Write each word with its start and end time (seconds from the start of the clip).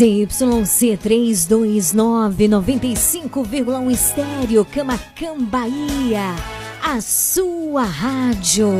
ZYC329 0.00 2.48
95,1 2.48 3.90
estéreo, 3.90 4.64
Camacan, 4.64 5.38
Bahia. 5.40 6.34
A 6.82 7.02
sua 7.02 7.84
rádio. 7.84 8.70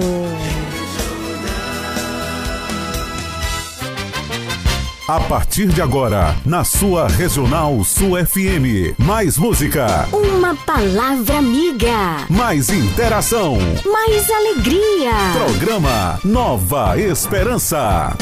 A 5.07 5.21
partir 5.21 5.67
de 5.67 5.83
agora, 5.83 6.35
na 6.47 6.65
sua 6.65 7.07
Regional 7.07 7.85
Sul 7.85 8.17
FM. 8.17 8.95
Mais 8.97 9.37
música. 9.37 10.09
Uma 10.13 10.55
palavra 10.55 11.37
amiga. 11.37 12.25
Mais 12.31 12.71
interação. 12.71 13.59
Mais 13.85 14.31
alegria. 14.31 15.13
Programa 15.35 16.19
Nova 16.25 16.99
Esperança. 16.99 18.17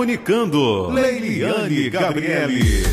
Comunicando. 0.00 0.88
Leiliane 0.88 1.90
Gabriele. 1.90 2.84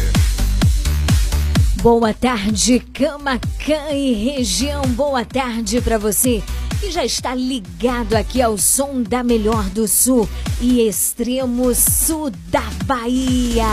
Boa 1.82 2.14
tarde, 2.14 2.82
Camacan 2.94 3.92
e 3.94 4.14
região. 4.14 4.82
Boa 4.90 5.24
tarde 5.24 5.80
para 5.80 5.98
você 5.98 6.44
que 6.82 6.92
já 6.92 7.06
está 7.06 7.34
ligado 7.34 8.14
aqui 8.14 8.42
ao 8.42 8.58
som 8.58 9.02
da 9.02 9.24
Melhor 9.24 9.64
do 9.70 9.88
Sul 9.88 10.28
e 10.60 10.86
extremo 10.86 11.74
sul 11.74 12.30
da 12.50 12.64
Bahia. 12.86 13.66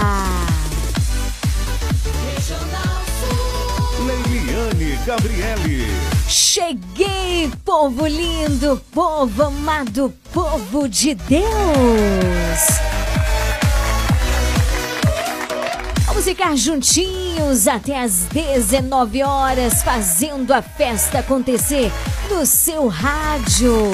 Leiliane 4.06 4.96
Gabriele. 5.04 5.86
Cheguei, 6.28 7.50
povo 7.64 8.06
lindo, 8.06 8.80
povo 8.92 9.42
amado, 9.42 10.14
povo 10.32 10.88
de 10.88 11.16
Deus. 11.16 13.13
Vamos 16.24 16.38
ficar 16.38 16.56
juntinhos 16.56 17.68
até 17.68 18.02
às 18.02 18.24
19 18.32 19.22
horas, 19.22 19.82
fazendo 19.82 20.54
a 20.54 20.62
festa 20.62 21.18
acontecer 21.18 21.92
no 22.30 22.46
seu 22.46 22.88
rádio. 22.88 23.92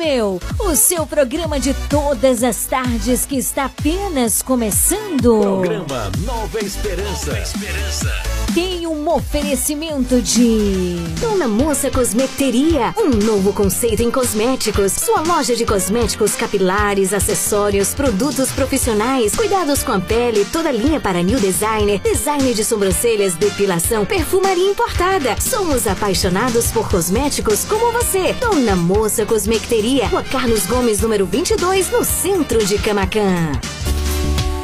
O 0.00 0.02
meu, 0.02 0.40
o 0.58 0.74
seu 0.74 1.06
programa 1.06 1.60
de 1.60 1.74
todas 1.90 2.42
as 2.42 2.64
tardes 2.64 3.26
que 3.26 3.36
está 3.36 3.66
apenas 3.66 4.40
começando. 4.40 5.40
Programa 5.42 6.10
Nova 6.24 6.58
Esperança. 6.58 7.26
Nova 7.26 7.42
Esperança. 7.42 8.10
Tem 8.54 8.86
um 8.86 9.08
oferecimento 9.08 10.20
de 10.22 10.96
Dona 11.20 11.46
Moça 11.46 11.90
Cosmeteria, 11.90 12.94
um 12.96 13.10
novo 13.10 13.52
conceito 13.52 14.02
em 14.02 14.10
cosméticos. 14.10 14.92
Sua 14.92 15.20
loja 15.20 15.54
de 15.54 15.66
cosméticos 15.66 16.34
capilares, 16.34 17.12
acessórios, 17.12 17.94
produtos 17.94 18.50
profissionais, 18.50 19.36
cuidados 19.36 19.84
com 19.84 19.92
a 19.92 20.00
pele, 20.00 20.46
toda 20.46 20.72
linha 20.72 20.98
para 20.98 21.22
new 21.22 21.38
designer, 21.38 22.00
design 22.00 22.54
de 22.54 22.64
sobrancelhas, 22.64 23.34
depilação, 23.34 24.06
perfumaria 24.06 24.70
importada. 24.70 25.36
Somos 25.40 25.86
apaixonados 25.86 26.72
por 26.72 26.88
cosméticos 26.90 27.64
como 27.66 27.92
você. 27.92 28.32
Dona 28.32 28.74
Moça 28.74 29.24
Cosmeteria, 29.26 29.89
Rua 29.98 30.22
Carlos 30.30 30.66
Gomes, 30.66 31.00
número 31.00 31.26
22, 31.26 31.90
no 31.90 32.04
centro 32.04 32.64
de 32.64 32.78
Camacan. 32.78 33.79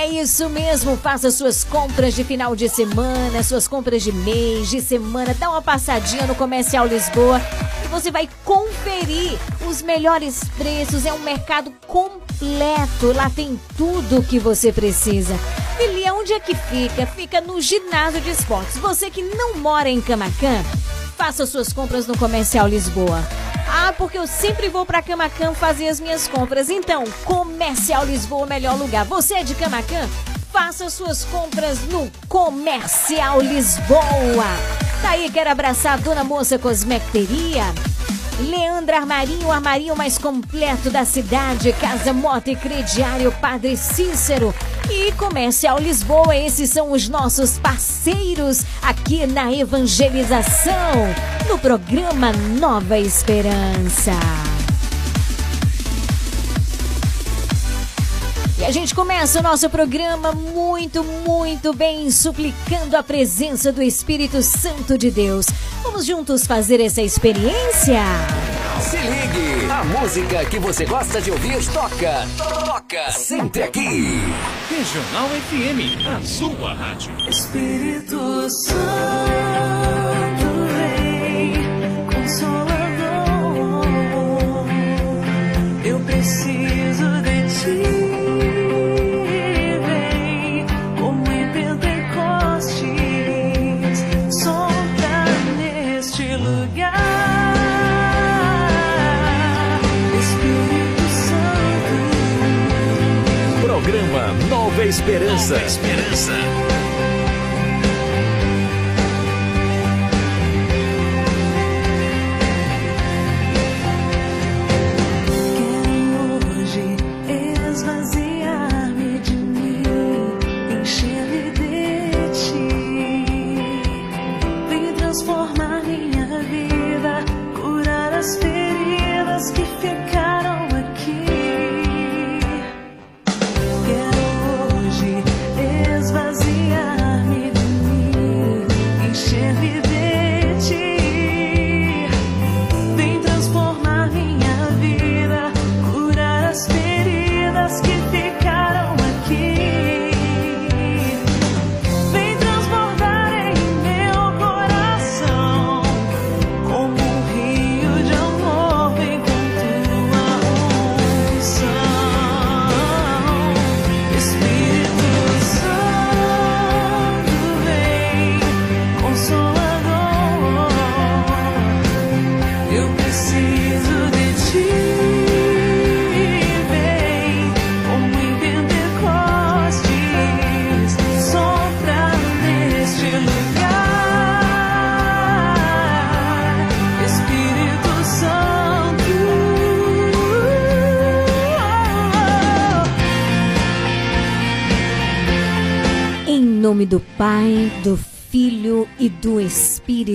É 0.00 0.06
isso 0.06 0.48
mesmo, 0.48 0.96
faça 0.96 1.28
suas 1.28 1.64
compras 1.64 2.14
de 2.14 2.22
final 2.22 2.54
de 2.54 2.68
semana, 2.68 3.42
suas 3.42 3.66
compras 3.66 4.00
de 4.00 4.12
mês, 4.12 4.70
de 4.70 4.80
semana, 4.80 5.34
dá 5.34 5.50
uma 5.50 5.60
passadinha 5.60 6.24
no 6.24 6.36
Comercial 6.36 6.86
Lisboa 6.86 7.40
e 7.84 7.88
você 7.88 8.08
vai 8.08 8.28
conferir 8.44 9.36
os 9.68 9.82
melhores 9.82 10.44
preços. 10.56 11.04
É 11.04 11.12
um 11.12 11.18
mercado 11.18 11.72
completo, 11.88 13.12
lá 13.12 13.28
tem 13.28 13.60
tudo 13.76 14.18
o 14.20 14.22
que 14.22 14.38
você 14.38 14.72
precisa. 14.72 15.34
E 15.80 16.08
onde 16.12 16.32
é 16.32 16.38
que 16.38 16.54
fica? 16.54 17.04
Fica 17.04 17.40
no 17.40 17.60
ginásio 17.60 18.20
de 18.20 18.30
esportes. 18.30 18.78
Você 18.78 19.10
que 19.10 19.22
não 19.22 19.56
mora 19.56 19.90
em 19.90 20.00
Camacan, 20.00 20.62
faça 21.18 21.44
suas 21.44 21.72
compras 21.72 22.06
no 22.06 22.16
Comercial 22.16 22.68
Lisboa. 22.68 23.20
Ah, 23.68 23.92
porque 23.98 24.16
eu 24.16 24.26
sempre 24.26 24.68
vou 24.68 24.86
para 24.86 25.02
Camacan 25.02 25.52
fazer 25.52 25.88
as 25.88 25.98
minhas 25.98 26.28
compras. 26.28 26.70
Então, 26.70 27.02
Comercial 27.24 28.06
Lisboa, 28.06 28.46
melhor 28.46 28.78
lugar. 28.78 29.04
Você 29.04 29.34
é 29.34 29.42
de 29.42 29.56
Camacan? 29.56 30.08
Faça 30.52 30.88
suas 30.88 31.24
compras 31.24 31.80
no 31.88 32.08
Comercial 32.28 33.40
Lisboa. 33.40 34.46
Tá 35.02 35.10
aí, 35.10 35.28
quero 35.28 35.50
abraçar 35.50 35.94
a 35.94 35.96
Dona 35.96 36.22
Moça 36.22 36.56
Cosmecteria. 36.56 37.64
Leandra 38.38 38.98
Armarinho, 38.98 39.48
o 39.48 39.52
armarinho 39.52 39.96
mais 39.96 40.18
completo 40.18 40.88
da 40.88 41.04
cidade, 41.04 41.72
Casa 41.72 42.12
Moto 42.12 42.48
e 42.48 42.54
Crediário 42.54 43.32
Padre 43.32 43.76
Cícero 43.76 44.54
e 45.06 45.12
Comercial 45.12 45.78
Lisboa. 45.78 46.36
Esses 46.36 46.70
são 46.70 46.92
os 46.92 47.08
nossos 47.08 47.58
parceiros 47.58 48.64
aqui 48.82 49.26
na 49.26 49.52
evangelização, 49.52 50.74
no 51.48 51.58
programa 51.58 52.32
Nova 52.32 52.98
Esperança. 52.98 54.12
E 58.58 58.64
a 58.64 58.72
gente 58.72 58.92
começa 58.92 59.38
o 59.38 59.42
nosso 59.42 59.70
programa 59.70 60.32
muito, 60.32 61.04
muito 61.04 61.72
bem, 61.72 62.10
suplicando 62.10 62.96
a 62.96 63.04
presença 63.04 63.70
do 63.70 63.80
Espírito 63.80 64.42
Santo 64.42 64.98
de 64.98 65.12
Deus. 65.12 65.46
Vamos 65.80 66.04
juntos 66.04 66.44
fazer 66.44 66.80
essa 66.80 67.00
experiência? 67.00 68.02
Se 68.80 68.96
ligue, 68.96 69.70
a 69.70 69.84
música 69.84 70.44
que 70.44 70.58
você 70.58 70.84
gosta 70.84 71.20
de 71.20 71.30
ouvir 71.30 71.64
toca, 71.72 72.26
toca 72.36 73.12
sempre 73.12 73.62
aqui. 73.62 74.20
Regional 74.68 75.28
FM, 75.48 76.04
a 76.08 76.20
sua 76.26 76.74
rádio. 76.74 77.12
Espírito 77.28 78.50
Santo 78.50 78.78
vem, 80.74 81.54
consolador. 82.12 82.78
Eu 85.84 86.00
preciso 86.00 87.22
de 87.22 87.92
ti. 87.92 87.97
Nova 104.78 104.88
Esperança. 104.88 105.54
Nova 105.54 105.66
Esperança. 105.66 106.87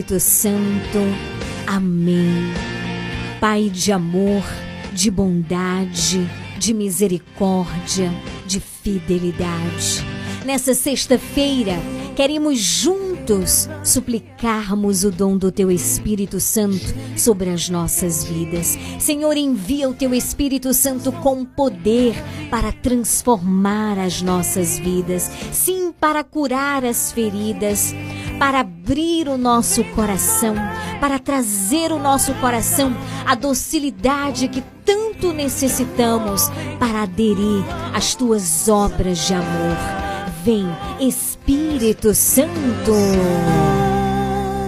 Espírito 0.04 0.20
Santo. 0.20 1.00
Amém. 1.66 2.52
Pai 3.40 3.70
de 3.70 3.92
amor, 3.92 4.44
de 4.92 5.10
bondade, 5.10 6.30
de 6.60 6.74
misericórdia, 6.74 8.12
de 8.46 8.60
fidelidade. 8.60 10.04
Nessa 10.46 10.74
sexta-feira, 10.74 11.78
queremos 12.18 12.60
juntos 12.60 13.70
suplicarmos 13.82 15.06
o 15.06 15.12
dom 15.12 15.38
do 15.38 15.50
Teu 15.50 15.72
Espírito 15.72 16.38
Santo 16.42 16.94
sobre 17.16 17.50
as 17.50 17.70
nossas 17.70 18.26
vidas. 18.26 18.78
Senhor, 19.00 19.38
envia 19.38 19.88
o 19.88 19.94
Teu 19.94 20.14
Espírito 20.14 20.74
Santo 20.74 21.14
com 21.14 21.46
poder 21.46 22.14
para 22.52 22.74
transformar 22.74 23.98
as 23.98 24.22
nossas 24.22 24.78
vidas, 24.78 25.32
sim, 25.54 25.94
para 25.98 26.26
curar 26.26 26.84
as 26.84 27.14
feridas, 27.14 27.96
para 28.40 28.60
abrir 28.62 29.28
o 29.28 29.38
nosso 29.38 29.84
coração, 29.96 30.56
para 31.00 31.20
trazer 31.20 31.92
o 31.92 32.00
nosso 32.00 32.34
coração 32.36 32.96
à 33.26 33.36
docilidade 33.36 34.48
que 34.48 34.64
tanto 34.86 35.32
necessitamos 35.32 36.50
para 36.80 37.04
aderir 37.04 37.64
às 37.94 38.16
tuas 38.16 38.68
obras 38.68 39.20
de 39.28 39.34
amor. 39.34 39.78
Vem, 40.44 40.68
Espírito 41.00 42.14
Santo. 42.14 42.92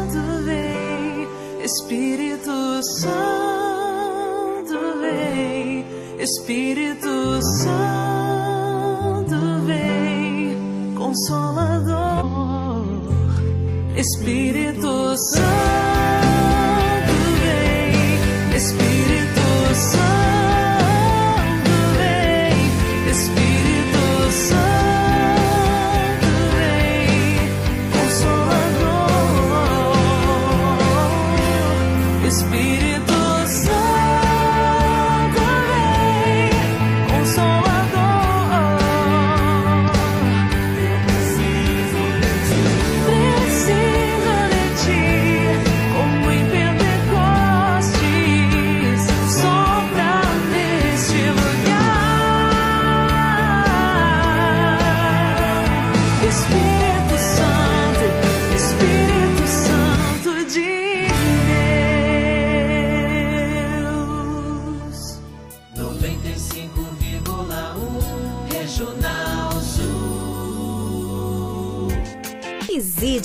Santo 0.07 0.43
vem, 0.45 1.27
Espírito 1.61 2.81
Santo 3.01 4.79
vem, 5.01 5.85
Espírito 6.17 7.41
Santo 7.41 9.35
vem, 9.65 10.55
Consolador, 10.95 12.54
Espírito 13.97 15.15
Santo 15.17 15.94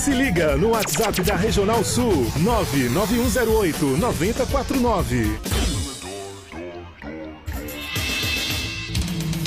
Se 0.00 0.14
liga 0.14 0.56
no 0.56 0.68
WhatsApp 0.68 1.20
da 1.20 1.36
Regional 1.36 1.84
Sul 1.84 2.26
99108 2.38 3.98
9049. 3.98 5.38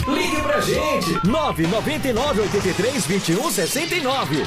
Ligue 0.10 0.42
pra 0.44 0.62
gente! 0.62 1.28
999 1.28 2.42
83 2.42 3.08
21 3.08 3.50
69. 3.50 4.44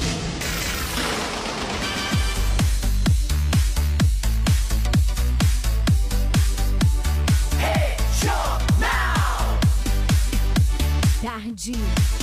Tarde. 11.20 12.15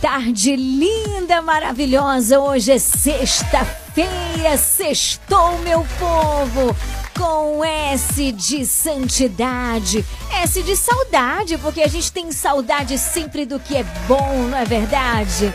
Tarde 0.00 0.54
linda, 0.56 1.40
maravilhosa. 1.40 2.38
Hoje 2.38 2.72
é 2.72 2.78
sexta-feira. 2.78 4.56
Sextou, 4.58 5.58
meu 5.60 5.86
povo. 5.98 6.76
Com 7.16 7.64
S 7.64 8.30
de 8.30 8.66
santidade, 8.66 10.04
S 10.42 10.62
de 10.62 10.76
saudade, 10.76 11.56
porque 11.56 11.80
a 11.80 11.86
gente 11.86 12.12
tem 12.12 12.30
saudade 12.30 12.98
sempre 12.98 13.46
do 13.46 13.58
que 13.58 13.74
é 13.74 13.84
bom, 14.06 14.48
não 14.50 14.58
é 14.58 14.66
verdade? 14.66 15.52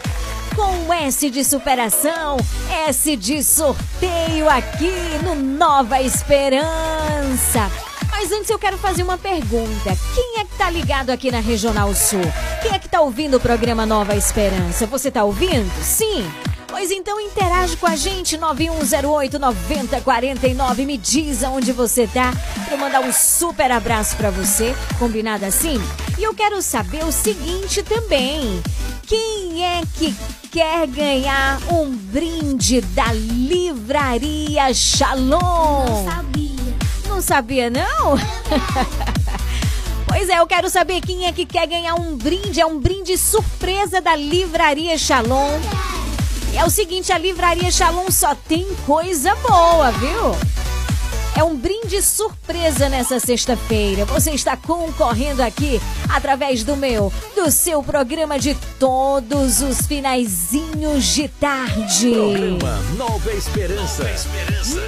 Com 0.56 0.92
S 0.92 1.30
de 1.30 1.44
superação, 1.44 2.38
S 2.88 3.16
de 3.16 3.44
sorteio 3.44 4.50
aqui 4.50 4.92
no 5.24 5.36
Nova 5.36 6.02
Esperança. 6.02 7.70
Mas 8.22 8.32
antes 8.32 8.52
eu 8.52 8.60
quero 8.60 8.78
fazer 8.78 9.02
uma 9.02 9.18
pergunta. 9.18 9.98
Quem 10.14 10.42
é 10.42 10.46
que 10.46 10.56
tá 10.56 10.70
ligado 10.70 11.10
aqui 11.10 11.32
na 11.32 11.40
Regional 11.40 11.92
Sul? 11.96 12.22
Quem 12.62 12.72
é 12.72 12.78
que 12.78 12.88
tá 12.88 13.02
ouvindo 13.02 13.38
o 13.38 13.40
programa 13.40 13.84
Nova 13.84 14.16
Esperança? 14.16 14.86
Você 14.86 15.10
tá 15.10 15.24
ouvindo? 15.24 15.68
Sim? 15.84 16.24
Pois 16.68 16.92
então 16.92 17.20
interage 17.20 17.76
com 17.78 17.88
a 17.88 17.96
gente, 17.96 18.38
9108 18.38 19.40
9049. 19.40 20.86
Me 20.86 20.98
diz 21.00 21.44
aonde 21.44 21.72
você 21.72 22.06
tá 22.06 22.32
pra 22.66 22.76
eu 22.76 22.78
mandar 22.78 23.00
um 23.00 23.12
super 23.12 23.72
abraço 23.72 24.16
pra 24.16 24.30
você. 24.30 24.76
Combinado 25.00 25.44
assim? 25.44 25.82
E 26.20 26.22
eu 26.22 26.36
quero 26.36 26.62
saber 26.62 27.04
o 27.04 27.12
seguinte 27.12 27.82
também. 27.82 28.62
Quem 29.08 29.66
é 29.66 29.82
que 29.96 30.16
quer 30.52 30.86
ganhar 30.86 31.60
um 31.72 31.90
brinde 31.90 32.82
da 32.82 33.12
Livraria 33.14 34.72
Shalom? 34.76 35.40
Não 35.88 36.06
sabia. 36.06 36.51
Não 37.22 37.28
sabia, 37.28 37.70
não? 37.70 38.18
Pois 40.08 40.28
é, 40.28 40.40
eu 40.40 40.48
quero 40.48 40.70
saber 40.70 41.00
quem 41.02 41.26
é 41.26 41.32
que 41.32 41.46
quer 41.46 41.68
ganhar 41.68 41.94
um 41.94 42.18
brinde. 42.18 42.60
É 42.60 42.66
um 42.66 42.80
brinde 42.80 43.16
surpresa 43.16 44.02
da 44.02 44.16
Livraria 44.16 44.98
Shalom. 44.98 45.60
É 46.54 46.66
o 46.66 46.70
seguinte, 46.70 47.14
a 47.14 47.18
Livraria 47.18 47.72
Shalom 47.72 48.10
só 48.10 48.36
tem 48.36 48.68
coisa 48.88 49.36
boa, 49.36 49.92
viu? 49.92 50.36
É 51.36 51.44
um 51.44 51.56
brinde 51.56 52.02
surpresa 52.02 52.90
nessa 52.90 53.20
sexta-feira. 53.20 54.06
Você 54.06 54.32
está 54.32 54.58
concorrendo 54.58 55.42
aqui 55.42 55.82
através 56.10 56.64
do 56.64 56.76
meu, 56.76 57.12
do 57.36 57.50
seu 57.50 57.82
programa 57.82 58.38
de 58.38 58.56
todos 58.78 59.62
os 59.62 59.88
finaizinhos 59.88 61.06
de 61.06 61.28
tarde. 61.28 62.12
Programa 62.12 62.80
Nova 62.98 63.32
Esperança. 63.32 64.04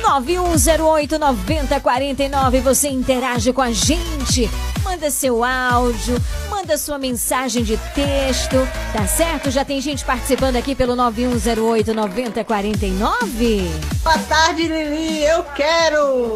9108-9049. 0.03 2.61
Você 2.61 2.89
interage 2.89 3.53
com 3.53 3.61
a 3.61 3.71
gente. 3.71 4.49
Manda 4.83 5.09
seu 5.09 5.43
áudio, 5.43 6.21
manda 6.49 6.77
sua 6.77 6.99
mensagem 6.99 7.63
de 7.63 7.77
texto. 7.95 8.57
Tá 8.91 9.07
certo? 9.07 9.49
Já 9.49 9.63
tem 9.65 9.81
gente 9.81 10.05
participando 10.05 10.57
aqui 10.57 10.75
pelo 10.75 10.93
9108-9049? 10.95 13.65
Boa 14.03 14.19
tarde, 14.19 14.67
Lili. 14.67 15.23
Eu 15.23 15.43
quero. 15.55 16.32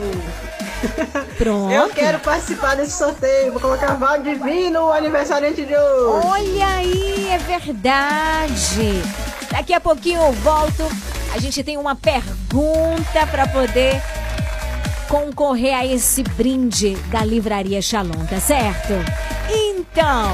Pronto. 1.37 1.71
Eu 1.71 1.89
quero 1.89 2.19
participar 2.19 2.75
desse 2.75 2.97
sorteio. 2.97 3.51
Vou 3.51 3.61
colocar 3.61 3.93
Val 3.95 4.21
Divino, 4.21 4.91
aniversariante 4.91 5.65
de 5.65 5.75
hoje. 5.75 6.27
Olha 6.27 6.67
aí, 6.67 7.29
é 7.29 7.37
verdade. 7.37 9.01
Daqui 9.51 9.73
a 9.73 9.79
pouquinho 9.79 10.21
eu 10.21 10.31
volto. 10.33 10.83
A 11.33 11.39
gente 11.39 11.63
tem 11.63 11.77
uma 11.77 11.95
pergunta 11.95 13.27
para 13.29 13.47
poder 13.47 14.01
concorrer 15.07 15.75
a 15.75 15.85
esse 15.85 16.23
brinde 16.23 16.95
da 17.11 17.23
Livraria 17.23 17.81
Shalom, 17.81 18.25
tá 18.29 18.39
certo? 18.39 18.93
Então, 19.49 20.31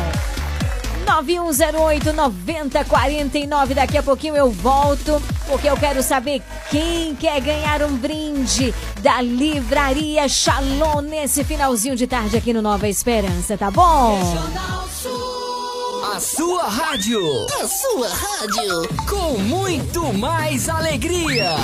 9108-9049. 1.03 3.73
Daqui 3.73 3.97
a 3.97 4.03
pouquinho 4.03 4.35
eu 4.35 4.51
volto, 4.51 5.23
porque 5.47 5.69
eu 5.69 5.77
quero 5.77 6.03
saber 6.03 6.41
quem 6.69 7.15
quer 7.15 7.39
ganhar 7.41 7.81
um 7.83 7.95
brinde 7.95 8.73
da 9.01 9.21
Livraria 9.21 10.27
Shalom 10.27 11.01
nesse 11.01 11.43
finalzinho 11.43 11.95
de 11.95 12.07
tarde 12.07 12.37
aqui 12.37 12.53
no 12.53 12.61
Nova 12.61 12.87
Esperança, 12.87 13.57
tá 13.57 13.69
bom? 13.69 14.19
A 16.13 16.19
sua 16.19 16.63
rádio. 16.63 17.19
A 17.61 17.67
sua 17.67 18.07
rádio. 18.07 18.87
Com 19.09 19.37
muito 19.39 20.13
mais 20.13 20.69
alegria. 20.69 21.55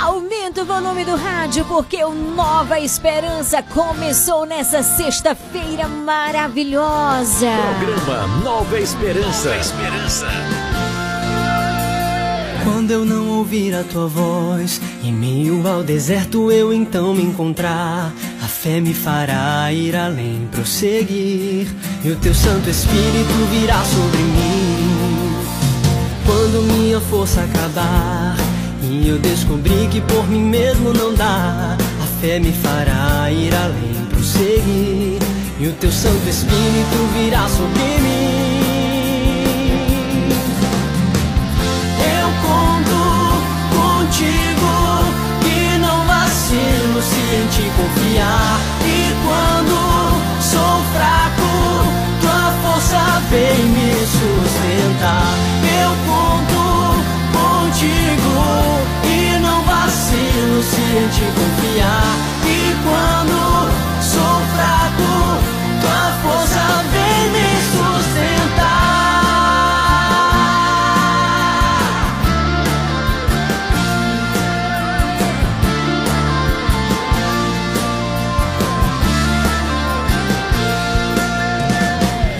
Aumenta 0.00 0.62
o 0.62 0.64
volume 0.64 1.04
do 1.04 1.16
rádio 1.16 1.64
porque 1.64 2.02
o 2.04 2.14
Nova 2.14 2.78
Esperança 2.78 3.60
começou 3.62 4.46
nessa 4.46 4.80
sexta-feira 4.80 5.88
maravilhosa. 5.88 7.48
Programa 7.80 8.36
Nova 8.44 8.78
Esperança. 8.78 9.48
Nova 9.48 9.60
Esperança. 9.60 10.26
Quando 12.62 12.92
eu 12.92 13.04
não 13.04 13.38
ouvir 13.38 13.74
a 13.74 13.82
tua 13.82 14.06
voz, 14.06 14.80
em 15.02 15.12
meio 15.12 15.66
ao 15.66 15.82
deserto 15.82 16.52
eu 16.52 16.72
então 16.72 17.12
me 17.12 17.24
encontrar. 17.24 18.12
A 18.42 18.46
fé 18.46 18.80
me 18.80 18.94
fará 18.94 19.72
ir 19.72 19.96
além, 19.96 20.48
prosseguir, 20.52 21.66
e 22.04 22.10
o 22.10 22.16
teu 22.16 22.34
Santo 22.34 22.70
Espírito 22.70 23.34
virá 23.50 23.82
sobre 23.84 24.18
mim. 24.18 25.34
Quando 26.24 26.62
minha 26.72 27.00
força 27.00 27.42
acabar, 27.42 28.36
e 28.82 29.08
eu 29.08 29.18
descobri 29.18 29.88
que 29.90 30.00
por 30.00 30.26
mim 30.28 30.44
mesmo 30.44 30.92
não 30.92 31.14
dá, 31.14 31.76
a 32.02 32.06
fé 32.20 32.38
me 32.38 32.52
fará 32.52 33.30
ir 33.30 33.54
além, 33.54 34.06
prosseguir, 34.10 35.18
e 35.58 35.66
o 35.66 35.72
teu 35.74 35.90
Santo 35.90 36.28
Espírito 36.28 36.96
virá 37.14 37.48
sobre 37.48 37.82
mim. 38.00 38.58
Eu 42.20 42.28
conto 42.46 42.98
contigo 43.74 44.72
e 45.44 45.78
não 45.78 46.06
vacilo 46.06 47.02
se 47.02 47.20
em 47.34 47.46
ti 47.48 47.70
confiar. 47.76 48.60
E 48.86 49.12
quando 49.26 49.76
sou 50.40 50.82
fraco, 50.94 51.50
tua 52.20 52.52
força 52.62 53.02
vem 53.30 53.64
me 53.66 53.90
sustentar. 54.06 55.34
Eu 55.82 55.90
conto 56.06 56.47
contigo 57.78 58.34
e 59.04 59.38
não 59.38 59.62
vacilo 59.62 60.62
se 60.62 60.80
em 60.80 61.08
ti 61.10 61.22
confiar. 61.32 62.16
E 62.44 62.74
quando 62.82 63.38
sou 64.02 64.40
fraco, 64.54 65.12
tua 65.80 66.04
força 66.22 66.64
vem 66.92 67.22
me 67.30 67.48
sustentar. 67.70 68.88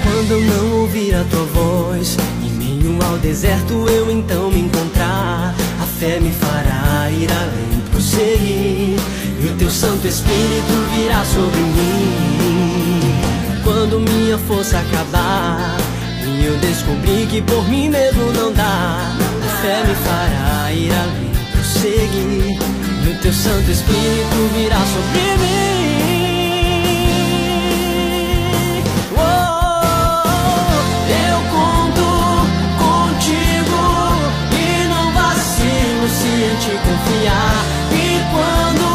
Quando 0.03 0.31
eu 0.33 0.41
não 0.41 0.81
ouvir 0.81 1.15
a 1.15 1.25
tua 1.25 1.45
voz, 1.45 2.17
em 2.43 2.51
meio 2.51 2.99
ao 3.05 3.17
deserto 3.19 3.87
eu 3.89 4.11
então 4.11 4.51
me 4.51 4.63
encontrar. 4.63 4.98
Fé 5.99 6.21
me 6.21 6.31
fará 6.31 7.11
ir 7.11 7.29
além, 7.33 7.81
prosseguir, 7.91 9.01
e 9.43 9.47
o 9.49 9.57
teu 9.59 9.69
Santo 9.69 10.07
Espírito 10.07 10.73
virá 10.95 11.25
sobre 11.25 11.59
mim. 11.59 13.01
Quando 13.65 13.99
minha 13.99 14.39
força 14.39 14.79
acabar, 14.79 15.77
e 16.25 16.45
eu 16.45 16.57
descobri 16.59 17.27
que 17.29 17.43
por 17.43 17.69
mim 17.69 17.89
mesmo 17.89 18.33
não 18.33 18.53
dá, 18.53 19.13
a 19.45 19.49
fé 19.61 19.83
me 19.89 19.95
fará 19.97 20.73
ir 20.73 20.93
além, 20.93 21.33
prosseguir, 21.51 22.61
e 23.05 23.11
o 23.11 23.19
teu 23.21 23.33
Santo 23.33 23.69
Espírito 23.69 24.55
virá 24.55 24.79
sobre 24.79 25.37
mim. 25.43 26.28
Ti 36.57 36.71
confiar. 36.71 37.65
E 37.93 38.21
quando 38.33 38.88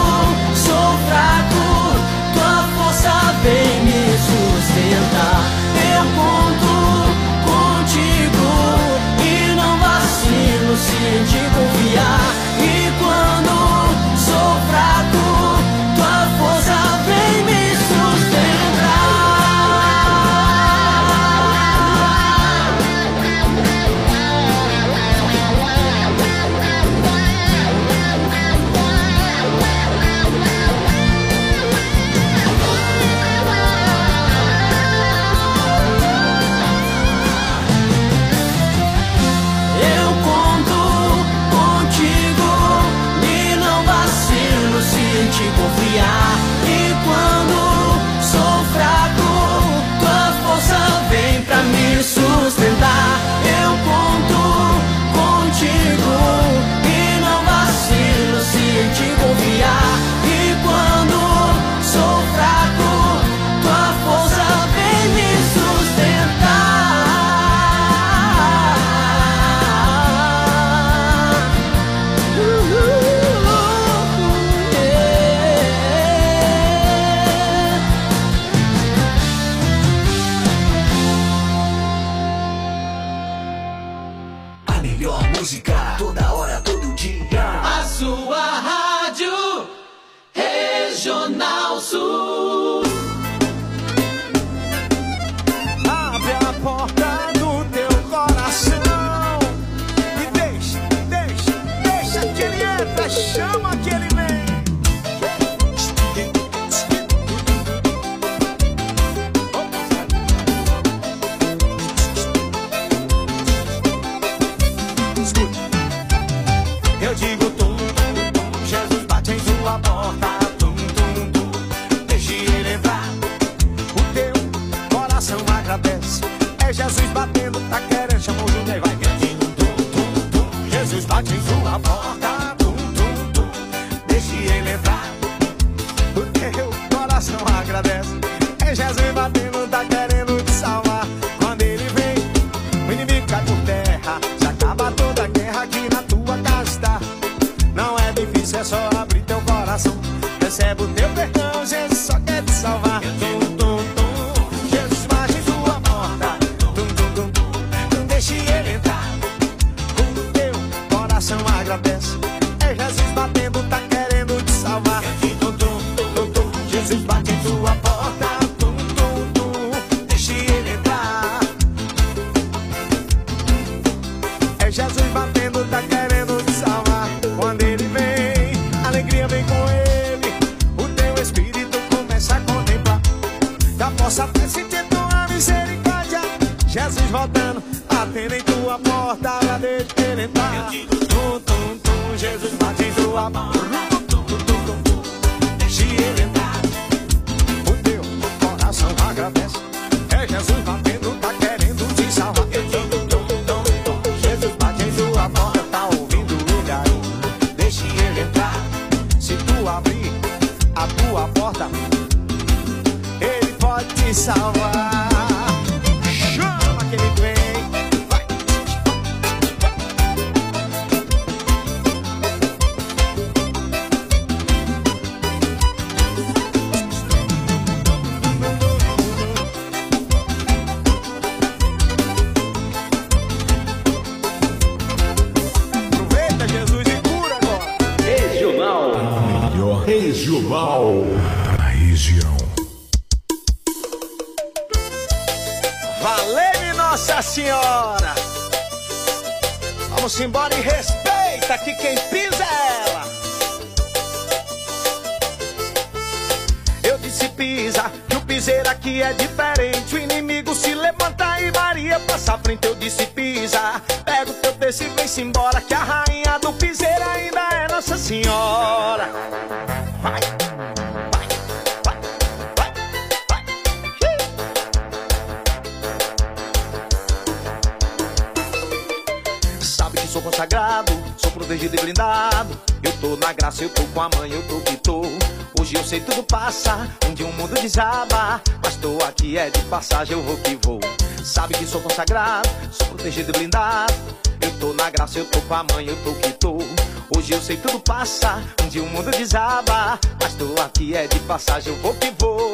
passagem, 301.24 301.74
eu 301.74 301.80
vou 301.80 301.94
que 301.96 302.12
vou. 302.18 302.54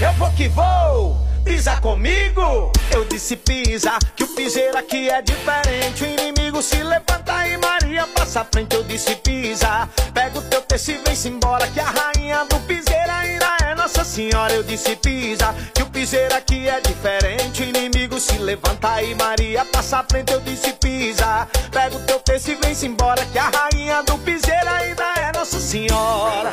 Eu 0.00 0.12
vou 0.18 0.30
que 0.32 0.48
vou. 0.48 1.16
Pisa 1.44 1.76
comigo, 1.76 2.72
eu 2.90 3.04
disse 3.04 3.36
pisa, 3.36 3.98
que 4.16 4.24
o 4.24 4.28
piseiro 4.28 4.76
aqui 4.76 5.08
é 5.08 5.22
diferente. 5.22 6.02
O 6.02 6.06
inimigo 6.06 6.60
se 6.60 6.82
levanta 6.82 7.46
e 7.46 7.56
Maria 7.56 8.04
passa 8.08 8.40
à 8.40 8.44
frente. 8.44 8.74
Eu 8.74 8.82
disse 8.82 9.14
pisa, 9.16 9.88
pega 10.12 10.38
o 10.38 10.42
teu 10.42 10.60
texto 10.62 10.88
e 10.88 10.98
vem-se 11.06 11.28
embora. 11.28 11.68
Que 11.68 11.78
a 11.78 11.84
rainha 11.84 12.44
do 12.46 12.58
piseiro 12.66 13.10
ainda 13.12 13.56
é 13.64 13.74
Nossa 13.76 14.04
Senhora. 14.04 14.52
Eu 14.52 14.64
disse 14.64 14.96
pisa, 14.96 15.54
que 15.72 15.82
o 15.82 15.86
piseiro 15.86 16.34
aqui 16.34 16.68
é 16.68 16.80
diferente. 16.80 17.62
O 17.62 17.64
inimigo 17.64 18.18
se 18.18 18.36
levanta 18.38 19.00
e 19.02 19.14
Maria 19.14 19.64
passa 19.66 19.98
à 19.98 20.04
frente. 20.04 20.32
Eu 20.32 20.40
disse 20.40 20.72
pisa, 20.72 21.46
pega 21.70 21.96
o 21.96 22.00
teu 22.00 22.18
texto 22.18 22.48
e 22.48 22.54
vem-se 22.56 22.86
embora. 22.86 23.24
Que 23.26 23.38
a 23.38 23.50
rainha 23.50 24.02
do 24.02 24.18
piseiro 24.18 24.68
ainda 24.68 25.04
é 25.14 25.32
Nossa 25.32 25.60
Senhora. 25.60 26.52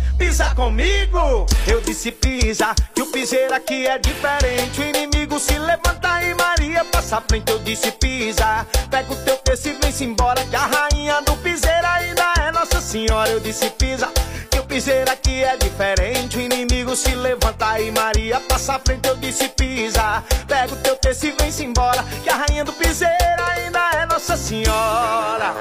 Pisa 0.17 0.53
comigo, 0.55 1.45
eu 1.67 1.81
disse 1.81 2.11
pisa, 2.11 2.73
que 2.93 3.01
o 3.01 3.07
piseiro 3.07 3.53
aqui 3.53 3.85
é 3.87 3.97
diferente. 3.97 4.79
O 4.79 4.83
inimigo 4.83 5.39
se 5.39 5.57
levanta 5.57 6.21
e 6.23 6.33
Maria 6.35 6.85
passa 6.85 7.17
à 7.17 7.21
frente. 7.21 7.51
Eu 7.51 7.59
disse 7.59 7.91
pisa, 7.91 8.65
pega 8.89 9.11
o 9.11 9.15
teu 9.23 9.37
texto 9.37 9.67
e 9.67 9.73
vem-se 9.73 10.05
embora. 10.05 10.43
Que 10.45 10.55
a 10.55 10.65
rainha 10.65 11.21
do 11.21 11.35
piseiro 11.37 11.87
ainda 11.87 12.33
é 12.39 12.51
Nossa 12.51 12.81
Senhora. 12.81 13.29
Eu 13.29 13.39
disse 13.39 13.69
pisa, 13.71 14.07
que 14.49 14.59
o 14.59 14.63
piseiro 14.63 15.11
aqui 15.11 15.43
é 15.43 15.57
diferente. 15.57 16.37
O 16.37 16.41
inimigo 16.41 16.95
se 16.95 17.13
levanta 17.15 17.79
e 17.79 17.91
Maria 17.91 18.39
passa 18.41 18.75
à 18.75 18.79
frente. 18.79 19.07
Eu 19.07 19.17
disse 19.17 19.49
pisa, 19.49 20.23
pega 20.47 20.73
o 20.73 20.77
teu 20.77 20.95
texto 20.95 21.25
e 21.25 21.31
vem-se 21.31 21.65
embora. 21.65 22.03
Que 22.23 22.29
a 22.29 22.35
rainha 22.35 22.63
do 22.63 22.73
piseiro 22.73 23.43
ainda 23.43 23.79
é 23.93 24.05
Nossa 24.05 24.37
Senhora. 24.37 25.55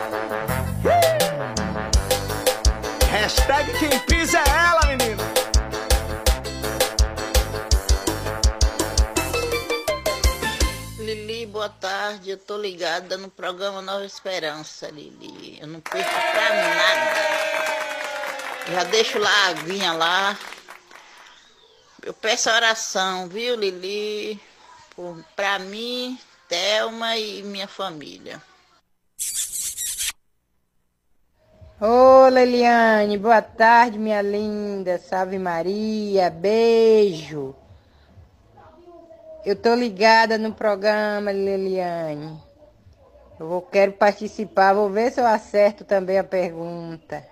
Hashtag 3.21 3.79
quem 3.79 3.99
pisa 4.07 4.39
é 4.39 4.49
ela, 4.49 4.81
menino. 4.87 5.23
Lili, 10.99 11.45
boa 11.45 11.69
tarde. 11.69 12.31
Eu 12.31 12.39
tô 12.39 12.57
ligada 12.57 13.19
no 13.19 13.29
programa 13.29 13.83
Nova 13.83 14.07
Esperança, 14.07 14.89
Lili. 14.89 15.59
Eu 15.61 15.67
não 15.67 15.81
perco 15.81 16.11
pra 16.11 16.49
nada. 16.55 17.11
Já 18.73 18.85
deixo 18.85 19.19
lá 19.19 19.31
a 19.31 19.49
aguinha 19.49 19.93
lá. 19.93 20.39
Eu 22.03 22.15
peço 22.15 22.49
oração, 22.49 23.29
viu, 23.29 23.55
Lili? 23.55 24.41
Por, 24.97 25.23
pra 25.37 25.59
mim, 25.59 26.19
Thelma 26.49 27.19
e 27.19 27.43
minha 27.43 27.69
família. 27.69 28.41
Ô, 31.83 32.29
Leliane, 32.29 33.17
boa 33.17 33.41
tarde, 33.41 33.99
minha 33.99 34.21
linda. 34.21 34.99
Salve 34.99 35.39
Maria, 35.39 36.29
beijo. 36.29 37.55
Eu 39.47 39.57
tô 39.57 39.75
ligada 39.75 40.37
no 40.37 40.53
programa, 40.53 41.31
Leliane. 41.31 42.39
Eu 43.39 43.49
vou, 43.49 43.63
quero 43.63 43.93
participar, 43.93 44.75
vou 44.75 44.91
ver 44.91 45.11
se 45.11 45.23
eu 45.23 45.27
acerto 45.27 45.83
também 45.83 46.19
a 46.19 46.25
pergunta. 46.25 47.25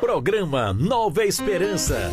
Programa 0.00 0.72
Nova 0.72 1.26
Esperança. 1.26 2.10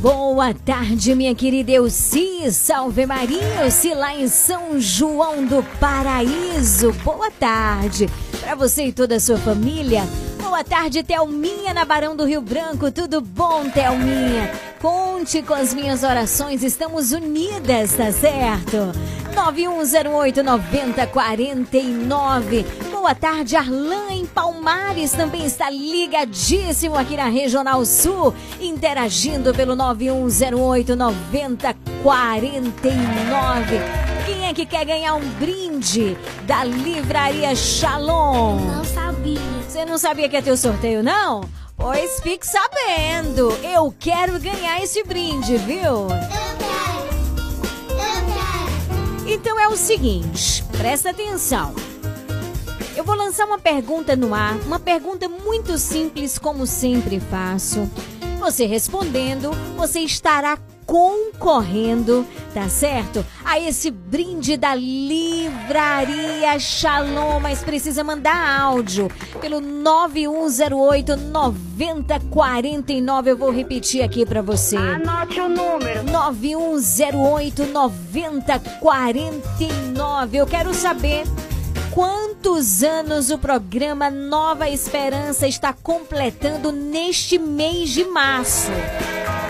Boa 0.00 0.54
tarde, 0.54 1.14
minha 1.14 1.34
querida 1.34 1.72
Elci. 1.72 2.50
Salve 2.50 3.04
Maria, 3.04 3.62
Elci 3.62 3.92
lá 3.92 4.16
em 4.16 4.28
São 4.28 4.80
João 4.80 5.44
do 5.44 5.62
Paraíso. 5.78 6.90
Boa 7.04 7.30
tarde 7.30 8.08
para 8.40 8.54
você 8.54 8.86
e 8.86 8.92
toda 8.92 9.16
a 9.16 9.20
sua 9.20 9.36
família. 9.36 10.02
Boa 10.42 10.64
tarde, 10.64 11.02
Thelminha, 11.02 11.74
na 11.74 11.84
Barão 11.84 12.16
do 12.16 12.24
Rio 12.24 12.40
Branco. 12.40 12.90
Tudo 12.90 13.20
bom, 13.20 13.68
Thelminha? 13.68 14.50
Conte 14.80 15.42
com 15.42 15.52
as 15.52 15.74
minhas 15.74 16.02
orações, 16.02 16.62
estamos 16.62 17.12
unidas, 17.12 17.92
tá 17.92 18.10
certo? 18.10 18.92
9108 19.34 20.42
9049. 20.42 22.66
Boa 22.90 23.14
tarde, 23.14 23.56
Arlan 23.56 24.10
em 24.10 24.26
Palmares 24.26 25.12
também 25.12 25.46
está 25.46 25.70
ligadíssimo 25.70 26.96
aqui 26.96 27.16
na 27.16 27.28
Regional 27.28 27.82
Sul, 27.84 28.34
interagindo 28.60 29.54
pelo 29.54 29.74
9108 29.74 30.94
9049. 30.96 33.80
Quem 34.26 34.46
é 34.46 34.54
que 34.54 34.66
quer 34.66 34.84
ganhar 34.84 35.14
um 35.14 35.26
brinde 35.38 36.16
da 36.46 36.62
Livraria 36.64 37.54
Shalom? 37.56 38.60
Não 38.60 38.84
sabia. 38.84 39.40
Você 39.66 39.84
não 39.84 39.98
sabia 39.98 40.28
que 40.28 40.36
ia 40.36 40.42
ter 40.42 40.52
o 40.52 40.56
sorteio, 40.56 41.02
não? 41.02 41.40
Pois 41.76 42.20
fique 42.20 42.46
sabendo. 42.46 43.50
Eu 43.62 43.92
quero 43.98 44.38
ganhar 44.38 44.80
esse 44.82 45.02
brinde, 45.02 45.56
viu? 45.56 45.82
Eu. 45.82 46.08
Então 49.32 49.60
é 49.60 49.68
o 49.68 49.76
seguinte, 49.76 50.64
presta 50.76 51.10
atenção. 51.10 51.72
Eu 52.96 53.04
vou 53.04 53.14
lançar 53.14 53.46
uma 53.46 53.60
pergunta 53.60 54.16
no 54.16 54.34
ar, 54.34 54.56
uma 54.66 54.80
pergunta 54.80 55.28
muito 55.28 55.78
simples, 55.78 56.36
como 56.36 56.66
sempre 56.66 57.20
faço. 57.20 57.88
Você 58.40 58.66
respondendo, 58.66 59.52
você 59.76 60.00
estará 60.00 60.58
concorrendo, 60.90 62.26
tá 62.52 62.68
certo? 62.68 63.24
A 63.44 63.60
esse 63.60 63.92
brinde 63.92 64.56
da 64.56 64.74
Livraria 64.74 66.58
Shalom, 66.58 67.38
mas 67.38 67.62
precisa 67.62 68.02
mandar 68.02 68.60
áudio 68.60 69.08
pelo 69.40 69.60
9108 69.60 71.14
9049. 71.16 73.30
Eu 73.30 73.36
vou 73.36 73.52
repetir 73.52 74.02
aqui 74.02 74.26
para 74.26 74.42
você. 74.42 74.76
Anote 74.76 75.40
o 75.40 75.48
número. 75.48 76.02
9108 76.10 77.66
9049. 77.66 80.38
Eu 80.38 80.46
quero 80.48 80.74
saber 80.74 81.22
quantos 81.92 82.82
anos 82.82 83.30
o 83.30 83.38
programa 83.38 84.10
Nova 84.10 84.68
Esperança 84.68 85.46
está 85.46 85.72
completando 85.72 86.72
neste 86.72 87.38
mês 87.38 87.90
de 87.90 88.04
março. 88.06 88.72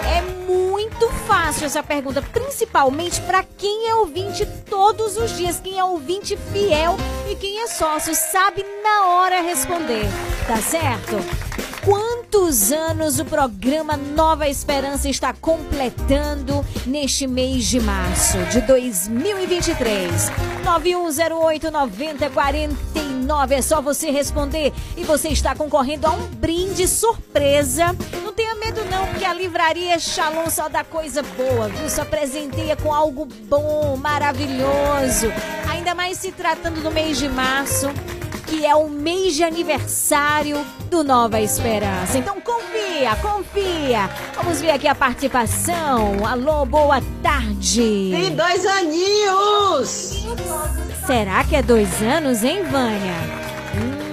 É 0.04 0.20
muito 0.46 1.08
fácil 1.50 1.66
essa 1.66 1.82
pergunta, 1.82 2.22
principalmente 2.22 3.20
para 3.22 3.42
quem 3.42 3.88
é 3.88 3.94
ouvinte 3.96 4.46
todos 4.68 5.16
os 5.16 5.36
dias, 5.36 5.58
quem 5.58 5.80
é 5.80 5.84
ouvinte 5.84 6.36
fiel 6.52 6.96
e 7.28 7.34
quem 7.34 7.60
é 7.60 7.66
sócio, 7.66 8.14
sabe 8.14 8.64
na 8.84 9.06
hora 9.06 9.42
responder, 9.42 10.06
tá 10.46 10.58
certo? 10.58 11.16
Quantos 12.32 12.70
anos 12.70 13.18
o 13.18 13.24
programa 13.24 13.96
Nova 13.96 14.48
Esperança 14.48 15.08
está 15.08 15.32
completando 15.32 16.64
neste 16.86 17.26
mês 17.26 17.64
de 17.64 17.80
março 17.80 18.38
de 18.52 18.60
2023? 18.60 20.30
9108 20.64 21.70
9049 21.72 23.54
é 23.56 23.60
só 23.60 23.82
você 23.82 24.12
responder 24.12 24.72
e 24.96 25.02
você 25.02 25.30
está 25.30 25.56
concorrendo 25.56 26.06
a 26.06 26.10
um 26.10 26.24
brinde 26.28 26.86
surpresa. 26.86 27.86
Não 28.22 28.32
tenha 28.32 28.54
medo 28.54 28.84
não, 28.84 29.08
porque 29.08 29.24
a 29.24 29.34
livraria 29.34 29.98
Shalom 29.98 30.48
só 30.50 30.68
dá 30.68 30.84
coisa 30.84 31.24
boa, 31.36 31.68
viu? 31.68 31.90
Só 31.90 32.04
presenteia 32.04 32.76
com 32.76 32.94
algo 32.94 33.26
bom, 33.26 33.96
maravilhoso. 33.96 35.26
Ainda 35.68 35.96
mais 35.96 36.18
se 36.18 36.30
tratando 36.30 36.80
do 36.80 36.92
mês 36.92 37.18
de 37.18 37.28
março 37.28 37.88
que 38.50 38.66
é 38.66 38.74
o 38.74 38.88
mês 38.90 39.36
de 39.36 39.44
aniversário 39.44 40.66
do 40.90 41.04
Nova 41.04 41.40
Esperança. 41.40 42.18
Então 42.18 42.40
confia, 42.40 43.14
confia. 43.22 44.10
Vamos 44.34 44.60
ver 44.60 44.72
aqui 44.72 44.88
a 44.88 44.94
participação. 44.94 46.26
Alô, 46.26 46.66
boa 46.66 47.00
tarde. 47.22 48.10
Tem 48.10 48.34
dois 48.34 48.66
aninhos. 48.66 50.26
Será 51.06 51.44
que 51.44 51.54
é 51.54 51.62
dois 51.62 52.02
anos, 52.02 52.42
hein, 52.42 52.64
Vânia? 52.64 53.14
Hum. 53.76 54.10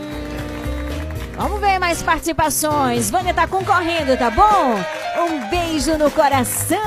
Vamos 1.36 1.60
ver 1.60 1.80
mais 1.80 2.04
participações. 2.04 3.10
Vânia 3.10 3.34
tá 3.34 3.47
concorrendo, 3.47 4.15
tá 4.17 4.30
bom? 4.30 4.80
Um 5.19 5.49
beijo 5.49 5.97
no 5.97 6.12
coração. 6.12 6.77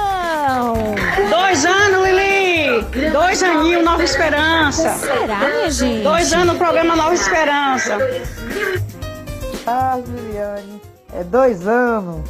Dois 1.28 1.66
anos, 1.66 2.06
Lili. 2.06 2.80
Dois 3.10 3.42
aninhos, 3.42 3.84
Nova 3.84 4.04
Esperança. 4.04 4.94
Será, 4.98 5.40
minha 5.40 5.68
gente? 5.70 6.04
Dois 6.04 6.32
anos 6.32 6.46
no 6.46 6.54
programa 6.56 6.94
Nova 6.94 7.12
Esperança. 7.12 7.98
Ah, 9.66 9.98
Liliane, 10.06 10.80
é 11.12 11.24
dois 11.24 11.66
anos. 11.66 12.20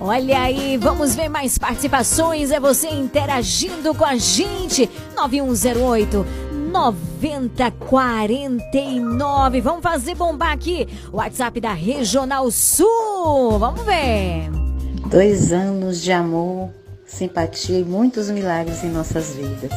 Olha 0.00 0.40
aí, 0.40 0.78
vamos 0.78 1.14
ver 1.14 1.28
mais 1.28 1.58
participações. 1.58 2.50
É 2.50 2.58
você 2.58 2.88
interagindo 2.88 3.94
com 3.94 4.06
a 4.06 4.16
gente. 4.16 4.88
9108 5.14 6.26
9049. 6.72 9.60
Vamos 9.60 9.82
fazer 9.82 10.14
bombar 10.14 10.52
aqui. 10.52 10.88
WhatsApp 11.12 11.60
da 11.60 11.74
Regional 11.74 12.50
Sul. 12.50 13.58
Vamos 13.58 13.82
ver. 13.82 14.69
Dois 15.10 15.52
anos 15.52 16.00
de 16.00 16.12
amor, 16.12 16.70
simpatia 17.04 17.80
e 17.80 17.84
muitos 17.84 18.30
milagres 18.30 18.84
em 18.84 18.90
nossas 18.90 19.34
vidas. 19.34 19.72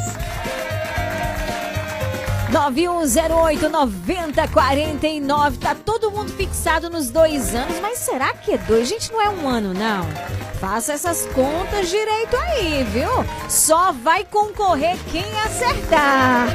9108 2.51 3.67
9049. 3.67 5.57
Tá 5.57 5.73
todo 5.73 6.11
mundo 6.11 6.31
fixado 6.33 6.87
nos 6.87 7.09
dois 7.09 7.55
anos, 7.55 7.79
mas 7.81 7.97
será 7.97 8.31
que 8.35 8.53
é 8.53 8.59
dois? 8.59 8.87
Gente, 8.87 9.11
não 9.11 9.19
é 9.19 9.29
um 9.29 9.49
ano, 9.49 9.73
não. 9.73 10.05
Faça 10.59 10.93
essas 10.93 11.25
contas 11.33 11.89
direito 11.89 12.37
aí, 12.37 12.83
viu? 12.83 13.09
Só 13.49 13.91
vai 13.91 14.23
concorrer 14.23 14.95
quem 15.11 15.25
acertar. 15.39 16.47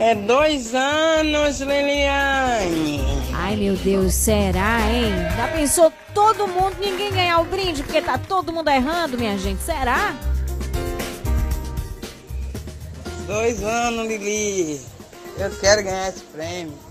É 0.00 0.14
dois 0.14 0.74
anos, 0.74 1.60
Liliane. 1.60 3.02
Ai, 3.34 3.54
meu 3.54 3.76
Deus, 3.76 4.14
será, 4.14 4.80
hein? 4.90 5.12
Já 5.36 5.48
pensou 5.48 5.92
todo 6.14 6.48
mundo, 6.48 6.74
ninguém 6.80 7.12
ganhar 7.12 7.38
o 7.38 7.44
brinde, 7.44 7.82
porque 7.82 8.00
tá 8.00 8.16
todo 8.16 8.50
mundo 8.50 8.70
errando, 8.70 9.18
minha 9.18 9.36
gente? 9.36 9.62
Será? 9.62 10.16
Dois 13.26 13.62
anos, 13.62 14.08
Lili. 14.08 14.80
Eu 15.36 15.50
quero 15.60 15.82
ganhar 15.84 16.08
esse 16.08 16.24
prêmio. 16.24 16.89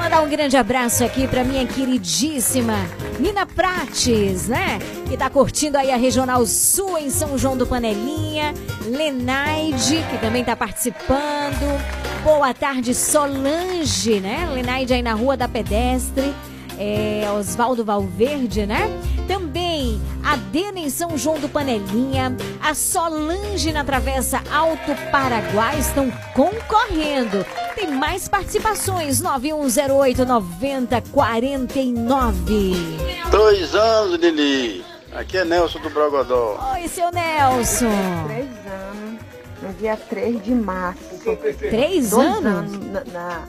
Mandar 0.00 0.22
um 0.22 0.30
grande 0.30 0.56
abraço 0.56 1.04
aqui 1.04 1.28
pra 1.28 1.44
minha 1.44 1.66
queridíssima 1.66 2.72
Nina 3.18 3.44
Prates, 3.44 4.48
né? 4.48 4.78
Que 5.06 5.14
tá 5.14 5.28
curtindo 5.28 5.76
aí 5.76 5.92
a 5.92 5.96
Regional 5.96 6.46
Sul 6.46 6.96
em 6.96 7.10
São 7.10 7.36
João 7.36 7.54
do 7.54 7.66
Panelinha. 7.66 8.54
Lenaide, 8.86 10.02
que 10.10 10.16
também 10.18 10.42
tá 10.42 10.56
participando. 10.56 11.78
Boa 12.24 12.54
tarde, 12.54 12.94
Solange, 12.94 14.20
né? 14.20 14.48
Lenaide 14.50 14.94
aí 14.94 15.02
na 15.02 15.12
Rua 15.12 15.36
da 15.36 15.46
Pedestre. 15.46 16.34
É, 16.82 17.30
Oswaldo 17.38 17.84
Valverde, 17.84 18.64
né? 18.64 18.88
Também 19.28 20.00
a 20.24 20.36
Dena 20.36 20.78
em 20.80 20.88
São 20.88 21.18
João 21.18 21.38
do 21.38 21.46
Panelinha, 21.46 22.34
a 22.62 22.72
Solange 22.74 23.70
na 23.70 23.84
Travessa 23.84 24.40
Alto 24.50 24.94
Paraguai 25.12 25.78
estão 25.78 26.10
concorrendo. 26.34 27.44
Tem 27.74 27.90
mais 27.90 28.28
participações, 28.28 29.20
9108 29.20 30.24
9049. 30.24 32.74
Dois 33.30 33.74
anos, 33.74 34.18
Lili. 34.18 34.82
Aqui 35.12 35.36
é 35.38 35.44
Nelson 35.44 35.80
do 35.80 35.90
Brogodó. 35.90 36.58
Oi, 36.74 36.88
seu 36.88 37.10
Nelson. 37.12 37.90
Três 38.26 38.48
anos, 38.66 39.20
no 39.62 39.72
dia 39.74 39.96
3 39.96 40.42
de 40.42 40.54
março. 40.54 41.00
Três 41.58 42.10
Dois 42.10 42.26
anos? 42.26 42.72
na, 42.86 43.04
na- 43.04 43.42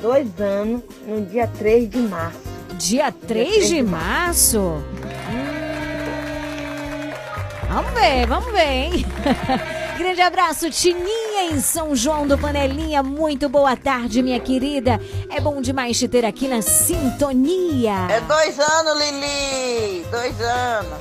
dois 0.00 0.28
anos, 0.40 0.82
no 1.06 1.24
dia 1.26 1.46
3 1.58 1.88
de 1.90 1.98
março. 1.98 2.45
Dia 2.78 3.10
3 3.12 3.68
de 3.68 3.82
março? 3.82 4.58
Hum, 5.30 5.56
Vamos 7.68 7.92
ver, 7.92 8.26
vamos 8.26 8.52
ver, 8.52 8.68
hein? 8.68 9.06
Grande 9.98 10.20
abraço, 10.20 10.70
Tininha 10.70 11.44
em 11.50 11.58
São 11.60 11.96
João 11.96 12.26
do 12.26 12.36
Panelinha. 12.38 13.02
Muito 13.02 13.48
boa 13.48 13.74
tarde, 13.76 14.22
minha 14.22 14.38
querida. 14.38 15.00
É 15.30 15.40
bom 15.40 15.60
demais 15.62 15.98
te 15.98 16.06
ter 16.06 16.24
aqui 16.24 16.46
na 16.48 16.60
sintonia. 16.62 18.06
É 18.10 18.20
dois 18.20 18.58
anos, 18.60 18.98
Lili. 19.02 20.04
Dois 20.10 20.40
anos. 20.40 20.98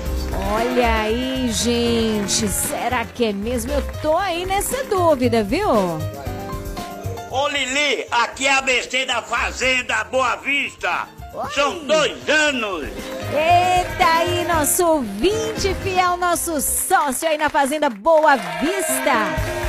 Olha 0.53 1.01
aí, 1.01 1.51
gente. 1.51 2.47
Será 2.47 3.03
que 3.05 3.25
é 3.25 3.33
mesmo? 3.33 3.71
Eu 3.73 3.81
tô 4.01 4.17
aí 4.17 4.45
nessa 4.45 4.83
dúvida, 4.85 5.43
viu? 5.43 5.69
Ô 5.69 7.47
Lili, 7.49 8.05
aqui 8.11 8.47
é 8.47 8.53
a 8.53 8.59
ABC 8.59 9.05
da 9.05 9.21
Fazenda 9.21 10.03
Boa 10.05 10.37
Vista. 10.37 11.07
São 11.53 11.85
dois 11.85 12.29
anos. 12.29 12.87
Eita 13.33 14.05
aí, 14.05 14.45
nosso 14.45 14.85
ouvinte 14.85 15.73
fiel, 15.83 16.15
nosso 16.17 16.61
sócio 16.61 17.27
aí 17.27 17.37
na 17.37 17.49
Fazenda 17.49 17.89
Boa 17.89 18.35
Vista. 18.35 19.65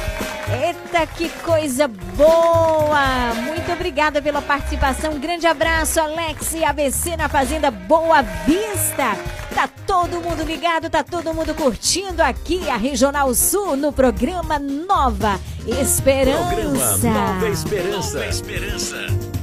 Eita, 0.49 1.07
que 1.07 1.29
coisa 1.43 1.89
boa! 1.89 3.35
Muito 3.47 3.73
obrigada 3.73 4.23
pela 4.23 4.41
participação. 4.41 5.15
Um 5.15 5.19
grande 5.19 5.47
abraço, 5.47 6.01
Alex 6.01 6.55
e 6.55 6.65
ABC 6.65 7.17
na 7.17 7.29
Fazenda 7.29 7.71
Boa 7.71 8.23
Vista. 8.23 9.17
Tá 9.53 9.69
todo 9.87 10.21
mundo 10.21 10.45
ligado, 10.45 10.89
tá 10.89 11.03
todo 11.03 11.35
mundo 11.35 11.55
curtindo 11.55 12.23
aqui 12.23 12.69
a 12.71 12.77
Regional 12.77 13.35
Sul 13.35 13.77
no 13.77 13.93
programa 13.93 14.59
Nova 14.59 15.41
Esperança. 15.67 16.55
Programa 16.55 16.97
Nova 16.99 17.49
Esperança. 17.49 18.19
Nova 18.19 18.27
Esperança. 18.27 19.36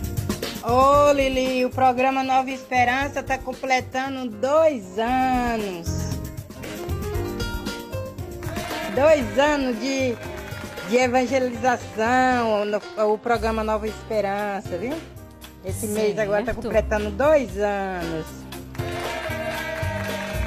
Ô 0.66 1.12
Lili, 1.12 1.66
o 1.66 1.70
programa 1.70 2.24
Nova 2.24 2.50
Esperança 2.50 3.20
está 3.20 3.38
completando 3.38 4.30
dois 4.30 4.98
anos. 4.98 5.88
Dois 8.96 9.38
anos 9.40 9.80
de, 9.82 10.16
de 10.90 10.98
evangelização, 10.98 12.64
no- 12.66 13.12
o 13.14 13.18
programa 13.18 13.64
Nova 13.64 13.88
Esperança, 13.88 14.78
viu? 14.78 14.94
Esse 15.66 15.88
mês 15.88 16.18
agora 16.18 16.42
está 16.42 16.54
Certo. 16.54 16.64
completando 16.64 17.10
dois 17.12 17.58
anos. 17.58 18.26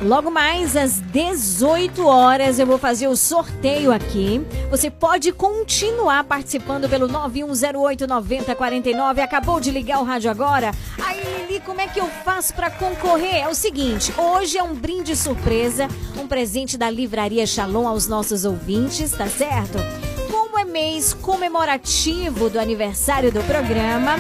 Logo 0.02 0.30
mais 0.30 0.76
às 0.76 1.00
18 1.00 2.06
horas 2.06 2.58
eu 2.58 2.66
vou 2.66 2.76
fazer 2.76 3.08
o 3.08 3.16
sorteio 3.16 3.90
aqui. 3.90 4.42
Você 4.70 4.90
pode 4.90 5.32
continuar 5.32 6.24
participando 6.24 6.86
pelo 6.88 7.08
91089049. 7.08 9.20
Acabou 9.20 9.58
de 9.58 9.70
ligar 9.70 10.00
o 10.00 10.04
rádio 10.04 10.30
agora? 10.30 10.72
Aí, 11.02 11.46
Lili, 11.48 11.60
como 11.60 11.80
é 11.80 11.86
que 11.86 11.98
eu 11.98 12.08
faço 12.24 12.52
para 12.52 12.70
concorrer? 12.70 13.36
É 13.36 13.48
o 13.48 13.54
seguinte, 13.54 14.12
hoje 14.18 14.58
é 14.58 14.62
um 14.62 14.74
brinde 14.74 15.16
surpresa, 15.16 15.88
um 16.20 16.28
presente 16.28 16.76
da 16.76 16.90
Livraria 16.90 17.46
Shalom 17.46 17.88
aos 17.88 18.06
nossos 18.06 18.44
ouvintes, 18.44 19.12
tá 19.12 19.28
certo? 19.28 19.78
É 20.58 20.64
mês 20.64 21.12
comemorativo 21.12 22.48
do 22.48 22.58
aniversário 22.58 23.30
do 23.30 23.42
programa, 23.42 24.16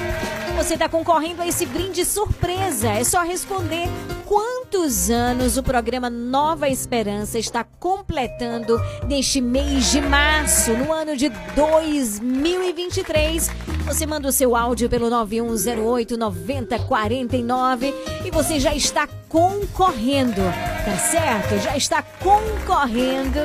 você 0.54 0.74
está 0.74 0.86
concorrendo 0.86 1.40
a 1.40 1.46
esse 1.46 1.64
brinde 1.64 2.04
surpresa. 2.04 2.90
É 2.90 3.02
só 3.04 3.22
responder 3.22 3.88
quantos 4.26 5.08
anos 5.08 5.56
o 5.56 5.62
programa 5.62 6.10
Nova 6.10 6.68
Esperança 6.68 7.38
está 7.38 7.64
completando 7.64 8.78
neste 9.06 9.40
mês 9.40 9.90
de 9.90 10.02
março, 10.02 10.72
no 10.72 10.92
ano 10.92 11.16
de 11.16 11.30
2023. 11.54 13.50
Você 13.86 14.04
manda 14.04 14.28
o 14.28 14.32
seu 14.32 14.54
áudio 14.54 14.90
pelo 14.90 15.08
9108 15.08 16.18
9049 16.18 17.94
e 18.26 18.30
você 18.30 18.60
já 18.60 18.74
está 18.74 19.08
concorrendo, 19.28 20.42
tá 20.84 20.98
certo? 20.98 21.58
Já 21.62 21.76
está 21.76 22.02
concorrendo 22.02 23.40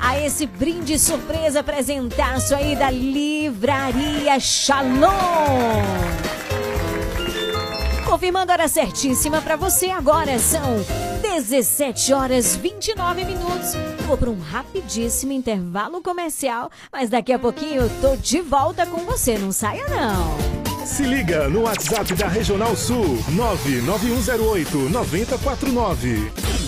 a 0.00 0.18
esse 0.18 0.46
brinde 0.46 0.98
surpresa 0.98 1.62
presentaço 1.62 2.54
aí 2.54 2.76
da 2.76 2.90
Livraria 2.90 4.38
Shalom. 4.40 5.08
Confirmando 8.04 8.50
a 8.50 8.54
hora 8.54 8.68
certíssima 8.68 9.42
para 9.42 9.56
você 9.56 9.90
agora 9.90 10.38
são 10.38 10.84
17 11.20 12.12
horas 12.12 12.56
29 12.56 13.24
minutos. 13.24 13.74
Vou 14.06 14.16
para 14.16 14.30
um 14.30 14.40
rapidíssimo 14.40 15.32
intervalo 15.32 16.00
comercial, 16.00 16.70
mas 16.90 17.10
daqui 17.10 17.32
a 17.32 17.38
pouquinho 17.38 17.82
eu 17.82 17.90
tô 18.00 18.16
de 18.16 18.40
volta 18.40 18.86
com 18.86 19.04
você, 19.04 19.36
não 19.36 19.52
saia 19.52 19.84
não. 19.88 20.86
Se 20.86 21.02
liga 21.02 21.48
no 21.48 21.62
WhatsApp 21.62 22.14
da 22.14 22.28
Regional 22.28 22.74
Sul 22.74 23.18
99108 23.28 24.88
9049. 24.88 26.67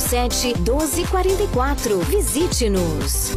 99807 0.00 0.54
1244. 0.64 1.98
Visite-nos. 2.08 3.36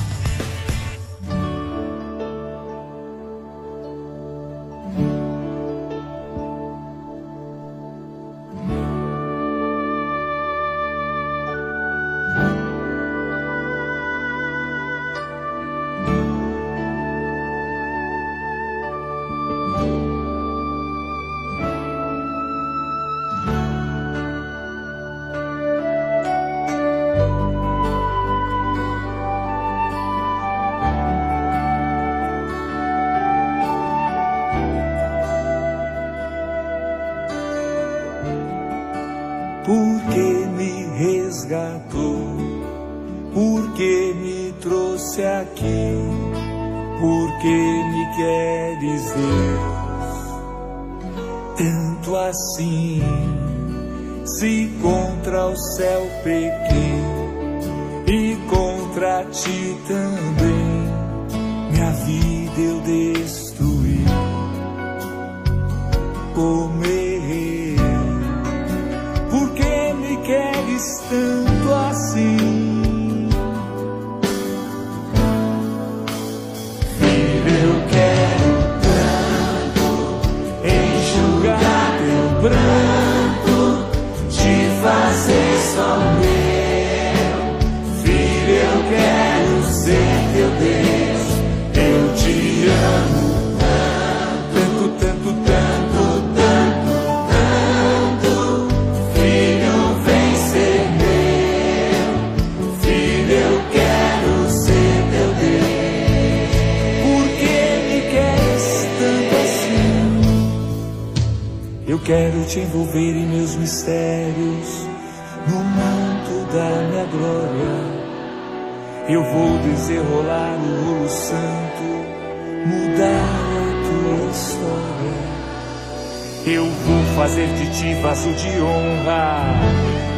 Eu 126.45 126.65
vou 126.65 127.03
fazer 127.15 127.47
de 127.53 127.69
ti 127.77 127.93
vaso 128.01 128.33
de 128.33 128.61
honra. 128.61 129.45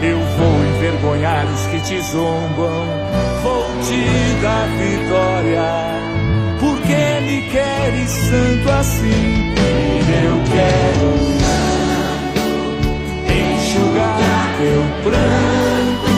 Eu 0.02 0.20
vou 0.38 0.66
envergonhar 0.76 1.46
os 1.46 1.66
que 1.68 1.80
te 1.82 2.02
zombam. 2.02 2.86
Vou 3.42 3.66
te 3.84 4.42
dar 4.42 4.68
vitória. 4.78 5.64
Por 6.60 6.80
que 6.82 7.22
me 7.26 7.42
queres 7.50 8.14
tanto 8.30 8.70
assim? 8.72 9.54
Eu 10.24 10.42
quero 10.54 11.10
enxugar 13.28 14.56
teu 14.58 14.84
pranto, 15.04 16.16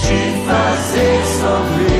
te 0.00 0.20
fazer 0.46 1.18
só 1.40 1.97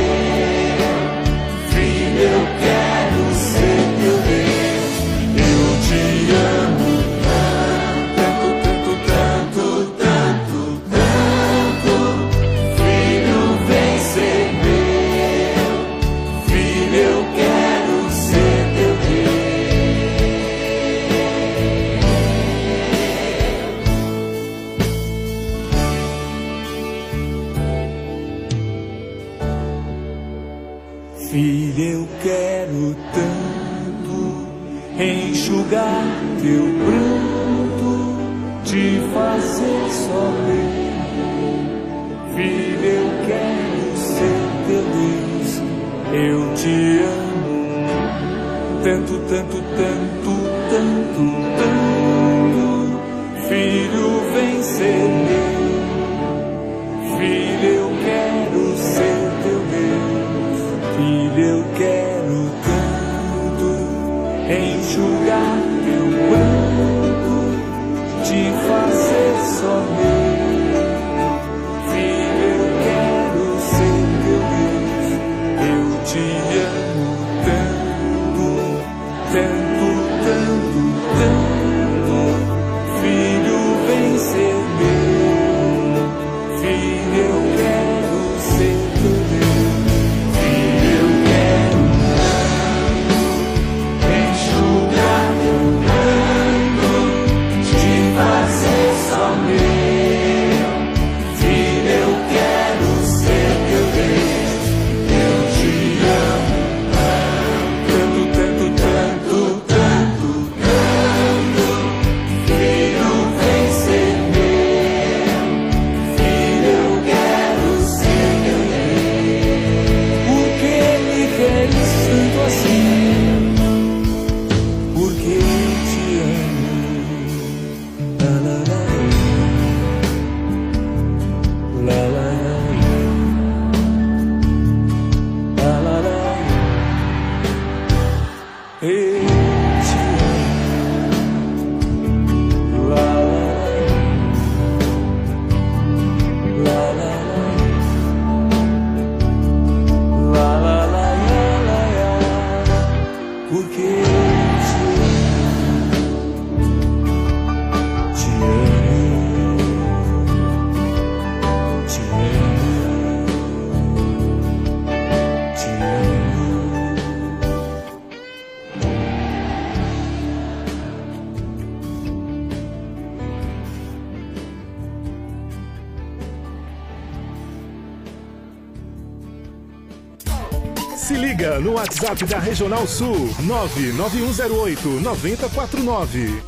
WhatsApp 181.89 182.27
da 182.27 182.39
Regional 182.39 182.87
Sul 182.87 183.17
99108 183.41 185.01
9049. 185.01 186.43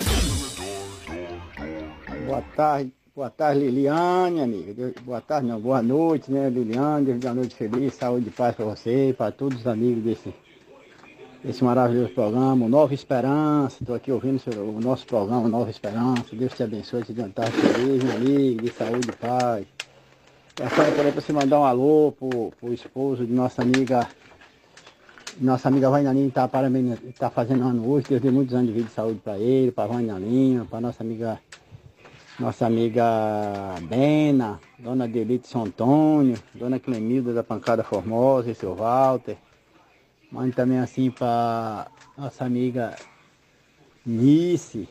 Boa 2.26 2.42
tarde, 2.54 2.92
boa 3.16 3.30
tarde 3.30 3.60
Liliane, 3.60 4.42
amiga. 4.42 4.92
Boa 5.02 5.22
tarde, 5.22 5.48
não, 5.48 5.58
boa 5.58 5.80
noite, 5.80 6.30
né, 6.30 6.50
Liliane. 6.50 7.18
Uma 7.24 7.34
noite 7.34 7.54
feliz, 7.54 7.94
saúde 7.94 8.28
e 8.28 8.30
paz 8.30 8.54
para 8.54 8.66
você 8.66 9.14
para 9.16 9.32
todos 9.32 9.60
os 9.60 9.66
amigos 9.66 10.04
desse, 10.04 10.34
desse 11.42 11.64
maravilhoso 11.64 12.10
programa, 12.10 12.68
Nova 12.68 12.92
Esperança. 12.92 13.78
Estou 13.80 13.96
aqui 13.96 14.12
ouvindo 14.12 14.42
o 14.58 14.78
nosso 14.78 15.06
programa 15.06 15.48
Nova 15.48 15.70
Esperança. 15.70 16.24
Deus 16.34 16.52
te 16.52 16.62
abençoe, 16.62 17.02
te 17.02 17.14
dê 17.14 17.22
uma 17.22 17.30
tarde 17.30 17.52
feliz, 17.52 18.04
meu 18.04 18.14
amigo, 18.14 18.62
de 18.62 18.72
saúde 18.72 19.08
e 19.08 19.16
paz. 19.16 19.66
Passando 20.54 20.94
por 20.94 21.06
aí 21.06 21.12
para 21.12 21.22
você 21.22 21.32
mandar 21.32 21.60
um 21.60 21.64
alô 21.64 22.12
pro, 22.12 22.52
pro 22.60 22.74
esposo 22.74 23.24
de 23.24 23.32
nossa 23.32 23.62
amiga. 23.62 24.06
Nossa 25.38 25.68
amiga 25.68 25.88
Vainalinha 25.88 26.28
está 26.28 26.48
tá 27.18 27.30
fazendo 27.30 27.62
ano 27.64 27.88
hoje. 27.88 28.06
Deus 28.08 28.20
dê 28.20 28.30
muitos 28.30 28.54
anos 28.54 28.68
de 28.68 28.72
vida 28.72 28.88
e 28.88 28.94
saúde 28.94 29.20
para 29.20 29.38
ele, 29.38 29.70
para 29.70 29.86
Vainalinha, 29.86 30.64
para 30.64 30.80
nossa 30.80 31.02
amiga 31.02 31.38
nossa 32.38 32.64
amiga 32.64 33.04
Bena, 33.82 34.58
dona 34.78 35.06
Delite 35.06 35.46
São 35.46 35.64
Antônio, 35.64 36.38
dona 36.54 36.80
Clemilda 36.80 37.34
da 37.34 37.42
Pancada 37.42 37.84
Formosa 37.84 38.50
e 38.50 38.54
seu 38.54 38.74
Walter. 38.74 39.36
Mande 40.32 40.52
também 40.52 40.78
assim 40.78 41.10
para 41.10 41.88
nossa 42.16 42.44
amiga 42.44 42.96
Nice. 44.06 44.88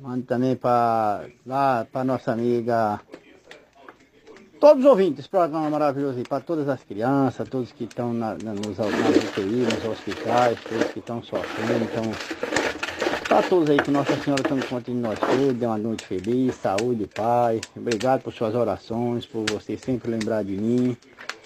Mande 0.00 0.24
também 0.24 0.56
para 0.56 1.26
lá 1.46 1.86
para 1.90 2.02
nossa 2.02 2.32
amiga. 2.32 3.00
Todos 4.60 4.84
os 4.84 4.90
ouvintes 4.90 5.26
programa 5.26 5.70
maravilhoso 5.70 6.18
aí, 6.18 6.22
para 6.22 6.40
todas 6.40 6.68
as 6.68 6.82
crianças, 6.84 7.48
todos 7.48 7.72
que 7.72 7.84
estão 7.84 8.12
na, 8.12 8.36
na, 8.44 8.52
nos, 8.52 8.76
nas 8.76 8.88
UTI, 8.88 9.64
nos 9.64 9.84
hospitais, 9.86 10.58
todos 10.68 10.84
que 10.92 10.98
estão 10.98 11.22
sofrendo, 11.22 11.86
estão 11.86 12.02
para 13.26 13.42
todos 13.42 13.70
aí, 13.70 13.78
que 13.78 13.90
Nossa 13.90 14.14
Senhora 14.16 14.42
tome 14.42 14.62
conta 14.62 14.92
de 14.92 14.98
nós 14.98 15.18
todos, 15.18 15.54
dê 15.54 15.64
uma 15.64 15.78
noite 15.78 16.04
feliz, 16.04 16.56
saúde 16.56 17.06
paz. 17.06 17.62
Obrigado 17.74 18.20
por 18.20 18.34
suas 18.34 18.54
orações, 18.54 19.24
por 19.24 19.46
você 19.50 19.78
sempre 19.78 20.10
lembrar 20.10 20.44
de 20.44 20.52
mim. 20.52 20.94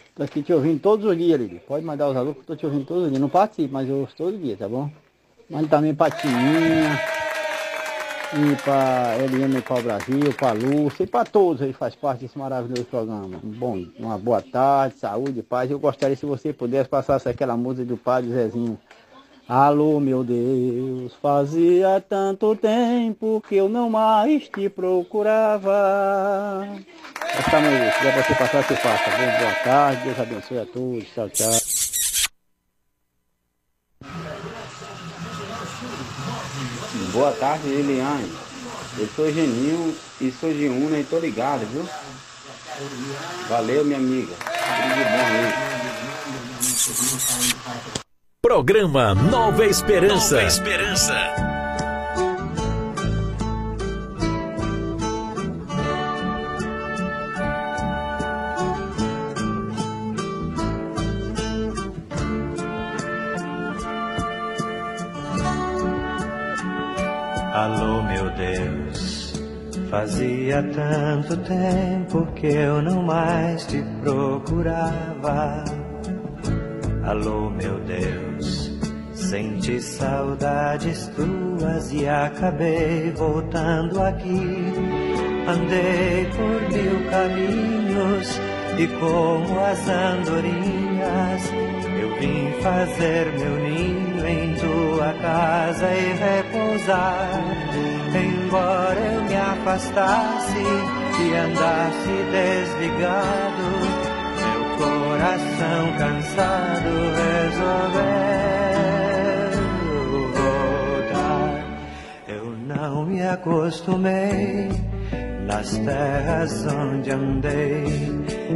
Estou 0.09 0.25
aqui 0.25 0.43
te 0.43 0.53
ouvindo 0.53 0.81
todos 0.81 1.07
os 1.07 1.17
dias, 1.17 1.41
Lili. 1.41 1.63
Pode 1.69 1.85
mandar 1.85 2.09
os 2.09 2.17
alunos 2.17 2.41
estou 2.41 2.57
te 2.57 2.67
ouvindo 2.67 2.85
todos 2.85 3.05
os 3.05 3.11
dias. 3.11 3.21
Não 3.21 3.29
participo, 3.29 3.73
mas 3.73 3.89
eu 3.89 3.99
ouço 3.99 4.17
todo 4.17 4.37
dia, 4.37 4.57
tá 4.57 4.69
bom? 4.69 4.91
Manda 5.49 5.69
também 5.69 5.95
para 5.95 6.11
e 8.37 8.57
para 8.63 9.17
Eliana 9.23 9.59
e 9.59 9.63
para 9.63 9.79
o 9.79 9.83
Brasil, 9.83 10.35
para 10.37 10.53
Lúcia 10.53 11.05
e 11.05 11.07
para 11.07 11.25
todos 11.25 11.63
aí 11.63 11.73
que 11.73 11.79
faz 11.79 11.95
parte 11.95 12.21
desse 12.21 12.37
maravilhoso 12.37 12.85
programa. 12.85 13.39
Bom, 13.43 13.85
uma 13.99 14.19
boa 14.19 14.43
tarde, 14.43 14.99
saúde 14.99 15.43
paz. 15.43 15.71
Eu 15.71 15.79
gostaria 15.79 16.17
se 16.17 16.27
você 16.27 16.53
pudesse 16.53 16.89
passar 16.89 17.21
aquela 17.25 17.57
música 17.57 17.85
do 17.85 17.97
Padre 17.97 18.33
Zezinho. 18.33 18.79
Alô, 19.47 20.01
meu 20.01 20.25
Deus, 20.25 21.13
fazia 21.21 22.03
tanto 22.09 22.57
tempo 22.57 23.43
que 23.47 23.57
eu 23.57 23.69
não 23.69 23.91
mais 23.91 24.49
te 24.49 24.69
procurava. 24.69 26.67
Essa 27.39 27.61
música, 27.61 27.93
se 27.93 28.23
você 28.23 28.35
passar, 28.35 28.63
você 28.63 28.75
passa. 28.75 29.11
Boa 29.11 29.55
tarde, 29.63 30.03
Deus 30.05 30.19
abençoe 30.19 30.59
a 30.59 30.67
todos. 30.67 31.05
Tchau, 31.15 31.29
tchau. 31.29 31.84
Boa 37.15 37.31
tarde, 37.31 37.69
Liliane. 37.69 38.29
Eu 38.99 39.09
sou 39.15 39.33
Genil 39.33 39.97
e 40.21 40.33
sou 40.33 40.53
de 40.53 40.67
Una 40.69 40.99
e 40.99 41.05
tô 41.05 41.21
ligado, 41.21 41.65
viu? 41.67 41.89
Valeu, 43.49 43.85
minha 43.85 43.99
amiga. 43.99 44.35
Tudo 44.35 44.95
de 44.95 45.05
bom 45.05 45.27
aí. 45.31 45.53
Programa 48.43 49.15
Nova 49.15 49.65
Esperança. 49.65 50.35
Nova 50.35 50.49
Esperança. 50.49 51.54
Fazia 69.95 70.61
tanto 70.75 71.37
tempo 71.37 72.27
que 72.35 72.49
eu 72.49 72.83
não 72.83 73.05
mais 73.05 73.65
te 73.65 73.81
procurava. 74.03 75.65
Alô, 77.05 77.49
meu 77.51 77.79
Deus, 77.85 78.73
senti 79.13 79.81
saudades 79.81 81.09
tuas 81.15 81.93
e 81.93 82.09
acabei 82.09 83.13
voltando 83.13 84.03
aqui. 84.03 84.65
Andei 85.47 86.27
por 86.37 86.61
mil 86.73 87.11
caminhos 87.13 88.41
e 88.77 88.89
como 88.99 89.61
as 89.61 89.89
andorinhas, 89.89 91.53
eu 92.01 92.19
vim 92.19 92.51
fazer 92.63 93.27
meu 93.39 93.61
ninho 93.61 94.27
em 94.27 94.55
tua 94.57 95.13
casa 95.23 95.87
e 95.87 96.13
repousar. 96.15 97.94
Embora 98.17 99.01
eu 99.01 99.25
me 99.25 99.35
afastasse 99.35 100.59
e 101.21 101.35
andasse 101.35 102.13
desligado, 102.31 103.65
meu 104.39 104.61
coração 104.79 105.93
cansado 105.99 106.93
resolveu 107.19 108.05
voltar. 110.33 111.65
Eu 112.29 112.45
não 112.69 113.05
me 113.05 113.21
acostumei 113.21 114.69
nas 115.49 115.77
terras 115.79 116.67
onde 116.67 117.11
andei. 117.11 117.85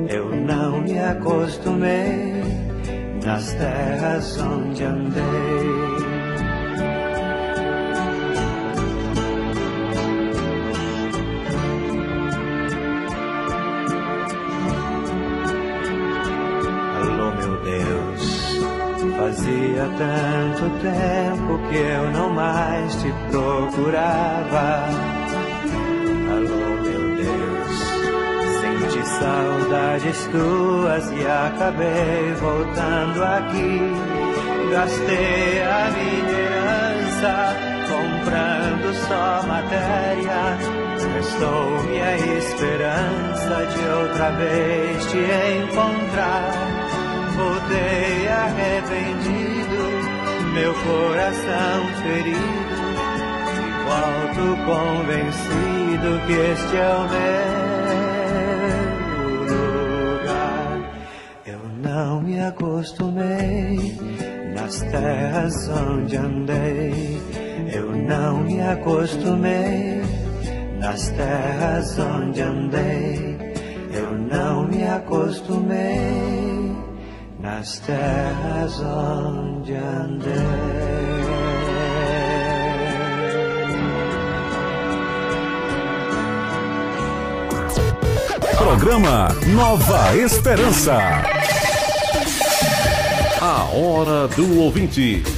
Eu 0.09 0.37
não 0.37 0.83
me 0.83 0.99
acostumei 1.01 2.45
nas 3.25 3.53
terras 3.55 4.41
onde 4.41 4.85
andei. 4.85 6.08
Fazia 19.49 19.89
tanto 19.97 20.71
tempo 20.81 21.59
que 21.69 21.77
eu 21.77 22.11
não 22.11 22.31
mais 22.31 22.95
te 22.97 23.13
procurava. 23.31 24.85
Alô, 26.31 26.83
meu 26.83 27.17
Deus, 27.17 27.79
senti 28.61 29.07
saudades 29.07 30.29
tuas 30.31 31.11
e 31.13 31.27
acabei 31.27 32.35
voltando 32.41 33.25
aqui. 33.25 33.81
Gastei 34.71 35.63
a 35.63 35.91
minha 35.93 36.39
herança 36.39 37.57
comprando 37.89 38.95
só 39.09 39.47
matéria. 39.47 40.59
Restou-me 41.15 42.01
a 42.01 42.17
esperança 42.17 43.67
de 43.67 43.89
outra 43.89 44.31
vez 44.33 45.07
te 45.07 45.19
encontrar. 45.19 46.78
Voltei 47.39 48.26
arrependido, 48.26 49.78
meu 50.55 50.74
coração 50.74 51.86
ferido. 52.03 52.76
E 53.55 53.70
volto 53.86 54.45
convencido 54.66 56.09
que 56.26 56.32
este 56.32 56.76
é 56.76 56.91
o 56.97 57.07
meu 57.14 57.47
lugar. 60.16 60.74
Eu 61.47 61.62
não 61.80 62.20
me 62.22 62.41
acostumei 62.41 63.97
nas 64.57 64.80
terras 64.80 65.68
onde 65.68 66.16
andei. 66.16 67.22
Eu 67.72 67.93
não 67.93 68.39
me 68.39 68.61
acostumei 68.62 70.03
nas 70.80 71.09
terras 71.11 71.97
onde 72.01 72.41
andei. 72.41 73.39
Eu 73.93 74.11
não 74.11 74.66
me 74.66 74.82
acostumei 74.82 76.48
nas 77.39 77.78
terras 77.80 78.80
onde 78.80 79.74
andei. 79.74 80.78
Programa 88.57 89.28
Nova 89.55 90.16
Esperança. 90.16 90.99
A 93.41 93.64
hora 93.72 94.28
do 94.28 94.61
ouvinte. 94.61 95.38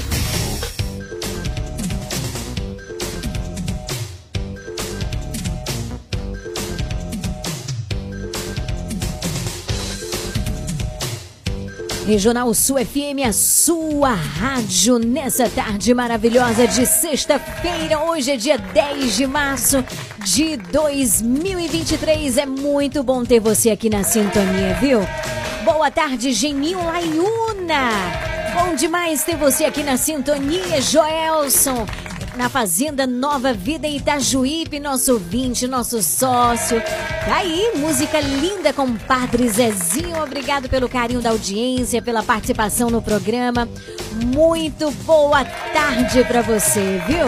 Regional 12.07 12.53
Sul 12.55 12.79
FM, 12.79 13.27
a 13.29 13.33
sua 13.33 14.15
rádio 14.15 14.99
nessa 14.99 15.49
tarde 15.49 15.93
maravilhosa 15.95 16.67
de 16.67 16.87
sexta-feira. 16.87 18.03
Hoje 18.05 18.33
é 18.33 18.37
dia 18.37 18.59
10 18.59 19.17
de 19.17 19.27
março 19.27 19.85
de 20.25 20.57
2023. 20.57 22.39
É 22.39 22.47
muito 22.47 23.03
bom 23.03 23.25
ter 23.25 23.39
você 23.39 23.71
aqui 23.71 23.91
na 23.91 24.03
sintonia, 24.03 24.75
viu? 24.81 25.01
Boa 25.65 25.91
tarde, 25.91 26.33
Geninho 26.33 26.83
Laiuna. 26.85 27.91
Bom 28.55 28.75
demais 28.75 29.23
ter 29.23 29.37
você 29.37 29.65
aqui 29.65 29.83
na 29.83 29.97
sintonia, 29.97 30.81
Joelson. 30.81 31.87
Na 32.41 32.49
Fazenda 32.49 33.07
Nova 33.07 33.53
Vida 33.53 33.87
em 33.87 33.99
Itajuípe, 33.99 34.81
nosso 34.81 35.13
ouvinte, 35.13 35.67
nosso 35.67 36.03
sócio. 36.03 36.81
Tá 36.81 37.37
aí, 37.37 37.73
música 37.77 38.19
linda 38.19 38.73
com 38.73 38.87
o 38.87 38.99
Padre 39.01 39.47
Zezinho. 39.47 40.23
Obrigado 40.23 40.67
pelo 40.67 40.89
carinho 40.89 41.21
da 41.21 41.29
audiência, 41.29 42.01
pela 42.01 42.23
participação 42.23 42.89
no 42.89 43.03
programa. 43.03 43.69
Muito 44.35 44.91
boa 45.05 45.45
tarde 45.45 46.25
pra 46.25 46.41
você, 46.41 47.03
viu? 47.07 47.27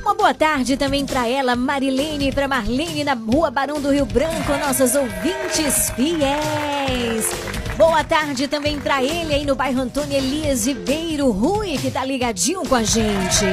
Uma 0.00 0.14
boa 0.14 0.32
tarde 0.34 0.76
também 0.76 1.04
para 1.04 1.28
ela, 1.28 1.54
Marilene, 1.54 2.32
para 2.32 2.48
Marlene 2.48 3.04
na 3.04 3.12
Rua 3.12 3.50
Barão 3.50 3.78
do 3.78 3.92
Rio 3.92 4.06
Branco, 4.06 4.56
nossas 4.58 4.96
ouvintes 4.96 5.90
fiéis. 5.90 7.30
Boa 7.76 8.02
tarde 8.02 8.48
também 8.48 8.80
para 8.80 9.02
ele 9.04 9.34
aí 9.34 9.44
no 9.44 9.54
bairro 9.54 9.82
Antônio 9.82 10.16
Elias 10.16 10.66
Ribeiro 10.66 11.30
Rui, 11.30 11.76
que 11.76 11.90
tá 11.90 12.04
ligadinho 12.04 12.66
com 12.66 12.74
a 12.74 12.82
gente. 12.82 13.44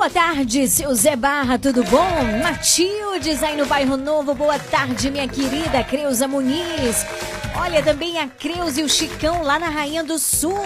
Boa 0.00 0.08
tarde, 0.08 0.66
seu 0.66 0.94
Zé 0.94 1.14
Barra, 1.14 1.58
tudo 1.58 1.84
bom? 1.84 2.08
Matildes 2.42 3.42
aí 3.42 3.54
no 3.54 3.66
bairro 3.66 3.98
Novo, 3.98 4.34
boa 4.34 4.58
tarde, 4.58 5.10
minha 5.10 5.28
querida 5.28 5.84
Creuza 5.84 6.26
Muniz. 6.26 7.04
Olha 7.54 7.82
também 7.82 8.18
a 8.18 8.26
Creuza 8.26 8.80
e 8.80 8.84
o 8.84 8.88
Chicão 8.88 9.42
lá 9.42 9.58
na 9.58 9.68
Rainha 9.68 10.02
do 10.02 10.18
Sul. 10.18 10.56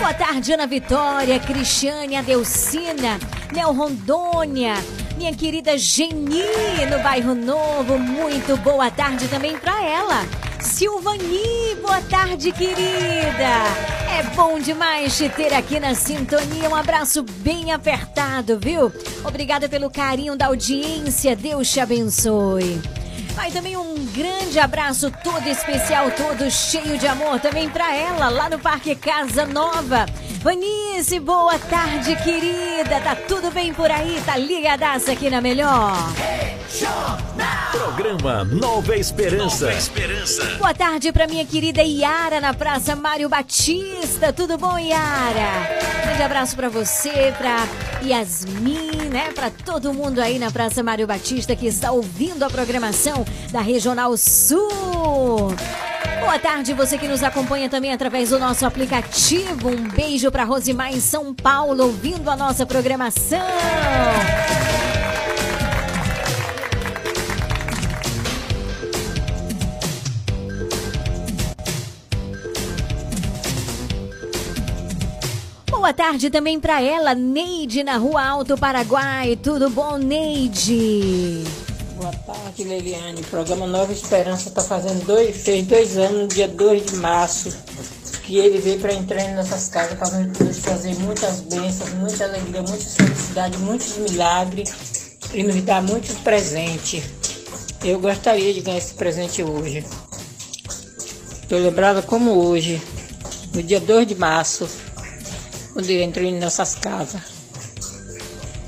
Boa 0.00 0.12
tarde, 0.12 0.52
Ana 0.52 0.66
Vitória, 0.66 1.38
Cristiane, 1.38 2.16
Adelcina, 2.16 3.20
Nel 3.52 3.72
Rondônia, 3.72 4.74
minha 5.16 5.32
querida 5.32 5.78
Geni 5.78 6.42
no 6.90 6.98
bairro 7.04 7.36
Novo. 7.36 7.96
Muito 8.00 8.56
boa 8.56 8.90
tarde 8.90 9.28
também 9.28 9.56
para 9.56 9.80
ela. 9.80 10.26
Silvani, 10.66 11.76
boa 11.80 12.02
tarde, 12.02 12.50
querida. 12.50 13.54
É 14.18 14.22
bom 14.34 14.58
demais 14.58 15.16
te 15.16 15.28
ter 15.28 15.54
aqui 15.54 15.78
na 15.78 15.94
sintonia. 15.94 16.68
Um 16.68 16.74
abraço 16.74 17.22
bem 17.22 17.72
apertado, 17.72 18.58
viu? 18.58 18.92
Obrigada 19.24 19.68
pelo 19.68 19.88
carinho 19.88 20.36
da 20.36 20.46
audiência. 20.46 21.36
Deus 21.36 21.70
te 21.70 21.78
abençoe. 21.78 22.80
Vai 23.36 23.50
também 23.50 23.76
um 23.76 24.06
grande 24.06 24.58
abraço 24.58 25.12
todo 25.22 25.46
especial, 25.46 26.10
todo 26.10 26.50
cheio 26.50 26.96
de 26.96 27.06
amor 27.06 27.38
também 27.38 27.68
para 27.68 27.94
ela, 27.94 28.30
lá 28.30 28.48
no 28.48 28.58
Parque 28.58 28.94
Casa 28.96 29.44
Nova. 29.44 30.06
Vanice, 30.40 31.20
boa 31.20 31.58
tarde, 31.58 32.16
querida. 32.16 32.98
Tá 33.04 33.14
tudo 33.14 33.50
bem 33.50 33.74
por 33.74 33.90
aí? 33.90 34.22
Tá 34.24 34.38
ligadaça 34.38 35.12
aqui 35.12 35.28
na 35.28 35.42
melhor? 35.42 35.92
Programa 37.72 38.42
Nova 38.44 38.96
Esperança. 38.96 39.66
Nova 39.66 39.78
Esperança. 39.78 40.44
Boa 40.56 40.72
tarde 40.72 41.12
para 41.12 41.26
minha 41.26 41.44
querida 41.44 41.82
Yara 41.82 42.40
na 42.40 42.54
Praça 42.54 42.96
Mário 42.96 43.28
Batista. 43.28 44.32
Tudo 44.32 44.56
bom, 44.56 44.78
Yara? 44.78 45.76
Grande 46.04 46.22
abraço 46.22 46.56
para 46.56 46.70
você, 46.70 47.34
para 47.36 47.66
Yasmin, 48.02 49.10
né? 49.10 49.30
Para 49.34 49.50
todo 49.50 49.92
mundo 49.92 50.20
aí 50.20 50.38
na 50.38 50.50
Praça 50.50 50.82
Mário 50.82 51.06
Batista 51.06 51.54
que 51.54 51.66
está 51.66 51.92
ouvindo 51.92 52.42
a 52.42 52.48
programação 52.48 53.25
da 53.50 53.60
Regional 53.60 54.16
Sul. 54.16 55.54
Boa 56.20 56.38
tarde, 56.38 56.74
você 56.74 56.98
que 56.98 57.06
nos 57.06 57.22
acompanha 57.22 57.68
também 57.68 57.92
através 57.92 58.30
do 58.30 58.38
nosso 58.38 58.66
aplicativo. 58.66 59.68
Um 59.68 59.88
beijo 59.88 60.30
para 60.30 60.44
Rosimar 60.44 60.92
em 60.92 61.00
São 61.00 61.34
Paulo, 61.34 61.84
ouvindo 61.84 62.28
a 62.30 62.36
nossa 62.36 62.66
programação. 62.66 63.38
Boa 75.70 75.92
tarde 75.92 76.30
também 76.30 76.58
para 76.58 76.82
ela, 76.82 77.14
Neide, 77.14 77.84
na 77.84 77.96
Rua 77.96 78.24
Alto 78.24 78.58
Paraguai. 78.58 79.38
Tudo 79.40 79.70
bom, 79.70 79.96
Neide? 79.96 81.65
Boa 81.96 82.12
tarde, 82.12 82.62
Leliane. 82.62 83.22
O 83.22 83.24
programa 83.24 83.66
Nova 83.66 83.90
Esperança 83.90 84.50
está 84.50 84.62
fazendo 84.62 85.06
dois, 85.06 85.34
fez 85.34 85.66
dois 85.66 85.96
anos, 85.96 86.22
no 86.24 86.28
dia 86.28 86.46
2 86.46 86.90
de 86.92 86.96
março, 86.96 87.56
que 88.22 88.36
ele 88.36 88.58
veio 88.58 88.78
para 88.78 88.92
entrar 88.92 89.22
em 89.22 89.34
nossas 89.34 89.68
casas 89.68 89.98
para 89.98 90.10
nos 90.18 90.58
trazer 90.58 90.94
muitas 90.96 91.40
bênçãos, 91.40 91.94
muita 91.94 92.24
alegria, 92.24 92.60
muitas 92.60 92.96
felicidades, 92.96 93.58
muitos 93.60 93.96
milagres 93.96 95.16
e 95.32 95.42
nos 95.42 95.56
dar 95.62 95.82
muitos 95.82 96.16
presentes. 96.16 97.02
Eu 97.82 97.98
gostaria 97.98 98.52
de 98.52 98.60
ganhar 98.60 98.76
esse 98.76 98.92
presente 98.92 99.42
hoje. 99.42 99.82
Estou 101.42 101.58
lembrada 101.58 102.02
como 102.02 102.32
hoje, 102.32 102.82
no 103.54 103.62
dia 103.62 103.80
2 103.80 104.06
de 104.06 104.14
março, 104.16 104.68
quando 105.72 105.88
eu 105.88 106.02
entrei 106.02 106.30
nessas 106.30 106.74
casas. 106.74 107.35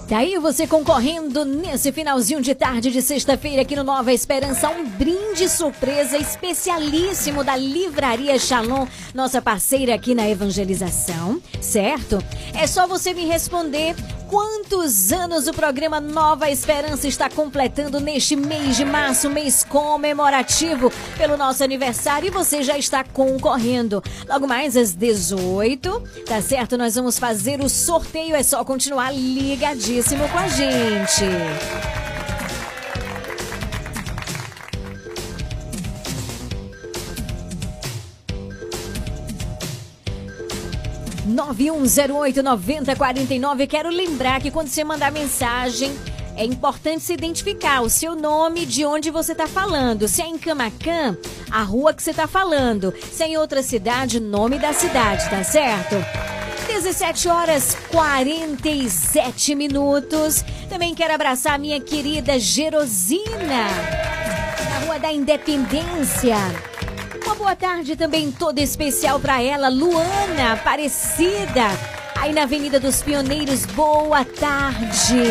Tá 0.08 0.20
você 0.40 0.66
concorrendo 0.66 1.44
nesse 1.44 1.92
finalzinho 1.92 2.40
de 2.40 2.54
tarde 2.54 2.90
de 2.90 3.02
sexta-feira 3.02 3.60
aqui 3.60 3.76
no 3.76 3.84
Nova 3.84 4.10
Esperança, 4.10 4.70
um 4.70 4.88
brinde 4.88 5.46
surpresa 5.50 6.16
especialíssimo 6.16 7.44
da 7.44 7.54
Livraria 7.54 8.38
Shalom, 8.38 8.86
nossa 9.12 9.42
parceira 9.42 9.94
aqui 9.94 10.14
na 10.14 10.26
evangelização, 10.26 11.42
certo? 11.60 12.24
É 12.54 12.66
só 12.66 12.86
você 12.86 13.12
me 13.12 13.26
responder 13.26 13.94
quantos 14.28 15.10
anos 15.10 15.46
o 15.46 15.52
programa 15.52 15.98
Nova 15.98 16.50
Esperança 16.50 17.08
está 17.08 17.30
completando 17.30 17.98
neste 17.98 18.36
mês 18.36 18.76
de 18.76 18.84
março, 18.84 19.30
mês 19.30 19.64
comemorativo 19.64 20.92
pelo 21.16 21.36
nosso 21.36 21.64
aniversário 21.64 22.28
e 22.28 22.30
você 22.30 22.62
já 22.62 22.76
está 22.76 23.02
concorrendo. 23.02 24.02
Logo 24.28 24.46
mais 24.46 24.76
às 24.76 24.92
18, 24.92 26.24
tá 26.26 26.42
certo? 26.42 26.76
Nós 26.76 26.94
vamos 26.94 27.18
fazer 27.18 27.60
o 27.60 27.68
sorteio, 27.68 28.36
é 28.36 28.42
só 28.42 28.62
continuar 28.64 29.12
ligadíssimo 29.12 30.28
com 30.28 30.38
a 30.38 30.48
gente. 30.48 32.07
Nove 41.38 41.70
um 41.70 41.86
zero 41.86 42.16
oito 42.16 42.42
noventa 42.42 42.96
quarenta 42.96 43.32
e 43.32 43.38
nove. 43.38 43.68
Quero 43.68 43.90
lembrar 43.90 44.40
que 44.40 44.50
quando 44.50 44.66
você 44.66 44.82
mandar 44.82 45.12
mensagem 45.12 45.96
é 46.36 46.44
importante 46.44 47.04
se 47.04 47.12
identificar 47.12 47.80
o 47.80 47.88
seu 47.88 48.16
nome, 48.16 48.66
de 48.66 48.84
onde 48.84 49.08
você 49.08 49.30
está 49.30 49.46
falando. 49.46 50.08
Se 50.08 50.20
é 50.20 50.26
em 50.26 50.36
Camacan, 50.36 51.16
a 51.48 51.62
rua 51.62 51.94
que 51.94 52.02
você 52.02 52.10
está 52.10 52.26
falando. 52.26 52.92
Se 53.12 53.22
é 53.22 53.28
em 53.28 53.36
outra 53.36 53.62
cidade, 53.62 54.18
nome 54.18 54.58
da 54.58 54.72
cidade, 54.72 55.30
tá 55.30 55.44
certo? 55.44 55.94
17 56.66 57.28
horas 57.28 57.76
47 57.92 59.54
minutos. 59.54 60.44
Também 60.68 60.92
quero 60.92 61.14
abraçar 61.14 61.54
a 61.54 61.58
minha 61.58 61.80
querida 61.80 62.36
Gerosina, 62.36 63.68
na 64.68 64.86
Rua 64.86 64.98
da 64.98 65.12
Independência. 65.12 66.34
Boa 67.38 67.54
tarde 67.54 67.94
também 67.94 68.32
toda 68.32 68.60
especial 68.60 69.20
para 69.20 69.40
ela, 69.40 69.68
Luana 69.68 70.54
Aparecida, 70.54 71.68
aí 72.16 72.32
na 72.32 72.42
Avenida 72.42 72.80
dos 72.80 73.00
Pioneiros. 73.00 73.64
Boa 73.64 74.24
tarde. 74.24 75.22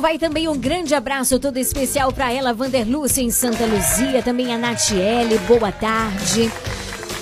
Vai 0.00 0.18
também 0.18 0.48
um 0.48 0.56
grande 0.56 0.94
abraço 0.94 1.38
todo 1.38 1.58
especial 1.58 2.10
para 2.10 2.32
ela, 2.32 2.54
Vanderlúcia 2.54 3.20
em 3.20 3.30
Santa 3.30 3.66
Luzia, 3.66 4.22
também 4.22 4.52
a 4.52 4.56
Natiele, 4.56 5.36
boa 5.46 5.70
tarde. 5.70 6.50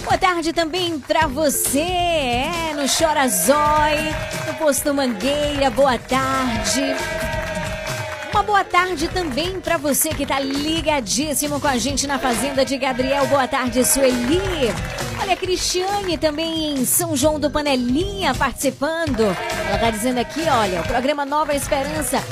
Boa 0.05 0.17
tarde 0.17 0.53
também 0.53 0.97
para 1.01 1.27
você, 1.27 1.81
é, 1.81 2.73
no 2.77 2.89
Chorazói, 2.89 4.15
no 4.47 4.55
Posto 4.55 4.95
Mangueira, 4.95 5.69
boa 5.71 5.99
tarde. 5.99 6.95
Uma 8.33 8.45
boa 8.45 8.63
tarde 8.63 9.09
também 9.09 9.61
para 9.61 9.77
você 9.77 10.11
que 10.11 10.25
tá 10.25 10.39
ligadíssimo 10.39 11.61
com 11.61 11.67
a 11.67 11.77
gente 11.77 12.07
na 12.07 12.17
Fazenda 12.17 12.65
de 12.65 12.79
Gabriel. 12.79 13.27
Boa 13.27 13.49
tarde, 13.49 13.85
Sueli. 13.85 14.73
Olha, 15.21 15.33
a 15.33 15.37
Cristiane 15.37 16.17
também 16.17 16.75
em 16.75 16.85
São 16.85 17.17
João 17.17 17.41
do 17.41 17.51
Panelinha 17.51 18.33
participando. 18.37 19.25
Ela 19.69 19.79
tá 19.79 19.91
dizendo 19.91 20.19
aqui, 20.19 20.43
olha, 20.49 20.81
o 20.81 20.87
programa 20.87 21.27
Nova 21.27 21.55
Esperança 21.55 22.23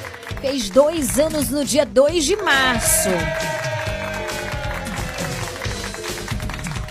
fez 0.47 0.71
dois 0.71 1.19
anos 1.19 1.51
no 1.51 1.65
dia 1.65 1.85
2 1.85 2.25
de 2.25 2.37
março. 2.37 3.09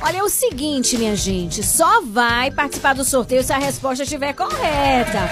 Olha, 0.02 0.18
é 0.18 0.24
o 0.24 0.28
seguinte, 0.28 0.98
minha 0.98 1.16
gente, 1.16 1.64
só 1.64 2.02
vai 2.02 2.52
participar 2.52 2.94
do 2.94 3.06
sorteio 3.06 3.44
se 3.44 3.54
a 3.54 3.58
resposta 3.58 4.04
estiver 4.04 4.34
correta. 4.34 5.30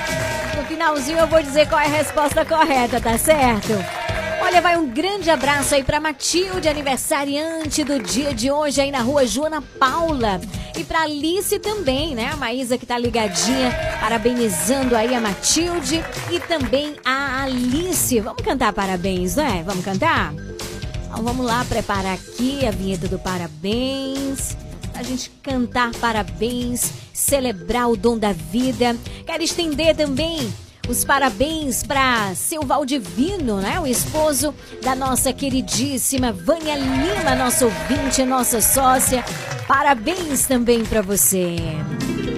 No 0.55 0.65
finalzinho 0.65 1.19
eu 1.19 1.27
vou 1.27 1.43
dizer 1.43 1.67
qual 1.67 1.81
é 1.81 1.85
a 1.85 1.89
resposta 1.89 2.45
correta, 2.45 3.01
tá 3.01 3.17
certo? 3.17 4.02
Olha, 4.45 4.59
vai 4.59 4.77
um 4.77 4.89
grande 4.89 5.29
abraço 5.29 5.73
aí 5.73 5.85
pra 5.85 6.01
Matilde, 6.01 6.67
aniversariante 6.67 7.81
do 7.81 7.97
dia 7.97 8.33
de 8.33 8.51
hoje 8.51 8.81
aí 8.81 8.91
na 8.91 8.99
rua 8.99 9.25
Joana 9.25 9.61
Paula. 9.61 10.41
E 10.77 10.83
pra 10.83 11.03
Alice 11.03 11.57
também, 11.59 12.13
né? 12.13 12.29
A 12.33 12.35
Maísa 12.35 12.77
que 12.77 12.85
tá 12.85 12.97
ligadinha, 12.97 13.71
parabenizando 14.01 14.97
aí 14.97 15.15
a 15.15 15.21
Matilde 15.21 16.03
e 16.29 16.41
também 16.41 16.97
a 17.05 17.43
Alice. 17.43 18.19
Vamos 18.19 18.43
cantar 18.43 18.73
parabéns, 18.73 19.37
né? 19.37 19.63
Vamos 19.65 19.85
cantar? 19.85 20.33
Então 20.33 21.23
vamos 21.23 21.45
lá 21.45 21.63
preparar 21.63 22.13
aqui 22.13 22.67
a 22.67 22.71
vinheta 22.71 23.07
do 23.07 23.17
parabéns. 23.17 24.57
A 24.93 25.03
gente 25.03 25.29
cantar 25.41 25.91
parabéns, 26.01 26.91
celebrar 27.13 27.89
o 27.89 27.95
dom 27.95 28.17
da 28.17 28.33
vida. 28.33 28.93
Quero 29.25 29.41
estender 29.41 29.95
também 29.95 30.53
os 30.87 31.05
parabéns 31.05 31.83
para 31.83 32.35
seu 32.35 32.61
Valdivino, 32.63 33.57
né? 33.61 33.79
O 33.79 33.87
esposo 33.87 34.53
da 34.81 34.95
nossa 34.95 35.31
queridíssima 35.31 36.31
Vânia 36.31 36.75
Lima, 36.75 37.35
nossa 37.35 37.65
ouvinte, 37.65 38.23
nossa 38.23 38.61
sócia. 38.61 39.23
Parabéns 39.67 40.45
também 40.45 40.83
para 40.83 41.01
você. 41.01 41.55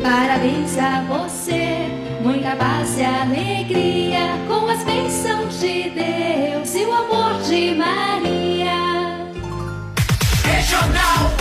Parabéns 0.01 0.77
a 0.77 1.01
você, 1.01 1.87
muita 2.21 2.55
paz 2.55 2.97
e 2.97 3.03
alegria, 3.03 4.37
com 4.47 4.69
as 4.69 4.83
bênçãos 4.83 5.59
de 5.59 5.89
Deus 5.89 6.75
e 6.75 6.85
o 6.85 6.93
amor 6.93 7.41
de 7.41 7.73
Maria. 7.73 8.75
Regional 10.43 11.35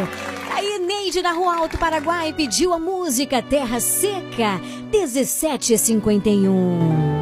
Aí, 0.52 0.80
Neide 0.80 1.22
na 1.22 1.34
Rua 1.34 1.58
Alto 1.58 1.78
Paraguai 1.78 2.34
pediu 2.34 2.74
a 2.74 2.80
música 2.80 3.44
Terra 3.44 3.80
Seca, 3.80 4.60
1751. 4.92 7.13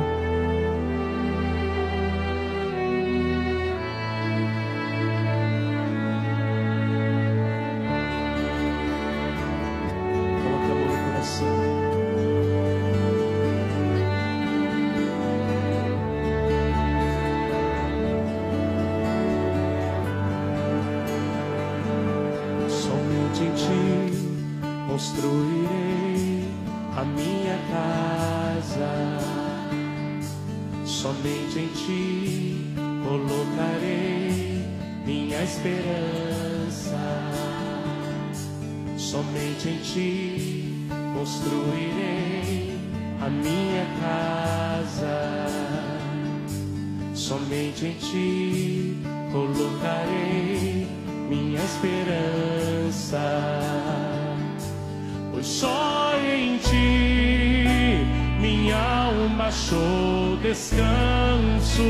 Achou 59.52 60.38
descanso. 60.42 61.84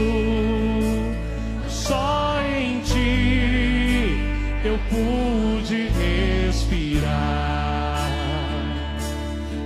Só 1.68 2.42
em 2.58 2.82
ti 2.82 4.18
eu 4.66 4.80
pude 4.90 5.90
respirar. 6.48 8.10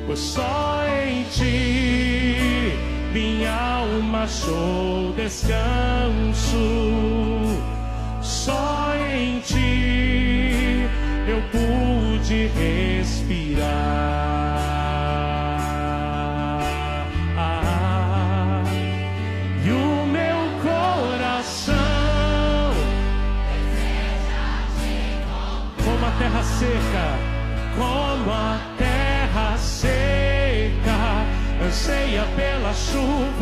Pois 0.05 0.19
só 0.19 0.83
em 1.07 1.23
ti 1.31 2.73
minha 3.13 3.53
alma 3.53 4.23
achou 4.23 5.13
descanso. 5.13 6.94
Anseia 31.85 32.25
pela 32.35 32.73
chuva. 32.73 33.34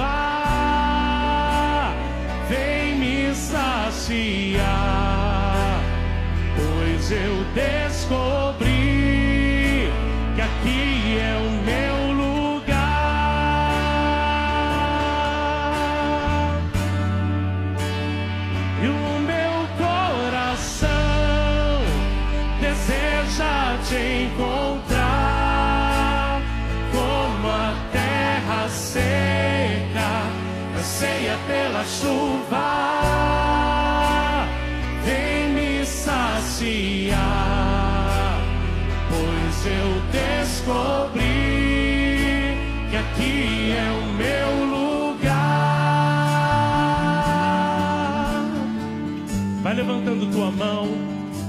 Mão, 50.54 50.88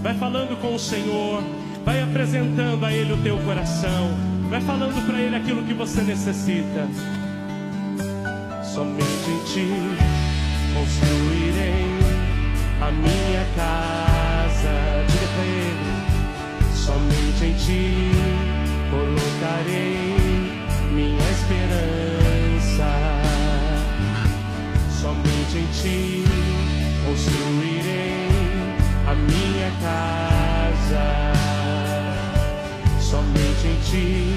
vai 0.03 0.15
falando 0.15 0.61
com 0.61 0.75
o 0.75 0.79
Senhor, 0.79 1.43
vai 1.85 2.03
apresentando 2.03 2.85
a 2.85 2.93
Ele 2.93 3.13
o 3.13 3.17
teu 3.19 3.39
coração, 3.39 4.11
vai 4.49 4.61
falando 4.61 5.05
para 5.07 5.21
Ele 5.21 5.37
aquilo 5.37 5.63
que 5.63 5.75
você 5.75 6.03
necessita. 6.03 6.89
Somente 8.63 9.31
em 9.31 9.45
Ti 9.45 9.69
construirei 10.75 11.85
a 12.81 12.91
minha 12.91 13.47
casa. 13.55 15.05
Diga 15.07 15.27
para 15.35 15.45
Ele, 15.45 16.75
somente 16.75 17.45
em 17.45 17.55
Ti 17.55 18.11
colocarei 18.91 20.15
minha 20.93 21.31
esperança. 21.31 22.89
Somente 25.01 25.59
em 25.59 25.67
Ti 25.73 26.25
construirei 27.07 28.24
minha 29.15 29.71
casa. 29.81 31.33
Somente 33.01 33.67
em 33.67 33.79
Ti 33.85 34.35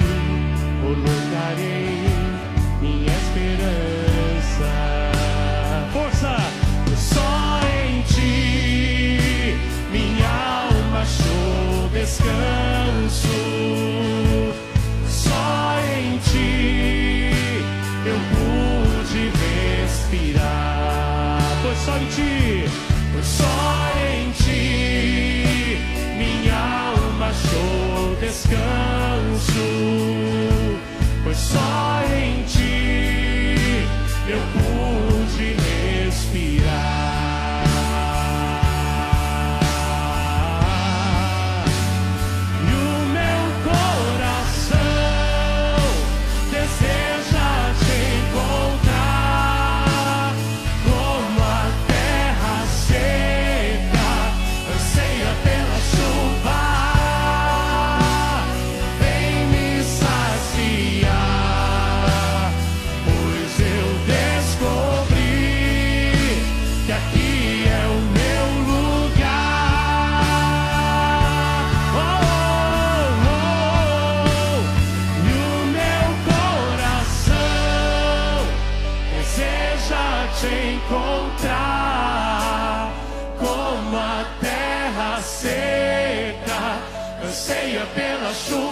colocarei 0.80 2.08
minha 2.80 3.12
esperança. 3.12 4.70
Força! 5.92 6.36
Só 6.96 7.60
em 7.82 8.02
Ti 8.02 9.56
minha 9.90 10.28
alma 10.28 11.00
achou 11.00 11.88
descanso. 11.92 12.77
teu 27.50 28.16
descanso. 28.20 29.17
deixa 79.88 80.28
te 80.38 80.52
encontrar 80.74 81.56
como 83.38 83.96
a 83.96 84.26
terra 84.40 85.20
seca, 85.22 86.78
anseia 87.24 87.86
pela 87.94 88.34
chuva. 88.34 88.67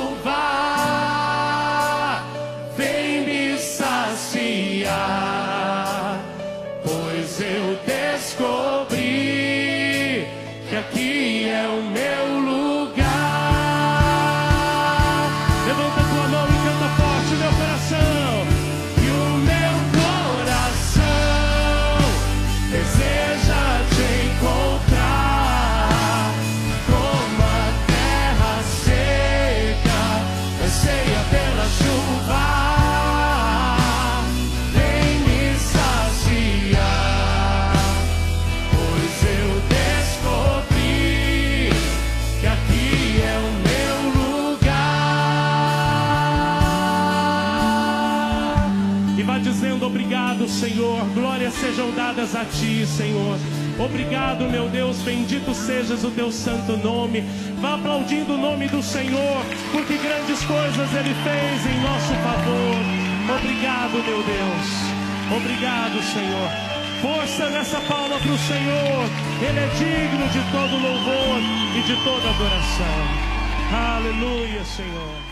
Dadas 52.17 52.35
a 52.35 52.45
ti, 52.47 52.87
Senhor. 52.87 53.39
Obrigado, 53.79 54.49
meu 54.49 54.69
Deus. 54.71 54.97
Bendito 55.03 55.53
sejas 55.55 56.03
o 56.03 56.11
teu 56.11 56.33
santo 56.33 56.77
nome. 56.79 57.23
Vá 57.61 57.75
aplaudindo 57.75 58.35
o 58.35 58.39
nome 58.39 58.69
do 58.69 58.83
Senhor, 58.83 59.45
porque 59.71 59.99
grandes 59.99 60.43
coisas 60.45 60.95
ele 60.95 61.15
fez 61.23 61.67
em 61.67 61.81
nosso 61.83 62.15
favor. 62.25 63.37
Obrigado, 63.37 63.93
meu 63.93 64.23
Deus. 64.23 65.37
Obrigado, 65.37 66.03
Senhor. 66.03 66.51
Força 67.03 67.51
nessa 67.51 67.81
palma 67.81 68.19
para 68.19 68.33
o 68.33 68.39
Senhor. 68.39 69.05
Ele 69.43 69.59
é 69.59 69.69
digno 69.77 70.27
de 70.29 70.41
todo 70.51 70.73
louvor 70.73 71.41
e 71.77 71.83
de 71.83 71.97
toda 72.03 72.31
adoração. 72.31 73.27
Aleluia, 73.73 74.65
Senhor. 74.65 75.27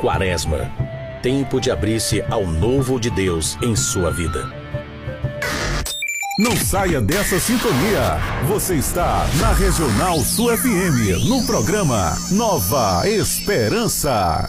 Quaresma. 0.00 0.87
Tempo 1.22 1.60
de 1.60 1.68
abrir-se 1.68 2.22
ao 2.30 2.46
novo 2.46 3.00
de 3.00 3.10
Deus 3.10 3.58
em 3.60 3.74
sua 3.74 4.10
vida. 4.12 4.48
Não 6.38 6.56
saia 6.56 7.00
dessa 7.00 7.40
sintonia. 7.40 8.20
Você 8.46 8.76
está 8.76 9.26
na 9.40 9.52
Regional 9.52 10.20
Sul 10.20 10.56
FM, 10.56 11.26
no 11.28 11.44
programa 11.44 12.16
Nova 12.30 13.02
Esperança. 13.08 14.48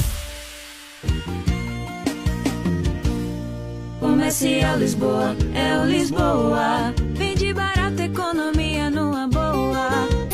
Comercial 3.99 4.77
Lisboa, 4.77 5.35
é 5.53 5.79
o 5.79 5.85
Lisboa. 5.85 6.93
Vende 7.15 7.53
barato. 7.53 7.80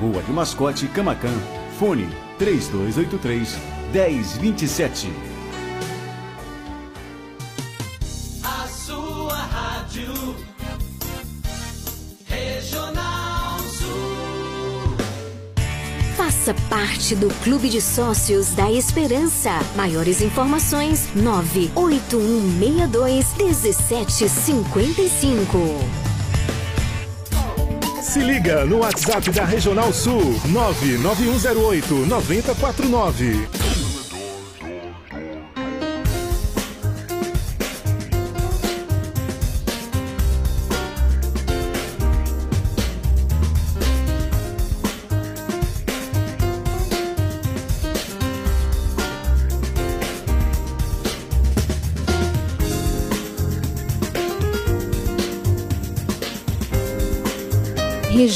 Rua 0.00 0.22
de 0.22 0.32
Mascote, 0.32 0.86
Camacan. 0.88 1.34
Fone 1.78 2.08
3283 2.38 3.58
1027. 3.92 5.12
A 8.44 8.66
sua 8.68 9.34
rádio 9.34 10.36
Regional 12.26 13.58
Sul. 13.60 14.96
Faça 16.16 16.52
parte 16.68 17.14
do 17.14 17.28
Clube 17.42 17.70
de 17.70 17.80
Sócios 17.80 18.50
da 18.50 18.70
Esperança. 18.70 19.58
Maiores 19.74 20.20
informações: 20.20 21.08
98162 21.14 23.34
1755. 23.38 26.05
Se 28.06 28.20
liga 28.20 28.64
no 28.64 28.76
WhatsApp 28.76 29.28
da 29.34 29.44
Regional 29.44 29.92
Sul 29.92 30.36
99108 30.44 32.06
9049. 32.06 33.65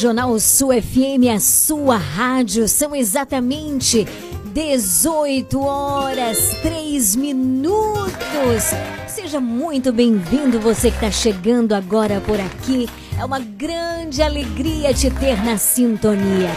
Regional 0.00 0.40
Sul 0.40 0.70
FM, 0.70 1.28
a 1.36 1.38
sua 1.38 1.98
rádio. 1.98 2.66
São 2.66 2.96
exatamente 2.96 4.08
18 4.46 5.60
horas 5.60 6.38
3 6.62 7.16
minutos. 7.16 8.64
Seja 9.06 9.38
muito 9.42 9.92
bem-vindo, 9.92 10.58
você 10.58 10.90
que 10.90 10.96
está 10.96 11.10
chegando 11.10 11.74
agora 11.74 12.18
por 12.22 12.40
aqui. 12.40 12.88
É 13.18 13.22
uma 13.26 13.40
grande 13.40 14.22
alegria 14.22 14.94
te 14.94 15.10
ter 15.10 15.44
na 15.44 15.58
sintonia. 15.58 16.48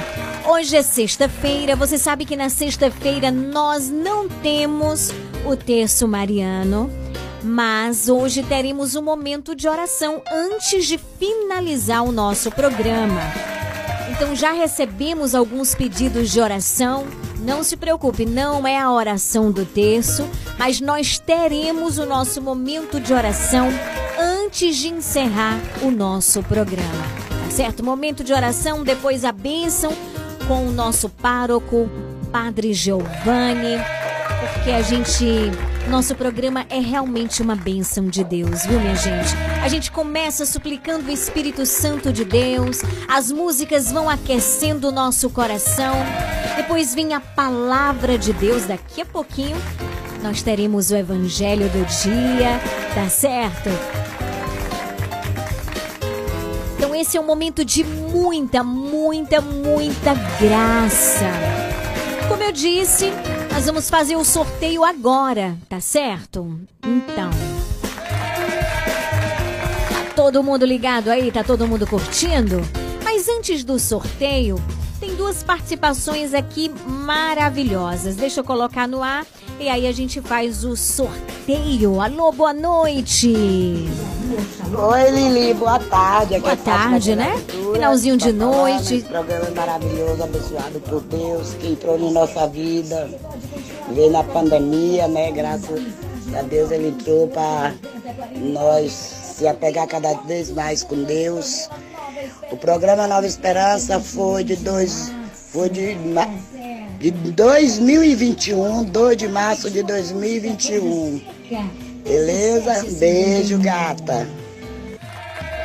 Hoje 0.49 0.77
é 0.77 0.81
sexta-feira, 0.81 1.75
você 1.75 1.97
sabe 1.97 2.23
que 2.23 2.37
na 2.37 2.47
sexta-feira 2.47 3.29
nós 3.29 3.89
não 3.89 4.29
temos 4.29 5.11
o 5.45 5.53
terço 5.57 6.07
mariano, 6.07 6.89
mas 7.43 8.07
hoje 8.07 8.41
teremos 8.41 8.95
um 8.95 9.01
momento 9.01 9.53
de 9.53 9.67
oração 9.67 10.21
antes 10.31 10.85
de 10.85 10.97
finalizar 10.97 12.03
o 12.03 12.11
nosso 12.11 12.49
programa. 12.49 13.21
Então 14.09 14.35
já 14.35 14.51
recebemos 14.51 15.35
alguns 15.35 15.75
pedidos 15.75 16.31
de 16.31 16.39
oração. 16.39 17.05
Não 17.39 17.61
se 17.63 17.75
preocupe, 17.75 18.25
não 18.25 18.65
é 18.65 18.79
a 18.79 18.89
oração 18.89 19.51
do 19.51 19.65
terço, 19.65 20.29
mas 20.57 20.79
nós 20.79 21.19
teremos 21.19 21.97
o 21.97 22.05
nosso 22.05 22.41
momento 22.41 22.99
de 22.99 23.13
oração 23.13 23.67
antes 24.17 24.77
de 24.77 24.87
encerrar 24.87 25.59
o 25.81 25.91
nosso 25.91 26.41
programa. 26.43 27.03
Tá 27.43 27.51
certo? 27.51 27.83
Momento 27.83 28.23
de 28.23 28.31
oração, 28.31 28.83
depois 28.83 29.25
a 29.25 29.31
bênção 29.31 29.91
com 30.47 30.67
o 30.67 30.71
nosso 30.71 31.09
pároco, 31.09 31.89
Padre 32.31 32.73
Giovanni, 32.73 33.77
porque 34.39 34.71
a 34.71 34.81
gente. 34.81 35.72
Nosso 35.89 36.15
programa 36.15 36.65
é 36.69 36.79
realmente 36.79 37.41
uma 37.41 37.55
bênção 37.55 38.07
de 38.07 38.23
Deus, 38.23 38.65
viu, 38.65 38.79
minha 38.79 38.95
gente? 38.95 39.35
A 39.61 39.67
gente 39.67 39.91
começa 39.91 40.45
suplicando 40.45 41.07
o 41.07 41.11
Espírito 41.11 41.65
Santo 41.65 42.11
de 42.11 42.23
Deus, 42.23 42.79
as 43.07 43.31
músicas 43.31 43.91
vão 43.91 44.09
aquecendo 44.09 44.87
o 44.87 44.91
nosso 44.91 45.29
coração, 45.29 45.93
depois 46.55 46.95
vem 46.95 47.13
a 47.13 47.19
palavra 47.19 48.17
de 48.17 48.31
Deus. 48.33 48.65
Daqui 48.65 49.01
a 49.01 49.05
pouquinho 49.05 49.57
nós 50.23 50.41
teremos 50.41 50.89
o 50.89 50.95
Evangelho 50.95 51.67
do 51.69 51.85
dia, 51.85 52.59
tá 52.95 53.09
certo? 53.09 53.69
Então 56.77 56.95
esse 56.95 57.17
é 57.17 57.21
um 57.21 57.25
momento 57.25 57.63
de 57.63 57.83
muita, 57.83 58.63
muita, 58.63 59.41
muita 59.41 60.13
graça. 60.39 61.29
Como 62.27 62.41
eu 62.41 62.51
disse, 62.51 63.11
nós 63.53 63.67
vamos 63.67 63.87
fazer 63.87 64.15
o 64.15 64.25
sorteio 64.25 64.83
agora, 64.83 65.55
tá 65.69 65.79
certo? 65.79 66.59
Então. 66.83 67.29
Tá 69.89 70.13
todo 70.15 70.43
mundo 70.43 70.65
ligado 70.65 71.09
aí? 71.09 71.31
Tá 71.31 71.43
todo 71.43 71.67
mundo 71.67 71.85
curtindo? 71.85 72.59
Mas 73.03 73.29
antes 73.29 73.63
do 73.63 73.77
sorteio, 73.77 74.55
tem 74.99 75.15
duas 75.15 75.43
participações 75.43 76.33
aqui 76.33 76.67
maravilhosas. 76.87 78.15
Deixa 78.15 78.39
eu 78.39 78.43
colocar 78.43 78.87
no 78.87 79.03
ar 79.03 79.23
e 79.63 79.69
aí 79.69 79.87
a 79.87 79.93
gente 79.93 80.19
faz 80.19 80.65
o 80.65 80.75
sorteio. 80.75 82.01
Alô, 82.01 82.33
boa 82.33 82.53
noite. 82.53 83.33
Oi, 83.33 85.09
Lili, 85.09 85.53
boa 85.53 85.79
tarde. 85.79 86.35
Aqui 86.35 86.41
boa 86.41 86.51
é 86.51 86.55
tarde, 86.57 87.15
né? 87.15 87.31
Finalzinho 87.73 88.17
de 88.17 88.33
noite. 88.33 89.05
Programa 89.07 89.45
é 89.45 89.51
maravilhoso, 89.51 90.21
abençoado 90.21 90.81
por 90.81 90.99
Deus, 91.03 91.53
que 91.53 91.67
entrou 91.67 91.97
na 91.97 92.11
nossa 92.11 92.45
vida. 92.45 93.09
Veio 93.93 94.11
na 94.11 94.21
pandemia, 94.21 95.07
né? 95.07 95.31
Graças 95.31 95.81
a 96.37 96.41
Deus 96.41 96.69
ele 96.69 96.89
entrou 96.89 97.29
para 97.29 97.73
nós 98.35 98.91
se 98.91 99.47
apegar 99.47 99.87
cada 99.87 100.13
vez 100.23 100.51
mais 100.51 100.83
com 100.83 101.03
Deus. 101.03 101.69
O 102.51 102.57
programa 102.57 103.07
Nova 103.07 103.25
Esperança 103.25 103.97
foi 103.97 104.43
de 104.43 104.57
dois. 104.57 105.09
Foi 105.53 105.69
de, 105.69 105.95
de 107.03 107.11
2021, 107.11 108.85
2 108.85 109.17
de 109.17 109.27
março 109.27 109.69
de 109.69 109.83
2021. 109.83 111.21
Beleza? 112.01 112.85
Beijo, 112.97 113.59
gata. 113.59 114.25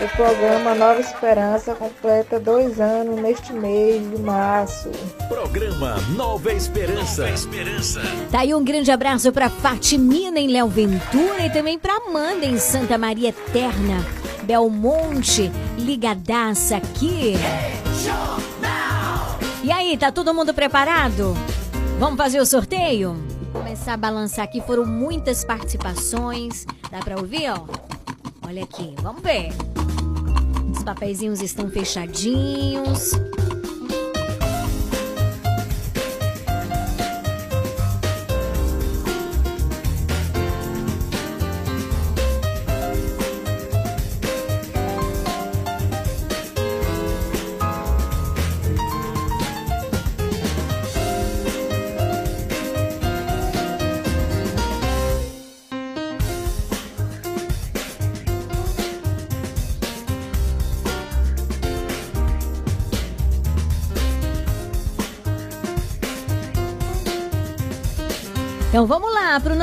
O 0.03 0.17
programa 0.17 0.75
Nova 0.75 1.01
Esperança 1.01 1.77
completa 1.77 2.41
dois 2.41 2.81
anos 2.81 3.21
neste 3.21 3.53
mês 3.53 4.03
de 4.11 4.21
março. 4.21 4.91
Programa 5.29 5.97
Nova 6.17 6.53
Esperança. 6.53 7.31
Esperança. 7.31 8.01
Tá 8.33 8.41
aí 8.41 8.53
um 8.53 8.65
grande 8.65 8.91
abraço 8.91 9.31
pra 9.31 9.49
Fatimina 9.49 10.41
em 10.41 10.49
Léo 10.49 10.67
Ventura 10.67 11.47
e 11.47 11.51
também 11.51 11.79
pra 11.79 11.99
Amanda 12.09 12.47
em 12.47 12.59
Santa 12.59 12.99
Maria 12.99 13.29
Eterna. 13.29 14.05
Belmonte, 14.43 15.53
ligadaça 15.79 16.79
aqui. 16.79 17.35
E 19.69 19.71
aí, 19.71 19.99
tá 19.99 20.11
todo 20.11 20.33
mundo 20.33 20.55
preparado? 20.55 21.35
Vamos 21.99 22.17
fazer 22.17 22.41
o 22.41 22.47
sorteio? 22.47 23.15
Começar 23.53 23.93
a 23.93 23.97
balançar 23.99 24.47
aqui, 24.47 24.63
foram 24.63 24.87
muitas 24.87 25.45
participações. 25.45 26.65
Dá 26.91 27.01
pra 27.01 27.19
ouvir, 27.19 27.51
ó? 27.51 27.67
Olha 28.47 28.65
aqui, 28.65 28.95
vamos 29.03 29.21
ver. 29.21 29.51
Os 30.75 30.83
papeizinhos 30.83 31.43
estão 31.43 31.69
fechadinhos. 31.69 33.13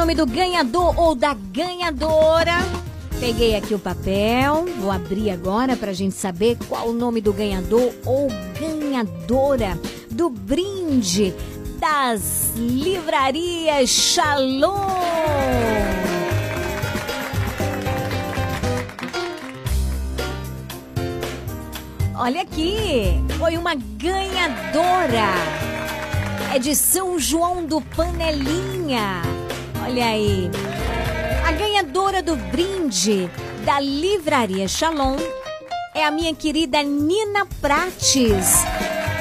Nome 0.06 0.14
do 0.14 0.28
ganhador 0.28 1.00
ou 1.00 1.16
da 1.16 1.34
ganhadora. 1.34 2.54
Peguei 3.20 3.56
aqui 3.56 3.74
o 3.74 3.80
papel, 3.80 4.66
vou 4.80 4.92
abrir 4.92 5.32
agora 5.32 5.76
para 5.76 5.90
a 5.90 5.94
gente 5.96 6.14
saber 6.14 6.60
qual 6.68 6.90
o 6.90 6.94
nome 6.94 7.22
do 7.22 7.34
ganhador 7.34 7.92
ou 8.06 8.28
ganhadora 8.60 9.80
do 10.12 10.30
brinde 10.30 11.34
das 11.80 12.54
livrarias 12.56 13.90
Shalom. 13.90 14.76
Olha 22.16 22.44
aqui, 22.44 23.20
foi 23.40 23.58
uma 23.58 23.74
ganhadora 23.74 25.34
é 26.54 26.60
de 26.60 26.76
São 26.76 27.18
João 27.18 27.66
do 27.66 27.82
Panelinha. 27.82 29.35
Olha 29.88 30.08
aí. 30.08 30.50
A 31.48 31.52
ganhadora 31.52 32.24
do 32.24 32.36
brinde 32.36 33.30
da 33.64 33.80
Livraria 33.80 34.68
Shalom 34.68 35.16
é 35.94 36.04
a 36.04 36.10
minha 36.10 36.34
querida 36.34 36.82
Nina 36.82 37.46
Prates. 37.62 38.64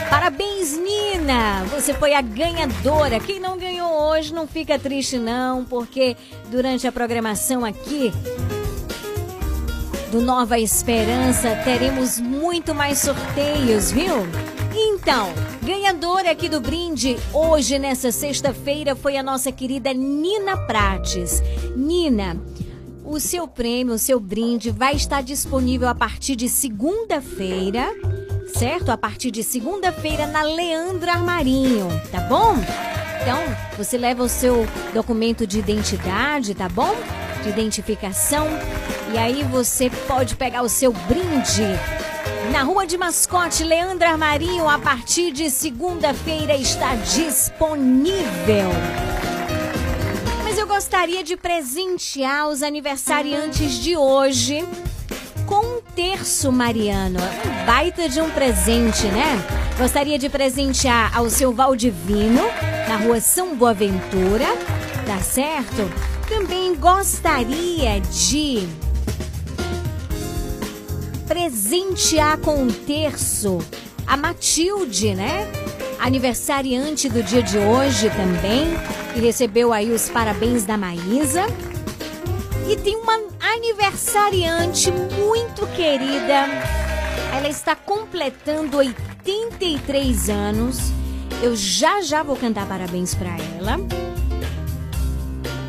Parabéns, 0.09 0.79
Nina! 0.79 1.65
Você 1.71 1.93
foi 1.93 2.15
a 2.15 2.23
ganhadora. 2.23 3.21
Quem 3.21 3.39
não 3.39 3.59
ganhou 3.59 3.93
hoje, 4.09 4.33
não 4.33 4.47
fica 4.47 4.79
triste 4.79 5.19
não, 5.19 5.67
porque 5.67 6.17
durante 6.51 6.87
a 6.87 6.93
programação 6.93 7.63
aqui 7.63 8.11
do 10.11 10.23
Nova 10.23 10.59
Esperança 10.59 11.55
teremos 11.63 12.19
muito 12.19 12.75
mais 12.75 13.01
sorteios, 13.01 13.93
viu? 13.93 14.27
Então, 15.05 15.35
ganhadora 15.63 16.31
aqui 16.31 16.49
do 16.49 16.63
brinde 16.63 17.19
hoje, 17.31 17.79
nessa 17.79 18.11
sexta-feira, 18.11 18.97
foi 18.97 19.19
a 19.19 19.23
nossa 19.23 19.53
querida 19.53 19.93
Nina 19.93 20.57
Prates. 20.57 21.43
Nina, 21.77 22.43
o 23.05 23.21
seu 23.21 23.47
prêmio, 23.47 23.93
o 23.93 23.99
seu 23.99 24.19
brinde 24.19 24.71
vai 24.71 24.95
estar 24.95 25.23
disponível 25.23 25.89
a 25.89 25.95
partir 25.95 26.35
de 26.35 26.49
segunda-feira, 26.49 27.95
certo? 28.57 28.89
A 28.89 28.97
partir 28.97 29.31
de 29.31 29.45
segunda-feira 29.45 30.27
na 30.27 30.41
Leandro 30.41 31.11
Armarinho, 31.11 31.87
tá 32.11 32.21
bom? 32.21 32.55
Então, 33.21 33.37
você 33.77 33.99
leva 33.99 34.23
o 34.23 34.29
seu 34.29 34.67
documento 34.95 35.47
de 35.47 35.59
identidade, 35.59 36.55
tá 36.55 36.67
bom? 36.71 36.97
De 37.43 37.51
identificação. 37.51 38.47
E 39.13 39.19
aí 39.19 39.43
você 39.43 39.91
pode 40.09 40.35
pegar 40.35 40.63
o 40.63 40.69
seu 40.71 40.95
brinde 40.95 41.63
na 42.51 42.63
Rua 42.63 42.87
de 42.87 42.97
Mascote, 42.97 43.65
Leandro 43.65 44.07
Armarinho, 44.07 44.69
a 44.69 44.79
partir 44.79 45.33
de 45.33 45.51
segunda-feira 45.51 46.55
está 46.57 46.95
disponível. 46.97 48.71
Mas 50.43 50.59
eu 50.59 50.67
gostaria 50.67 51.23
de 51.23 51.37
presentear 51.37 52.49
os 52.49 52.63
aniversariantes 52.63 53.73
de 53.73 53.97
hoje 53.97 54.67
com 55.47 55.79
um 55.79 55.81
terço 55.95 56.53
mariano. 56.53 57.21
Um 57.21 57.67
baita 57.67 58.09
de 58.09 58.21
um 58.21 58.31
presente, 58.31 59.07
né? 59.07 59.43
Gostaria 59.79 60.19
de 60.19 60.29
presentear 60.29 61.17
ao 61.17 61.29
seu 61.29 61.53
Valdivino, 61.53 62.43
na 62.89 62.97
rua 62.97 63.21
São 63.21 63.57
Boaventura, 63.57 64.47
tá 65.07 65.19
certo? 65.21 65.91
Também 66.29 66.75
gostaria 66.75 68.01
de 68.01 68.69
presentear 71.27 72.39
com 72.39 72.63
um 72.63 72.69
terço 72.69 73.59
a 74.07 74.17
Matilde, 74.17 75.15
né? 75.15 75.51
Aniversariante 75.99 77.09
do 77.09 77.23
dia 77.23 77.43
de 77.43 77.59
hoje 77.59 78.11
também, 78.11 78.67
que 79.13 79.21
recebeu 79.21 79.73
aí 79.73 79.91
os 79.91 80.09
parabéns 80.09 80.65
da 80.65 80.77
Maísa. 80.77 81.47
E 82.69 82.77
tem 82.77 82.97
uma 82.97 83.19
aniversariante 83.41 84.91
muito 84.91 85.67
querida. 85.75 86.47
Ela 87.37 87.49
está 87.49 87.75
completando 87.75 88.77
83 88.77 90.29
anos. 90.29 90.79
Eu 91.43 91.57
já 91.57 92.01
já 92.03 92.23
vou 92.23 92.37
cantar 92.37 92.67
parabéns 92.67 93.15
para 93.15 93.31
ela. 93.59 93.79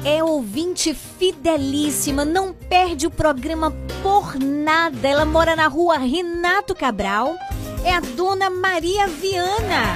É 0.03 0.23
ouvinte 0.23 0.93
fidelíssima, 0.93 2.23
não 2.23 2.53
perde 2.53 3.07
o 3.07 3.11
programa 3.11 3.71
por 4.05 4.35
nada. 4.39 5.07
Ela 5.07 5.25
mora 5.25 5.55
na 5.55 5.65
rua 5.65 5.97
Renato 5.97 6.75
Cabral. 6.75 7.35
É 7.83 7.95
a 7.95 7.99
dona 7.99 8.51
Maria 8.51 9.07
Viana. 9.07 9.95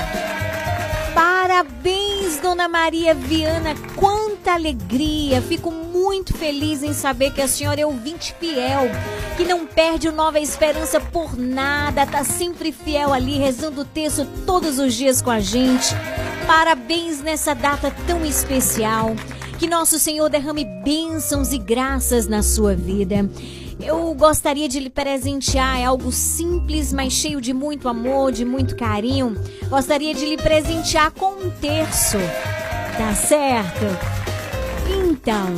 Parabéns, 1.13 2.39
dona 2.41 2.67
Maria 2.67 3.13
Viana. 3.13 3.75
Quanta 3.95 4.53
alegria. 4.53 5.43
Fico 5.43 5.69
muito 5.69 6.33
feliz 6.33 6.81
em 6.81 6.91
saber 6.91 7.31
que 7.33 7.41
a 7.41 7.47
senhora 7.47 7.81
é 7.81 7.85
ouvinte 7.85 8.35
fiel, 8.39 8.89
que 9.37 9.43
não 9.43 9.67
perde 9.67 10.07
o 10.07 10.11
Nova 10.11 10.39
Esperança 10.39 10.99
por 10.99 11.37
nada, 11.37 12.07
tá 12.07 12.23
sempre 12.23 12.71
fiel 12.71 13.13
ali, 13.13 13.37
rezando 13.37 13.81
o 13.81 13.85
texto 13.85 14.25
todos 14.43 14.79
os 14.79 14.95
dias 14.95 15.21
com 15.21 15.29
a 15.29 15.39
gente. 15.39 15.93
Parabéns 16.47 17.21
nessa 17.21 17.53
data 17.53 17.93
tão 18.07 18.25
especial. 18.25 19.15
Que 19.59 19.67
nosso 19.67 19.99
Senhor 19.99 20.29
derrame 20.29 20.65
bênçãos 20.83 21.51
e 21.51 21.59
graças 21.59 22.27
na 22.27 22.41
sua 22.41 22.73
vida. 22.73 23.29
Eu 23.81 24.13
gostaria 24.13 24.67
de 24.67 24.79
lhe 24.79 24.89
presentear, 24.89 25.79
é 25.79 25.85
algo 25.85 26.11
simples, 26.11 26.91
mas 26.91 27.13
cheio 27.13 27.39
de 27.39 27.53
muito 27.53 27.87
amor, 27.87 28.31
de 28.31 28.43
muito 28.43 28.75
carinho. 28.75 29.35
Gostaria 29.69 30.13
de 30.13 30.25
lhe 30.25 30.37
presentear 30.37 31.11
com 31.11 31.31
um 31.31 31.49
terço. 31.49 32.17
Tá 32.97 33.15
certo? 33.15 33.85
Então, 34.89 35.55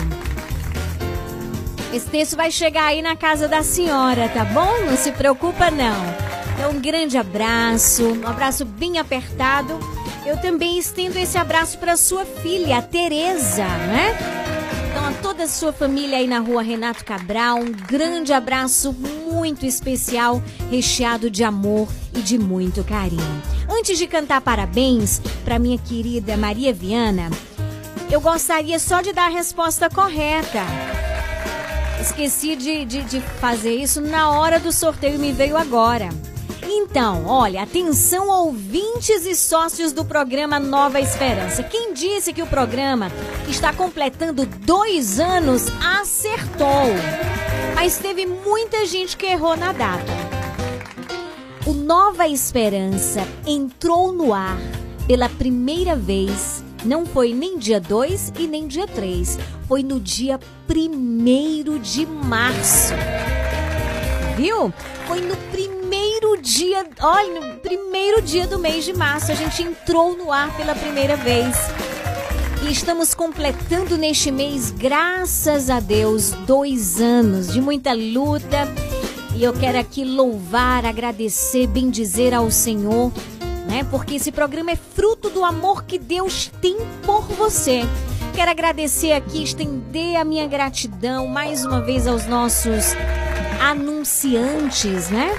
esse 1.92 2.06
terço 2.08 2.38
vai 2.38 2.52
chegar 2.52 2.86
aí 2.86 3.02
na 3.02 3.16
casa 3.16 3.48
da 3.48 3.64
senhora, 3.64 4.30
tá 4.30 4.46
bom? 4.46 4.86
Não 4.86 4.96
se 4.96 5.12
preocupa 5.12 5.72
não. 5.72 6.32
Então, 6.54 6.72
um 6.72 6.80
grande 6.80 7.18
abraço, 7.18 8.06
um 8.06 8.28
abraço 8.28 8.64
bem 8.64 9.00
apertado. 9.00 9.80
Eu 10.26 10.38
também 10.40 10.78
estendo 10.78 11.18
esse 11.18 11.38
abraço 11.38 11.80
para 11.80 11.98
sua 11.98 12.24
filha, 12.24 12.78
a 12.78 12.82
Tereza, 12.84 13.64
né? 13.64 14.51
Então, 14.92 15.06
a 15.06 15.14
toda 15.14 15.44
a 15.44 15.48
sua 15.48 15.72
família 15.72 16.18
aí 16.18 16.28
na 16.28 16.40
rua 16.40 16.62
Renato 16.62 17.06
Cabral, 17.06 17.60
um 17.60 17.72
grande 17.72 18.34
abraço 18.34 18.92
muito 18.92 19.66
especial, 19.66 20.44
recheado 20.70 21.30
de 21.30 21.46
amor 21.46 21.88
e 22.14 22.22
de 22.22 22.38
muito 22.38 22.84
carinho. 22.84 23.42
Antes 23.70 23.98
de 23.98 24.06
cantar 24.06 24.42
parabéns 24.42 25.22
para 25.46 25.58
minha 25.58 25.78
querida 25.78 26.36
Maria 26.36 26.74
Viana, 26.74 27.30
eu 28.12 28.20
gostaria 28.20 28.78
só 28.80 29.00
de 29.00 29.14
dar 29.14 29.28
a 29.28 29.34
resposta 29.34 29.90
correta. 29.90 30.60
Esqueci 32.02 32.58
de, 32.58 32.84
de, 32.84 33.02
de 33.04 33.22
fazer 33.40 33.74
isso 33.74 34.02
na 34.02 34.32
hora 34.32 34.60
do 34.60 34.74
sorteio 34.74 35.16
e 35.16 35.20
me 35.20 35.32
veio 35.32 35.56
agora. 35.56 36.10
Então, 36.74 37.26
olha, 37.26 37.64
atenção 37.64 38.30
ouvintes 38.30 39.26
e 39.26 39.36
sócios 39.36 39.92
do 39.92 40.06
programa 40.06 40.58
Nova 40.58 41.02
Esperança. 41.02 41.64
Quem 41.64 41.94
disse 41.94 42.32
que 42.32 42.42
o 42.42 42.48
programa 42.48 43.12
está 43.50 43.74
completando 43.74 44.46
dois 44.46 45.20
anos 45.20 45.66
acertou. 46.00 46.88
Mas 47.76 47.98
teve 47.98 48.26
muita 48.26 48.86
gente 48.86 49.18
que 49.18 49.26
errou 49.26 49.58
na 49.58 49.74
data. 49.74 50.14
O 51.66 51.74
Nova 51.74 52.26
Esperança 52.30 53.28
entrou 53.46 54.14
no 54.14 54.34
ar 54.34 54.58
pela 55.06 55.28
primeira 55.28 55.94
vez. 55.94 56.64
Não 56.86 57.06
foi 57.06 57.34
nem 57.34 57.58
dia 57.58 57.82
2 57.82 58.32
e 58.40 58.48
nem 58.48 58.66
dia 58.66 58.88
3. 58.88 59.38
Foi 59.68 59.84
no 59.84 60.00
dia 60.00 60.40
1 60.70 61.80
de 61.80 62.06
março. 62.06 62.94
Viu? 64.38 64.74
Foi 65.06 65.20
no 65.20 65.36
primeiro 65.36 65.81
dia, 66.42 66.86
olha, 67.00 67.40
no 67.40 67.60
primeiro 67.60 68.22
dia 68.22 68.48
do 68.48 68.60
mês 68.60 68.84
de 68.84 68.94
março, 68.94 69.32
a 69.32 69.36
gente 69.36 69.62
entrou 69.62 70.18
no 70.18 70.32
ar 70.32 70.56
pela 70.58 70.76
primeira 70.76 71.16
vez. 71.16 71.56
E 72.64 72.72
estamos 72.72 73.14
completando 73.14 73.98
neste 73.98 74.32
mês, 74.32 74.72
graças 74.72 75.70
a 75.70 75.80
Deus, 75.80 76.32
dois 76.46 77.00
anos 77.00 77.52
de 77.52 77.62
muita 77.62 77.94
luta. 77.94 78.68
E 79.36 79.44
eu 79.44 79.54
quero 79.54 79.80
aqui 79.80 80.04
louvar, 80.04 80.86
agradecer, 80.86 81.68
bendizer 81.68 82.34
ao 82.34 82.52
Senhor, 82.52 83.12
né? 83.68 83.84
Porque 83.90 84.16
esse 84.16 84.32
programa 84.32 84.72
é 84.72 84.76
fruto 84.76 85.30
do 85.30 85.46
amor 85.46 85.86
que 85.86 85.98
Deus 85.98 86.52
tem 86.62 86.78
por 87.04 87.24
você. 87.24 87.82
Quero 88.36 88.52
agradecer 88.52 89.14
aqui, 89.14 89.44
estender 89.44 90.18
a 90.18 90.24
minha 90.24 90.48
gratidão 90.48 91.28
mais 91.28 91.66
uma 91.66 91.82
vez 91.82 92.08
aos 92.08 92.26
nossos 92.28 92.94
anunciantes, 93.60 95.10
né? 95.10 95.32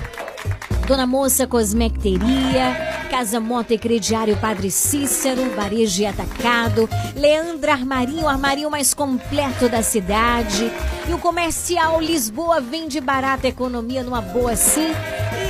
Dona 0.93 1.07
Moça 1.07 1.47
Cosmecteria, 1.47 3.07
Casa 3.11 3.41
Mota 3.41 3.73
e 3.73 3.79
Crediário 3.79 4.37
Padre 4.37 4.71
Cícero, 4.71 5.49
Varejo 5.57 6.03
e 6.03 6.07
Atacado, 6.07 6.87
Leandra 7.17 7.73
Armarinho, 7.73 8.25
o 8.25 8.29
armarinho 8.29 8.71
mais 8.71 8.93
completo 8.93 9.71
da 9.71 9.83
cidade. 9.83 10.71
E 11.09 11.15
o 11.15 11.19
Comercial 11.19 11.99
Lisboa 11.99 12.61
vende 12.61 13.01
barata 13.01 13.49
economia 13.49 14.03
numa 14.03 14.21
boa 14.21 14.55
sim. 14.55 14.93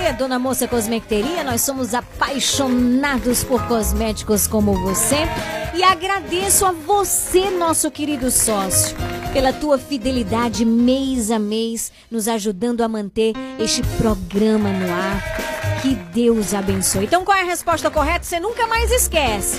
E 0.07 0.13
Dona 0.13 0.39
Moça 0.39 0.69
Cosmecteria, 0.69 1.43
nós 1.43 1.63
somos 1.63 1.93
apaixonados 1.93 3.43
por 3.43 3.67
cosméticos 3.67 4.47
como 4.47 4.75
você. 4.75 5.27
E 5.75 5.83
agradeço 5.83 6.65
a 6.65 6.71
você, 6.71 7.51
nosso 7.51 7.91
querido 7.91 8.31
sócio, 8.31 8.97
pela 9.33 9.53
tua 9.53 9.79
fidelidade 9.79 10.65
mês 10.65 11.31
a 11.31 11.39
mês, 11.39 11.91
nos 12.11 12.29
ajudando 12.29 12.83
a 12.83 12.89
manter 12.89 13.33
este 13.59 13.83
programa 13.97 14.69
no 14.71 14.93
ar. 14.93 15.81
Que 15.81 15.95
Deus 15.95 16.55
abençoe. 16.55 17.05
Então, 17.05 17.25
qual 17.25 17.37
é 17.37 17.41
a 17.41 17.47
resposta 17.47 17.91
correta? 17.91 18.25
Você 18.25 18.39
nunca 18.39 18.67
mais 18.67 18.91
esquece. 18.91 19.59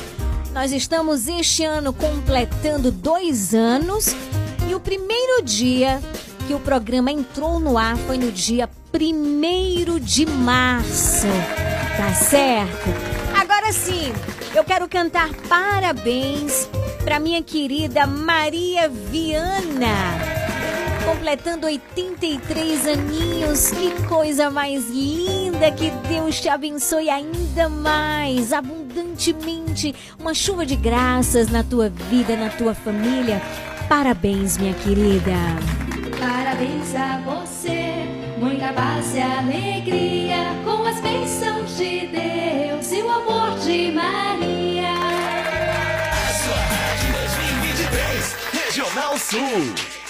Nós 0.54 0.72
estamos 0.72 1.28
este 1.28 1.66
ano 1.66 1.92
completando 1.92 2.92
dois 2.92 3.54
anos 3.54 4.16
e 4.70 4.76
o 4.76 4.80
primeiro 4.80 5.44
dia 5.44 6.00
que 6.48 6.54
o 6.54 6.60
programa 6.60 7.12
entrou 7.12 7.60
no 7.60 7.78
ar 7.78 7.98
foi 7.98 8.18
no 8.18 8.32
dia 8.32 8.70
1 8.94 10.00
de 10.00 10.26
março. 10.26 11.28
Tá 11.98 12.14
certo? 12.14 12.90
Agora 13.36 13.74
sim, 13.74 14.14
eu 14.56 14.64
quero 14.64 14.88
cantar 14.88 15.30
parabéns 15.50 16.70
para 17.04 17.20
minha 17.20 17.42
querida 17.42 18.06
Maria 18.06 18.88
Viana. 18.88 20.34
Completando 21.06 21.66
83 21.66 22.88
aninhos, 22.88 23.72
que 23.72 23.92
coisa 24.08 24.50
mais 24.50 24.90
linda! 24.90 25.70
Que 25.72 25.92
Deus 26.08 26.40
te 26.40 26.48
abençoe 26.48 27.10
ainda 27.10 27.68
mais, 27.68 28.54
abundantemente. 28.54 29.94
Uma 30.18 30.34
chuva 30.34 30.66
de 30.66 30.78
graças 30.78 31.50
na 31.50 31.62
tua 31.62 31.90
vida, 31.90 32.38
na 32.38 32.50
tua 32.50 32.74
família. 32.74 33.42
Parabéns, 33.90 34.58
minha 34.58 34.74
querida. 34.76 35.34
Parabéns 36.20 36.96
a 36.96 37.18
você, 37.20 37.83
muita 38.44 38.74
paz 38.74 39.16
e 39.16 39.22
alegria, 39.22 40.54
com 40.66 40.84
as 40.84 41.00
bênçãos 41.00 41.78
de 41.78 42.08
Deus 42.08 42.92
e 42.92 43.02
o 43.02 43.10
amor 43.10 43.58
de 43.60 43.90
Maria. 43.94 44.94
A 46.12 46.34
sua 46.34 46.58
rádio 46.58 47.14
2023, 47.14 48.36
Regional 48.52 49.18
Sul. 49.18 50.03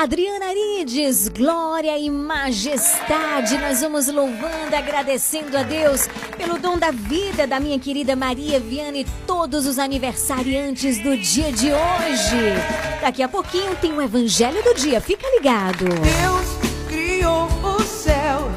Adriana 0.00 0.46
Arides, 0.46 1.28
glória 1.28 1.98
e 1.98 2.08
majestade. 2.08 3.58
Nós 3.58 3.82
vamos 3.82 4.08
louvando, 4.08 4.74
agradecendo 4.74 5.54
a 5.58 5.62
Deus 5.62 6.08
pelo 6.38 6.58
dom 6.58 6.78
da 6.78 6.90
vida 6.90 7.46
da 7.46 7.60
minha 7.60 7.78
querida 7.78 8.16
Maria 8.16 8.58
Viana 8.58 8.96
e 8.96 9.06
todos 9.26 9.66
os 9.66 9.78
aniversariantes 9.78 10.98
do 11.02 11.18
dia 11.18 11.52
de 11.52 11.66
hoje. 11.70 12.54
Daqui 13.02 13.22
a 13.22 13.28
pouquinho 13.28 13.76
tem 13.76 13.92
o 13.92 14.00
Evangelho 14.00 14.64
do 14.64 14.72
Dia, 14.72 15.02
fica 15.02 15.28
ligado. 15.36 15.84
Deus 15.84 16.88
criou 16.88 17.46
o 17.62 17.82
céu, 17.82 18.50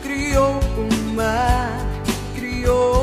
criou 0.00 0.60
o 0.78 1.14
mar, 1.16 1.76
criou 2.36 2.97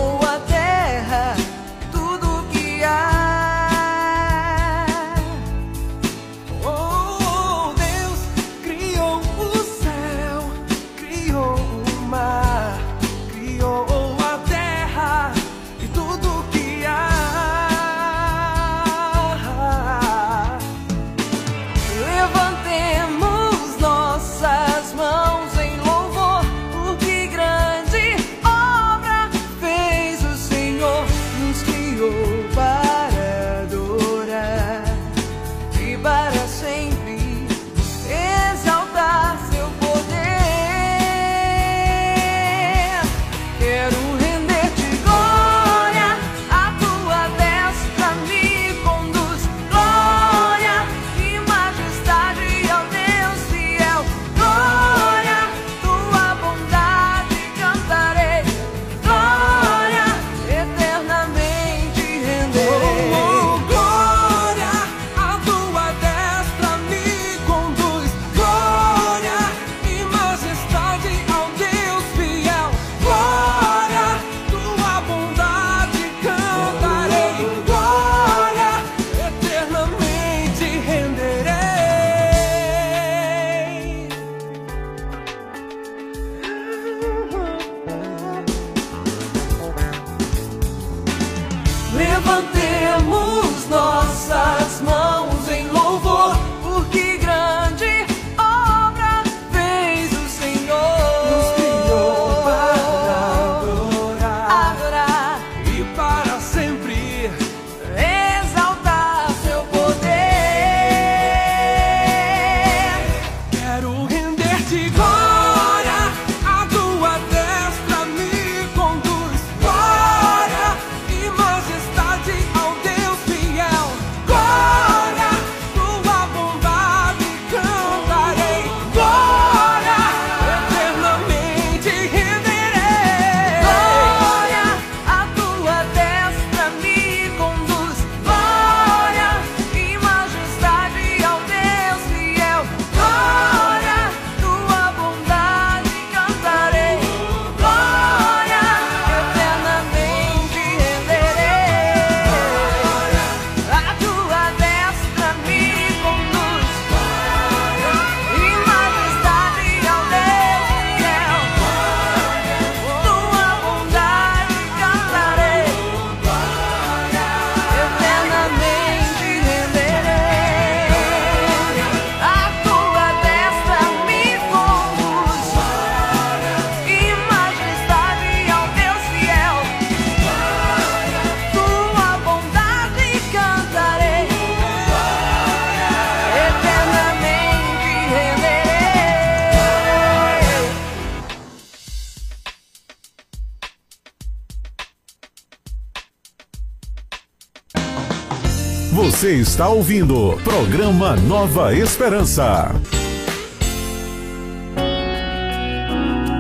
Você 199.26 199.38
está 199.38 199.68
ouvindo 199.70 200.38
programa 200.44 201.16
Nova 201.16 201.74
Esperança. 201.74 202.70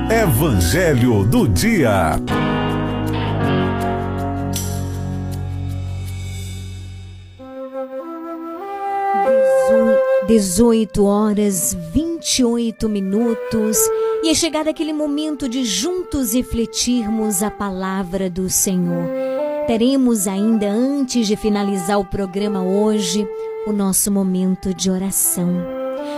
Evangelho 0.07 1.23
do 1.23 1.47
Dia. 1.47 2.11
18 10.27 11.05
horas 11.05 11.75
28 11.91 12.87
minutos 12.87 13.79
e 14.21 14.29
é 14.29 14.35
chegado 14.35 14.67
aquele 14.67 14.93
momento 14.93 15.49
de 15.49 15.65
juntos 15.65 16.33
refletirmos 16.33 17.41
a 17.41 17.49
palavra 17.49 18.29
do 18.29 18.47
Senhor. 18.47 19.34
Teremos 19.67 20.27
ainda 20.27 20.67
antes 20.67 21.25
de 21.25 21.35
finalizar 21.35 21.99
o 21.99 22.05
programa 22.05 22.61
hoje 22.61 23.27
o 23.65 23.73
nosso 23.73 24.11
momento 24.11 24.75
de 24.75 24.91
oração. 24.91 25.49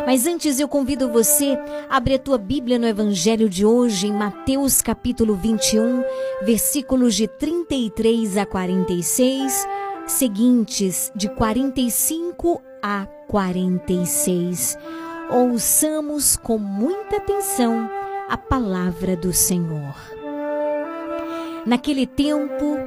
Mas 0.06 0.28
antes 0.28 0.60
eu 0.60 0.68
convido 0.68 1.10
você 1.10 1.58
a 1.90 1.96
abrir 1.96 2.16
a 2.16 2.20
tua 2.20 2.38
Bíblia 2.38 2.78
no 2.78 2.86
Evangelho 2.86 3.48
de 3.48 3.66
hoje, 3.66 4.08
em 4.08 4.12
Mateus 4.12 4.82
capítulo 4.82 5.34
21, 5.34 6.04
versículos 6.44 7.16
de 7.16 7.26
33 7.26 8.36
a 8.36 8.46
46, 8.46 9.66
seguintes 10.06 11.10
de 11.16 11.30
45 11.30 12.62
a 12.84 13.06
46. 13.30 14.78
Ouçamos 15.32 16.36
com 16.36 16.58
muita 16.58 17.16
atenção 17.16 17.90
a 18.30 18.38
palavra 18.38 19.16
do 19.16 19.32
Senhor. 19.32 19.96
Naquele 21.66 22.06
tempo, 22.06 22.78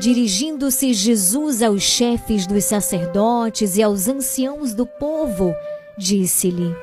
dirigindo-se 0.00 0.94
Jesus 0.94 1.62
aos 1.62 1.82
chefes 1.82 2.46
dos 2.46 2.64
sacerdotes 2.64 3.76
e 3.76 3.82
aos 3.82 4.08
anciãos 4.08 4.72
do 4.72 4.86
povo, 4.86 5.54
disse-lhe: 5.98 6.74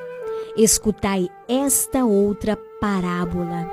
Escutai 0.56 1.28
esta 1.48 2.04
outra 2.04 2.56
parábola. 2.80 3.68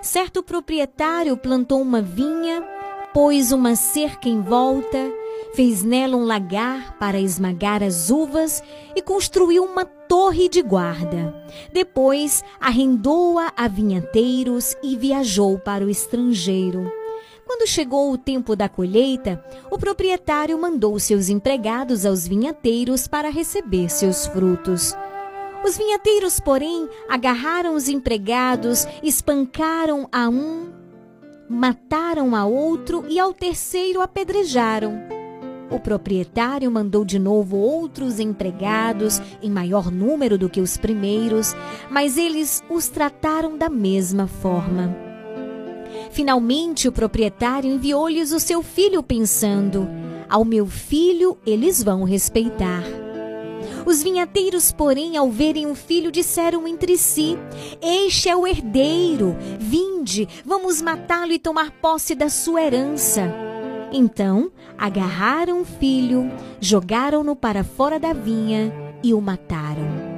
Certo 0.00 0.42
proprietário 0.42 1.36
plantou 1.36 1.82
uma 1.82 2.00
vinha, 2.00 2.64
pôs 3.12 3.52
uma 3.52 3.76
cerca 3.76 4.30
em 4.30 4.40
volta, 4.40 5.12
fez 5.52 5.82
nela 5.82 6.16
um 6.16 6.24
lagar 6.24 6.96
para 6.98 7.20
esmagar 7.20 7.82
as 7.82 8.08
uvas 8.08 8.62
e 8.96 9.02
construiu 9.02 9.62
uma 9.62 9.84
torre 9.84 10.48
de 10.48 10.62
guarda. 10.62 11.34
Depois 11.70 12.42
arrendou-a 12.58 13.52
a 13.54 13.68
vinhateiros 13.68 14.74
e 14.82 14.96
viajou 14.96 15.58
para 15.58 15.84
o 15.84 15.90
estrangeiro. 15.90 16.99
Quando 17.50 17.66
chegou 17.66 18.12
o 18.12 18.16
tempo 18.16 18.54
da 18.54 18.68
colheita, 18.68 19.44
o 19.72 19.76
proprietário 19.76 20.56
mandou 20.56 20.96
seus 21.00 21.28
empregados 21.28 22.06
aos 22.06 22.24
vinhateiros 22.24 23.08
para 23.08 23.28
receber 23.28 23.90
seus 23.90 24.24
frutos. 24.24 24.94
Os 25.66 25.76
vinhateiros, 25.76 26.38
porém, 26.38 26.88
agarraram 27.08 27.74
os 27.74 27.88
empregados, 27.88 28.86
espancaram 29.02 30.08
a 30.12 30.28
um, 30.28 30.70
mataram 31.48 32.36
a 32.36 32.46
outro 32.46 33.04
e 33.08 33.18
ao 33.18 33.34
terceiro 33.34 34.00
apedrejaram. 34.00 35.02
O 35.72 35.80
proprietário 35.80 36.70
mandou 36.70 37.04
de 37.04 37.18
novo 37.18 37.56
outros 37.56 38.20
empregados, 38.20 39.20
em 39.42 39.50
maior 39.50 39.90
número 39.90 40.38
do 40.38 40.48
que 40.48 40.60
os 40.60 40.76
primeiros, 40.76 41.52
mas 41.90 42.16
eles 42.16 42.62
os 42.70 42.86
trataram 42.86 43.58
da 43.58 43.68
mesma 43.68 44.28
forma. 44.28 45.09
Finalmente, 46.10 46.88
o 46.88 46.92
proprietário 46.92 47.70
enviou-lhes 47.70 48.32
o 48.32 48.40
seu 48.40 48.62
filho, 48.62 49.02
pensando: 49.02 49.88
Ao 50.28 50.44
meu 50.44 50.66
filho 50.66 51.36
eles 51.46 51.82
vão 51.82 52.04
respeitar. 52.04 52.82
Os 53.86 54.02
vinhateiros, 54.02 54.72
porém, 54.72 55.16
ao 55.16 55.30
verem 55.30 55.66
o 55.66 55.74
filho, 55.74 56.10
disseram 56.10 56.66
entre 56.66 56.96
si: 56.96 57.38
Este 57.80 58.28
é 58.28 58.36
o 58.36 58.46
herdeiro, 58.46 59.36
vinde, 59.58 60.28
vamos 60.44 60.82
matá-lo 60.82 61.32
e 61.32 61.38
tomar 61.38 61.70
posse 61.70 62.14
da 62.14 62.28
sua 62.28 62.62
herança. 62.62 63.22
Então, 63.92 64.52
agarraram 64.78 65.62
o 65.62 65.64
filho, 65.64 66.30
jogaram-no 66.60 67.34
para 67.34 67.64
fora 67.64 67.98
da 67.98 68.12
vinha 68.12 68.72
e 69.02 69.12
o 69.12 69.20
mataram. 69.20 70.10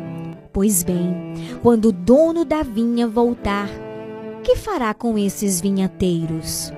Pois 0.52 0.82
bem, 0.82 1.14
quando 1.62 1.86
o 1.86 1.92
dono 1.92 2.44
da 2.44 2.62
vinha 2.62 3.08
voltar, 3.08 3.70
que 4.42 4.56
fará 4.56 4.92
com 4.92 5.16
esses 5.16 5.60
vinhateiros? 5.60 6.72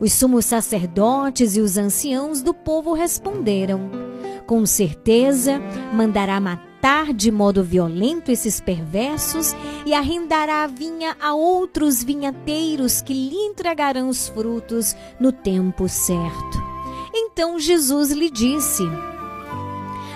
Os 0.00 0.12
sumos 0.14 0.46
sacerdotes 0.46 1.56
e 1.56 1.60
os 1.60 1.76
anciãos 1.76 2.42
do 2.42 2.54
povo 2.54 2.94
responderam: 2.94 3.90
Com 4.46 4.64
certeza 4.64 5.60
mandará 5.92 6.40
matar 6.40 7.12
de 7.12 7.30
modo 7.30 7.62
violento 7.62 8.30
esses 8.30 8.60
perversos 8.60 9.54
e 9.84 9.92
arrendará 9.92 10.64
a 10.64 10.66
vinha 10.66 11.14
a 11.20 11.34
outros 11.34 12.02
vinhateiros 12.02 13.02
que 13.02 13.12
lhe 13.12 13.36
entregarão 13.36 14.08
os 14.08 14.28
frutos 14.28 14.96
no 15.20 15.30
tempo 15.30 15.88
certo. 15.88 16.58
Então 17.14 17.58
Jesus 17.58 18.10
lhe 18.10 18.30
disse: 18.30 18.84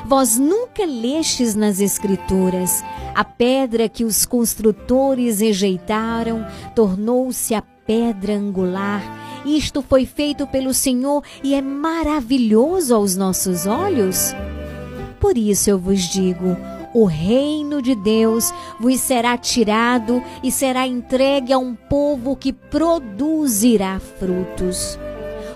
Vós 0.07 0.39
nunca 0.39 0.85
lestes 0.85 1.55
nas 1.55 1.81
Escrituras 1.81 2.85
a 3.15 3.25
pedra 3.25 3.89
que 3.89 4.05
os 4.05 4.27
construtores 4.27 5.41
rejeitaram 5.41 6.47
tornou-se 6.75 7.55
a 7.55 7.63
pedra 7.63 8.35
angular. 8.35 9.03
Isto 9.47 9.81
foi 9.81 10.05
feito 10.05 10.47
pelo 10.47 10.75
Senhor 10.75 11.23
e 11.43 11.55
é 11.55 11.63
maravilhoso 11.63 12.95
aos 12.95 13.17
nossos 13.17 13.67
olhos. 13.67 14.35
Por 15.19 15.39
isso 15.39 15.71
eu 15.71 15.79
vos 15.79 16.03
digo: 16.03 16.55
o 16.93 17.07
reino 17.07 17.81
de 17.81 17.95
Deus 17.95 18.53
vos 18.79 19.01
será 19.01 19.39
tirado 19.39 20.23
e 20.43 20.51
será 20.51 20.87
entregue 20.87 21.51
a 21.53 21.59
um 21.59 21.75
povo 21.75 22.37
que 22.37 22.53
produzirá 22.53 23.99
frutos. 23.99 24.99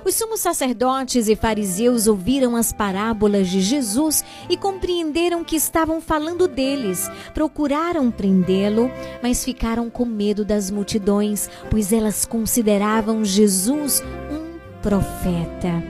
Os 0.09 0.15
sumos 0.15 0.41
sacerdotes 0.41 1.29
e 1.29 1.37
fariseus 1.37 2.07
ouviram 2.07 2.57
as 2.57 2.73
parábolas 2.73 3.47
de 3.47 3.61
Jesus 3.61 4.25
e 4.49 4.57
compreenderam 4.57 5.45
que 5.45 5.55
estavam 5.55 6.01
falando 6.01 6.49
deles. 6.49 7.11
Procuraram 7.35 8.11
prendê-lo, 8.11 8.91
mas 9.23 9.45
ficaram 9.45 9.91
com 9.91 10.07
medo 10.07 10.47
das 10.47 10.71
multidões, 10.71 11.51
pois 11.69 11.93
elas 11.93 12.25
consideravam 12.25 13.23
Jesus 13.23 14.03
um 14.33 14.59
profeta. 14.81 15.85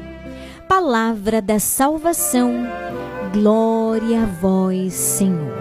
Palavra 0.67 1.41
da 1.41 1.61
salvação. 1.61 2.67
Glória 3.33 4.25
a 4.25 4.27
vós, 4.27 4.95
Senhor. 4.95 5.57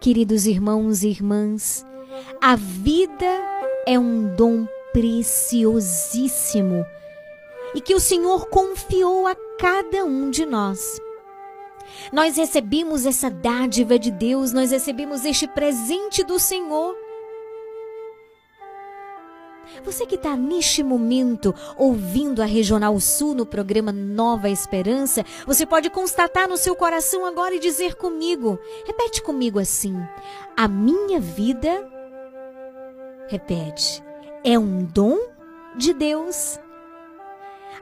Queridos 0.00 0.46
irmãos 0.46 1.02
e 1.02 1.08
irmãs, 1.08 1.84
a 2.40 2.56
vida 2.56 3.26
é 3.86 3.98
um 3.98 4.34
dom 4.34 4.66
preciosíssimo 4.92 6.84
e 7.74 7.80
que 7.80 7.94
o 7.94 8.00
Senhor 8.00 8.46
confiou 8.48 9.26
a 9.26 9.34
cada 9.58 10.04
um 10.04 10.30
de 10.30 10.46
nós. 10.46 11.00
Nós 12.12 12.36
recebemos 12.36 13.06
essa 13.06 13.30
dádiva 13.30 13.98
de 13.98 14.10
Deus, 14.10 14.52
nós 14.52 14.70
recebemos 14.70 15.24
este 15.24 15.46
presente 15.46 16.22
do 16.24 16.38
Senhor. 16.38 16.96
Você 19.84 20.06
que 20.06 20.14
está 20.14 20.36
neste 20.36 20.82
momento 20.82 21.54
ouvindo 21.76 22.40
a 22.40 22.46
Regional 22.46 22.98
Sul 22.98 23.34
no 23.34 23.44
programa 23.44 23.92
Nova 23.92 24.48
Esperança, 24.48 25.24
você 25.46 25.66
pode 25.66 25.90
constatar 25.90 26.48
no 26.48 26.56
seu 26.56 26.74
coração 26.74 27.26
agora 27.26 27.54
e 27.54 27.60
dizer 27.60 27.94
comigo, 27.96 28.58
repete 28.86 29.22
comigo 29.22 29.58
assim: 29.58 29.96
a 30.56 30.66
minha 30.66 31.20
vida 31.20 31.86
Repete. 33.28 34.02
É 34.44 34.58
um 34.58 34.84
dom 34.84 35.18
de 35.76 35.92
Deus. 35.92 36.58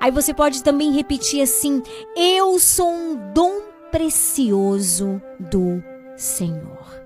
Aí 0.00 0.10
você 0.10 0.34
pode 0.34 0.62
também 0.62 0.92
repetir 0.92 1.42
assim: 1.42 1.82
Eu 2.16 2.58
sou 2.58 2.90
um 2.90 3.32
dom 3.32 3.62
precioso 3.90 5.20
do 5.38 5.82
Senhor. 6.16 7.04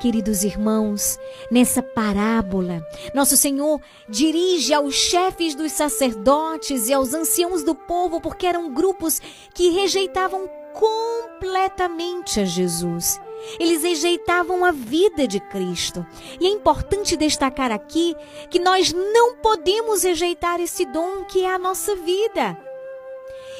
Queridos 0.00 0.44
irmãos, 0.44 1.18
nessa 1.50 1.82
parábola, 1.82 2.86
nosso 3.14 3.36
Senhor 3.36 3.80
dirige 4.08 4.74
aos 4.74 4.94
chefes 4.94 5.54
dos 5.54 5.72
sacerdotes 5.72 6.88
e 6.88 6.92
aos 6.92 7.14
anciãos 7.14 7.64
do 7.64 7.74
povo, 7.74 8.20
porque 8.20 8.46
eram 8.46 8.74
grupos 8.74 9.20
que 9.54 9.70
rejeitavam 9.70 10.48
completamente 10.74 12.40
a 12.40 12.44
Jesus. 12.44 13.18
Eles 13.58 13.82
rejeitavam 13.82 14.64
a 14.64 14.72
vida 14.72 15.26
de 15.26 15.40
Cristo. 15.40 16.06
E 16.40 16.46
é 16.46 16.50
importante 16.50 17.16
destacar 17.16 17.70
aqui 17.70 18.14
que 18.50 18.58
nós 18.58 18.92
não 18.92 19.36
podemos 19.36 20.02
rejeitar 20.02 20.60
esse 20.60 20.84
dom 20.86 21.24
que 21.24 21.44
é 21.44 21.54
a 21.54 21.58
nossa 21.58 21.94
vida. 21.96 22.58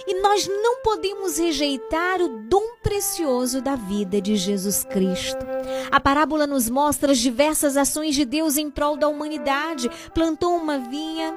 E 0.07 0.21
nós 0.21 0.47
não 0.47 0.83
podemos 0.83 1.39
rejeitar 1.39 2.21
o 2.21 2.29
dom 2.29 2.77
precioso 2.83 3.63
da 3.63 3.75
vida 3.75 4.21
de 4.21 4.37
Jesus 4.37 4.85
Cristo. 4.85 5.39
A 5.91 5.99
parábola 5.99 6.47
nos 6.47 6.69
mostra 6.69 7.13
as 7.13 7.19
diversas 7.19 7.77
ações 7.77 8.15
de 8.15 8.27
Deus 8.27 8.59
em 8.59 8.71
prol 8.71 8.97
da 8.99 9.09
humanidade. 9.09 9.91
Plantou 10.13 10.57
uma 10.57 10.79
vinha, 10.79 11.35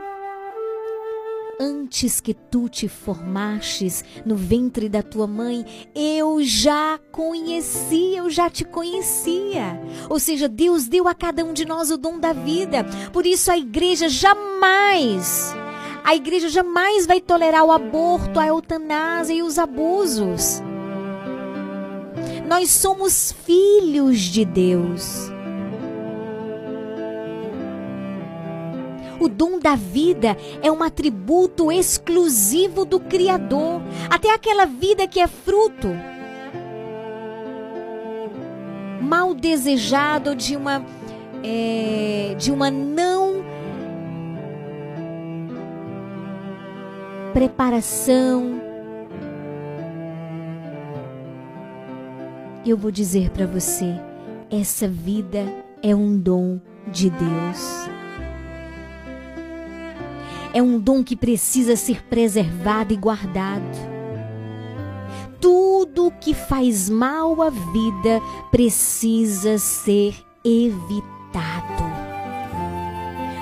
antes 1.60 2.22
que 2.22 2.34
tu 2.34 2.70
te 2.70 2.88
formastes 2.88 4.04
no 4.26 4.36
ventre 4.36 4.88
da 4.88 5.02
tua 5.02 5.28
mãe, 5.28 5.66
eu 5.96 6.44
já 6.44 7.00
conhecia, 7.12 8.20
eu 8.20 8.30
já 8.30 8.50
te 8.50 8.64
conhecia. 8.64 9.80
Ou 10.10 10.20
seja, 10.20 10.48
Deus 10.48 10.88
deu 10.88 11.08
a 11.08 11.14
cada 11.14 11.44
um 11.44 11.54
de 11.54 11.66
nós 11.66 11.92
o 11.92 11.98
dom 11.98 12.20
da 12.20 12.34
vida. 12.34 12.86
Por 13.12 13.26
isso 13.26 13.52
a 13.52 13.58
igreja 13.58 14.08
jamais, 14.08 15.54
a 16.04 16.16
igreja 16.16 16.50
jamais 16.50 17.06
vai 17.06 17.20
tolerar 17.20 17.66
o 17.66 17.72
aborto, 17.72 18.40
a 18.40 18.48
eutanásia 18.48 19.34
e 19.34 19.42
os 19.42 19.58
abusos. 19.58 20.62
Nós 22.48 22.70
somos 22.70 23.34
filhos 23.46 24.20
de 24.20 24.46
Deus. 24.46 25.37
O 29.20 29.28
dom 29.28 29.60
da 29.60 29.76
vida 29.76 30.38
é 30.62 30.72
um 30.72 30.84
atributo 30.84 31.72
exclusivo 31.72 32.86
do 32.86 33.00
Criador, 33.00 33.82
até 34.10 34.34
aquela 34.34 34.66
vida 34.66 35.08
que 35.08 35.20
é 35.20 35.28
fruto 35.28 35.88
mal 39.08 39.34
desejado 39.34 40.36
de 40.36 40.56
uma 40.56 40.86
é, 41.44 42.36
de 42.38 42.52
uma 42.52 42.70
não 42.70 43.44
preparação. 47.34 48.60
Eu 52.66 52.76
vou 52.76 52.92
dizer 52.92 53.30
para 53.30 53.46
você, 53.46 53.96
essa 54.52 54.90
vida 54.90 55.46
é 55.82 55.96
um 55.96 56.18
dom 56.18 56.60
de 56.92 57.10
Deus 57.10 57.97
é 60.58 60.62
um 60.62 60.80
dom 60.80 61.04
que 61.04 61.16
precisa 61.16 61.76
ser 61.76 62.04
preservado 62.06 62.92
e 62.92 62.98
guardado. 62.98 63.64
Tudo 65.40 66.12
que 66.20 66.34
faz 66.34 66.90
mal 66.90 67.40
à 67.44 67.52
vida 67.52 68.20
precisa 68.50 69.60
ser 69.60 70.16
evitado. 70.44 71.84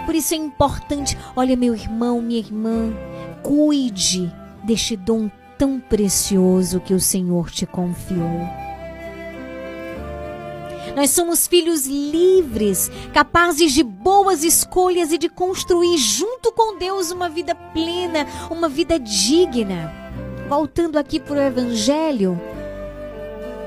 Por 0.06 0.14
isso 0.14 0.34
é 0.34 0.38
importante, 0.38 1.18
olha, 1.38 1.56
meu 1.56 1.74
irmão, 1.74 2.22
minha 2.22 2.40
irmã, 2.40 2.94
cuide 3.42 4.30
deste 4.66 4.98
dom 4.98 5.32
tão 5.58 5.80
precioso 5.80 6.82
que 6.82 6.94
o 6.94 7.00
Senhor 7.00 7.50
te 7.50 7.66
confiou. 7.66 8.65
Nós 10.96 11.10
somos 11.10 11.46
filhos 11.46 11.86
livres, 11.86 12.90
capazes 13.14 13.74
de 13.74 13.84
boas 13.84 14.46
escolhas 14.46 15.12
e 15.12 15.18
de 15.18 15.28
construir 15.28 15.98
junto 15.98 16.54
com 16.54 16.78
Deus 16.78 17.12
uma 17.12 17.28
vida 17.28 17.54
plena, 17.54 18.26
uma 18.50 18.70
vida 18.70 18.98
digna. 18.98 19.94
Voltando 20.48 20.98
aqui 20.98 21.20
para 21.20 21.36
o 21.36 21.42
Evangelho, 21.42 22.40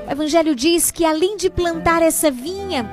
o 0.07 0.11
Evangelho 0.11 0.55
diz 0.55 0.89
que 0.89 1.05
além 1.05 1.37
de 1.37 1.51
plantar 1.51 2.01
essa 2.01 2.31
vinha, 2.31 2.89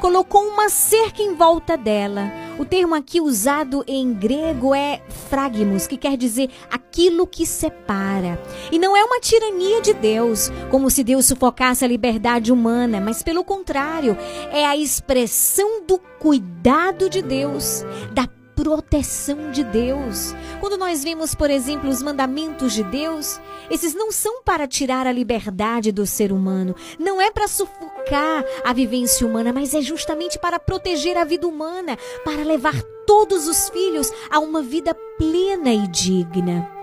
colocou 0.00 0.42
uma 0.42 0.68
cerca 0.68 1.22
em 1.22 1.34
volta 1.34 1.76
dela. 1.76 2.30
O 2.58 2.64
termo 2.64 2.94
aqui 2.94 3.20
usado 3.20 3.84
em 3.86 4.14
grego 4.14 4.74
é 4.74 5.02
fragmos, 5.28 5.86
que 5.86 5.96
quer 5.96 6.16
dizer 6.16 6.50
aquilo 6.70 7.26
que 7.26 7.44
separa. 7.44 8.40
E 8.72 8.78
não 8.78 8.96
é 8.96 9.04
uma 9.04 9.20
tirania 9.20 9.82
de 9.82 9.92
Deus, 9.92 10.50
como 10.70 10.90
se 10.90 11.04
Deus 11.04 11.26
sufocasse 11.26 11.84
a 11.84 11.88
liberdade 11.88 12.50
humana, 12.50 13.00
mas 13.00 13.22
pelo 13.22 13.44
contrário, 13.44 14.16
é 14.50 14.64
a 14.64 14.76
expressão 14.76 15.82
do 15.86 15.98
cuidado 16.18 17.10
de 17.10 17.20
Deus, 17.20 17.84
da 18.12 18.26
proteção 18.56 19.50
de 19.52 19.62
Deus. 19.62 20.34
Quando 20.58 20.78
nós 20.78 21.04
vemos, 21.04 21.34
por 21.34 21.50
exemplo, 21.50 21.90
os 21.90 22.02
mandamentos 22.02 22.72
de 22.72 22.82
Deus, 22.82 23.38
esses 23.70 23.94
não 23.94 24.10
são 24.10 24.42
para 24.42 24.66
tirar 24.66 25.06
a 25.06 25.12
liberdade 25.12 25.92
do 25.92 26.06
ser 26.06 26.32
humano, 26.32 26.74
não 26.98 27.20
é 27.20 27.30
para 27.30 27.46
sufocar 27.46 28.44
a 28.64 28.72
vivência 28.72 29.26
humana, 29.26 29.52
mas 29.52 29.74
é 29.74 29.82
justamente 29.82 30.38
para 30.38 30.58
proteger 30.58 31.18
a 31.18 31.24
vida 31.24 31.46
humana, 31.46 31.98
para 32.24 32.42
levar 32.42 32.82
todos 33.06 33.46
os 33.46 33.68
filhos 33.68 34.10
a 34.30 34.40
uma 34.40 34.62
vida 34.62 34.94
plena 35.18 35.72
e 35.72 35.86
digna. 35.86 36.75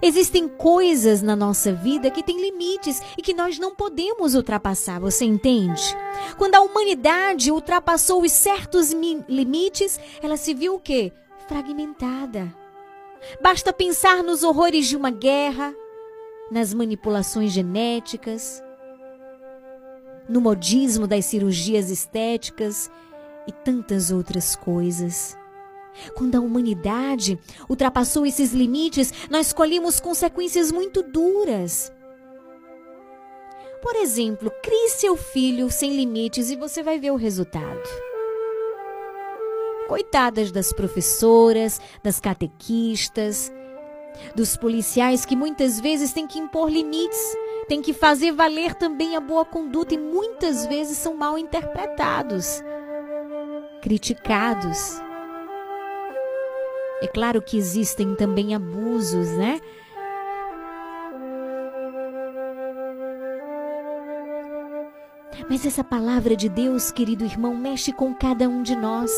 Existem 0.00 0.48
coisas 0.48 1.22
na 1.22 1.34
nossa 1.34 1.72
vida 1.72 2.10
que 2.10 2.22
têm 2.22 2.40
limites 2.40 3.00
e 3.16 3.22
que 3.22 3.34
nós 3.34 3.58
não 3.58 3.74
podemos 3.74 4.34
ultrapassar, 4.34 5.00
você 5.00 5.24
entende? 5.24 5.82
Quando 6.36 6.54
a 6.54 6.60
humanidade 6.60 7.50
ultrapassou 7.50 8.22
os 8.22 8.32
certos 8.32 8.92
limites, 9.28 9.98
ela 10.22 10.36
se 10.36 10.54
viu 10.54 10.74
o 10.74 10.80
quê? 10.80 11.12
Fragmentada. 11.48 12.54
Basta 13.40 13.72
pensar 13.72 14.22
nos 14.22 14.42
horrores 14.42 14.86
de 14.86 14.96
uma 14.96 15.10
guerra, 15.10 15.74
nas 16.50 16.72
manipulações 16.72 17.52
genéticas, 17.52 18.62
no 20.28 20.40
modismo 20.40 21.06
das 21.06 21.24
cirurgias 21.24 21.90
estéticas 21.90 22.90
e 23.46 23.52
tantas 23.52 24.10
outras 24.10 24.54
coisas. 24.54 25.36
Quando 26.14 26.36
a 26.36 26.40
humanidade 26.40 27.38
ultrapassou 27.68 28.26
esses 28.26 28.52
limites, 28.52 29.12
nós 29.30 29.52
colhemos 29.52 30.00
consequências 30.00 30.72
muito 30.72 31.02
duras. 31.02 31.92
Por 33.82 33.94
exemplo, 33.96 34.50
crie 34.62 34.88
seu 34.90 35.16
filho 35.16 35.70
sem 35.70 35.94
limites 35.94 36.50
e 36.50 36.56
você 36.56 36.82
vai 36.82 36.98
ver 36.98 37.12
o 37.12 37.16
resultado. 37.16 37.88
Coitadas 39.86 40.52
das 40.52 40.72
professoras, 40.72 41.80
das 42.02 42.20
catequistas, 42.20 43.52
dos 44.34 44.56
policiais 44.56 45.24
que 45.24 45.36
muitas 45.36 45.80
vezes 45.80 46.12
têm 46.12 46.26
que 46.26 46.38
impor 46.38 46.68
limites, 46.70 47.36
têm 47.68 47.80
que 47.80 47.92
fazer 47.92 48.32
valer 48.32 48.74
também 48.74 49.16
a 49.16 49.20
boa 49.20 49.44
conduta 49.44 49.94
e 49.94 49.98
muitas 49.98 50.66
vezes 50.66 50.98
são 50.98 51.14
mal 51.14 51.38
interpretados, 51.38 52.62
criticados. 53.80 55.07
É 57.00 57.06
claro 57.06 57.40
que 57.40 57.56
existem 57.56 58.14
também 58.14 58.54
abusos, 58.54 59.28
né? 59.36 59.60
Mas 65.48 65.64
essa 65.64 65.84
palavra 65.84 66.36
de 66.36 66.48
Deus, 66.48 66.90
querido 66.90 67.24
irmão, 67.24 67.54
mexe 67.54 67.92
com 67.92 68.12
cada 68.12 68.48
um 68.48 68.62
de 68.62 68.74
nós. 68.74 69.10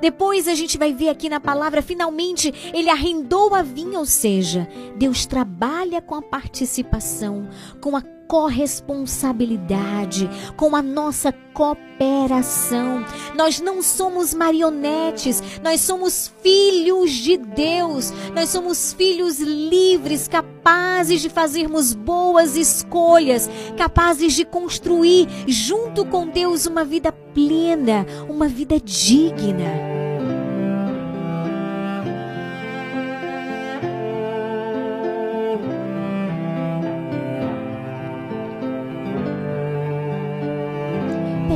Depois 0.00 0.48
a 0.48 0.54
gente 0.54 0.78
vai 0.78 0.92
ver 0.92 1.08
aqui 1.08 1.28
na 1.28 1.40
palavra, 1.40 1.82
finalmente 1.82 2.52
ele 2.72 2.88
arrendou 2.88 3.54
a 3.54 3.62
vinha, 3.62 3.98
ou 3.98 4.06
seja, 4.06 4.68
Deus 4.96 5.26
trabalha 5.26 6.00
com 6.00 6.14
a 6.14 6.22
participação, 6.22 7.48
com 7.80 7.96
a 7.96 8.02
corresponsabilidade, 8.30 10.30
com 10.56 10.74
a 10.76 10.82
nossa 10.82 11.32
cooperação. 11.52 13.04
Nós 13.34 13.60
não 13.60 13.82
somos 13.82 14.32
marionetes, 14.32 15.42
nós 15.60 15.80
somos 15.80 16.32
filhos 16.40 17.10
de 17.10 17.36
Deus, 17.36 18.12
nós 18.32 18.50
somos 18.50 18.92
filhos 18.92 19.40
livres, 19.40 20.28
capazes 20.28 21.20
de 21.20 21.28
fazermos 21.28 21.92
boas 21.92 22.56
escolhas, 22.56 23.50
capazes 23.76 24.34
de 24.34 24.44
construir 24.44 25.26
junto 25.48 26.06
com 26.06 26.28
Deus 26.28 26.66
uma 26.66 26.84
vida 26.84 27.10
plena, 27.10 28.06
uma 28.28 28.46
vida 28.46 28.78
digna. 28.78 29.99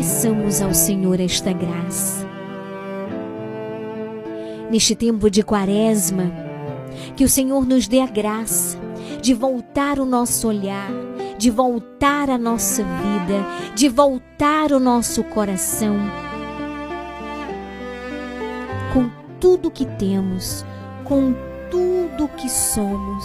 Peçamos 0.04 0.60
ao 0.60 0.74
Senhor 0.74 1.18
esta 1.18 1.50
graça. 1.50 2.28
Neste 4.70 4.94
tempo 4.94 5.30
de 5.30 5.42
quaresma, 5.42 6.30
que 7.16 7.24
o 7.24 7.28
Senhor 7.28 7.64
nos 7.64 7.88
dê 7.88 8.00
a 8.00 8.06
graça 8.06 8.78
de 9.22 9.32
voltar 9.32 9.98
o 9.98 10.04
nosso 10.04 10.46
olhar, 10.46 10.90
de 11.38 11.50
voltar 11.50 12.28
a 12.28 12.36
nossa 12.36 12.84
vida, 12.84 13.46
de 13.74 13.88
voltar 13.88 14.72
o 14.72 14.78
nosso 14.78 15.24
coração 15.24 15.96
com 18.92 19.10
tudo 19.40 19.70
que 19.70 19.86
temos, 19.86 20.66
com 21.04 21.34
tudo 21.70 22.28
que 22.36 22.50
somos, 22.50 23.24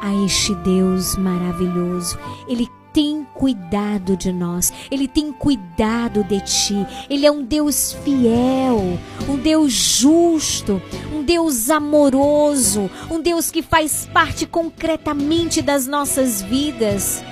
a 0.00 0.14
este 0.24 0.54
Deus 0.54 1.16
maravilhoso. 1.16 2.16
Ele 2.46 2.70
tem 2.92 3.26
cuidado 3.34 4.16
de 4.16 4.32
nós, 4.32 4.72
Ele 4.90 5.08
tem 5.08 5.32
cuidado 5.32 6.22
de 6.24 6.40
ti. 6.40 6.86
Ele 7.08 7.26
é 7.26 7.30
um 7.30 7.42
Deus 7.42 7.96
fiel, 8.04 8.98
um 9.28 9.36
Deus 9.36 9.72
justo, 9.72 10.80
um 11.12 11.22
Deus 11.22 11.70
amoroso, 11.70 12.90
um 13.10 13.20
Deus 13.20 13.50
que 13.50 13.62
faz 13.62 14.08
parte 14.12 14.46
concretamente 14.46 15.62
das 15.62 15.86
nossas 15.86 16.42
vidas. 16.42 17.22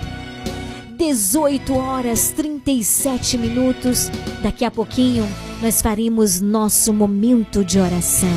18 0.97 1.75
horas 1.75 2.31
37 2.37 3.39
minutos. 3.39 4.11
Daqui 4.43 4.65
a 4.65 4.71
pouquinho 4.71 5.27
nós 5.63 5.81
faremos 5.81 6.41
nosso 6.41 6.93
momento 6.93 7.65
de 7.65 7.79
oração. 7.79 8.29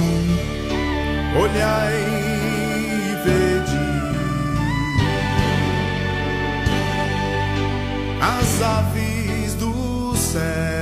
Olhai 1.42 2.13
aves 8.62 9.56
dos 9.56 10.18
céus, 10.20 10.73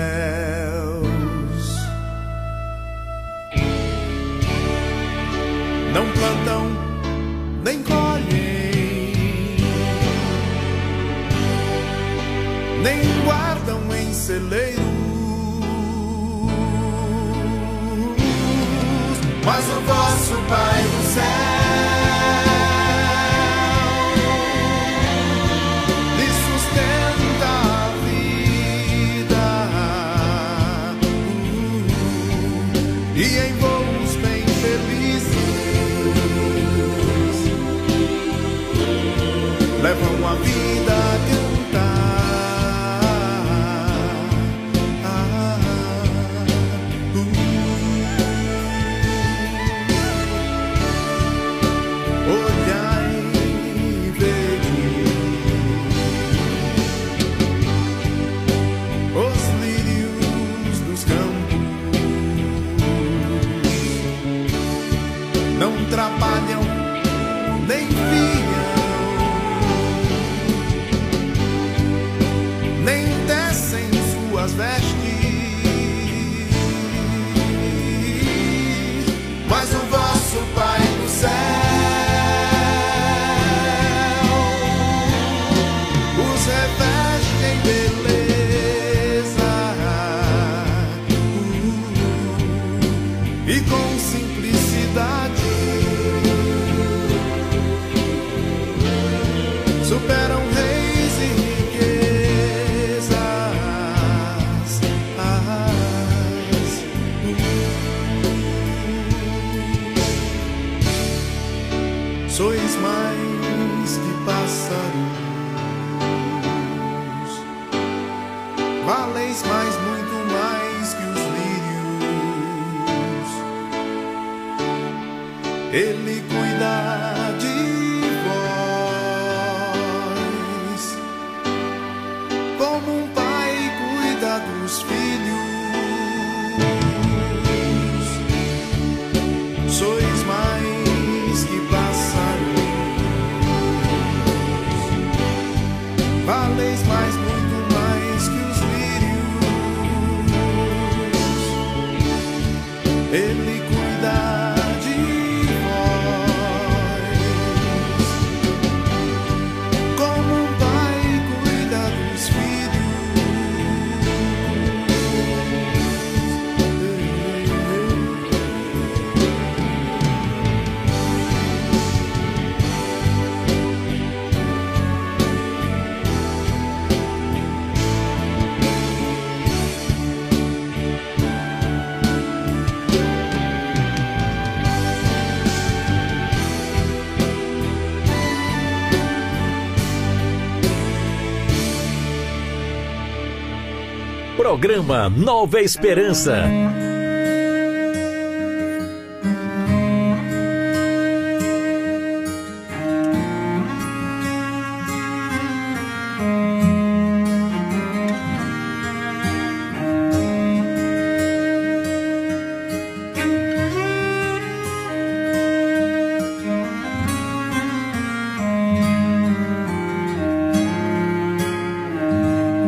Programa 194.62 195.10
Nova 195.10 195.60
Esperança. 195.60 196.44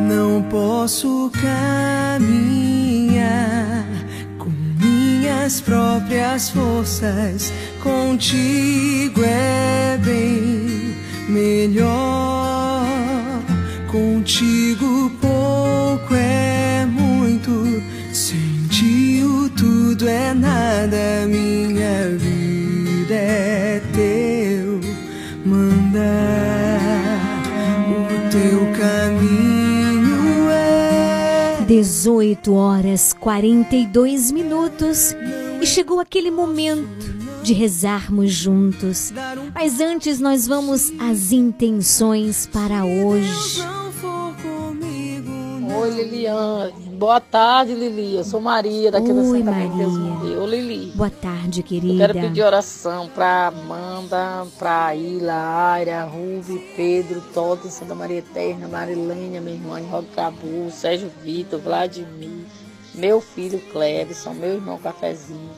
Não 0.07 0.41
posso 0.49 1.23
próprias 5.65 6.49
forças. 6.49 7.52
Contigo 7.81 9.22
é 9.23 9.98
bem 10.03 10.95
melhor. 11.27 12.85
Contigo 13.91 15.11
pouco 15.22 16.14
é 16.15 16.85
muito. 16.85 17.81
Sem 18.14 18.68
ti 18.69 19.23
o 19.23 19.49
tudo 19.49 20.07
é 20.07 20.34
nada. 20.34 21.26
Minha 21.27 22.10
vida 22.18 23.14
é 23.14 23.81
teu 23.94 24.80
mandar. 25.45 26.94
O 27.90 28.30
teu 28.31 28.60
caminho 28.80 30.49
é 30.49 31.65
18 31.68 32.53
horas 32.53 33.14
42 33.14 34.31
minutos 34.31 35.15
e 35.64 35.65
chegou 35.65 35.99
aquele 35.99 36.30
momento 36.30 37.14
de 37.41 37.53
rezarmos 37.53 38.31
juntos 38.31 39.11
Mas 39.53 39.80
antes 39.80 40.19
nós 40.19 40.48
vamos 40.48 40.91
às 40.99 41.31
intenções 41.31 42.45
para 42.48 42.85
hoje. 42.85 43.61
Oi, 45.81 45.90
Liliane. 45.90 46.73
Boa 46.98 47.19
tarde, 47.19 47.73
Lili. 47.73 48.15
Eu 48.15 48.23
sou 48.23 48.40
Maria, 48.40 48.90
daqui 48.91 49.07
da 49.11 49.22
Oi, 49.22 49.40
Santa 49.40 49.52
Maria. 49.52 49.88
Maria. 49.88 50.40
Ô, 50.40 50.45
Lili. 50.45 50.91
Boa 50.95 51.10
tarde, 51.10 51.60
Eu 51.60 51.65
querida. 51.65 51.98
quero 52.07 52.14
pedir 52.14 52.41
oração 52.44 53.10
pra 53.14 53.48
Amanda, 53.48 54.45
pra 54.57 54.95
Ilha, 54.95 55.34
Aira, 55.35 56.03
Rubi, 56.06 56.60
Pedro, 56.77 57.22
Toto, 57.34 57.68
Santa 57.69 57.94
Maria 57.95 58.19
Eterna, 58.19 58.68
Marilênia, 58.69 59.41
minha 59.41 59.56
irmã, 59.56 59.81
Rodo 59.90 60.07
Cabu, 60.15 60.69
Sérgio 60.72 61.11
Vitor, 61.22 61.60
Vladimir, 61.60 62.45
meu 62.94 63.20
filho 63.22 63.60
Clebson, 63.72 64.34
meu 64.34 64.56
irmão 64.56 64.78
Cafezinho, 64.78 65.52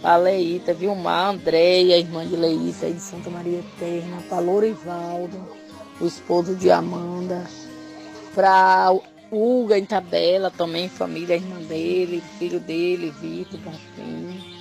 pra 0.00 0.16
Leíta, 0.16 0.72
Vilmar, 0.72 1.30
Andréia, 1.34 1.98
irmã 1.98 2.26
de 2.26 2.36
Leíta, 2.36 2.86
aí 2.86 2.92
de 2.92 3.00
Santa 3.00 3.30
Maria 3.30 3.58
Eterna, 3.58 4.22
pra 4.28 4.38
Lorivaldo, 4.38 5.38
o 6.00 6.06
esposo 6.06 6.54
de 6.54 6.70
Amanda, 6.70 7.44
pra 8.34 8.92
Uga 9.30 9.78
em 9.78 9.84
Tabela, 9.84 10.50
também 10.50 10.88
família, 10.88 11.36
irmã 11.36 11.60
dele, 11.60 12.22
filho 12.38 12.60
dele, 12.60 13.12
Vitor, 13.20 13.60
Bonfim. 13.60 14.58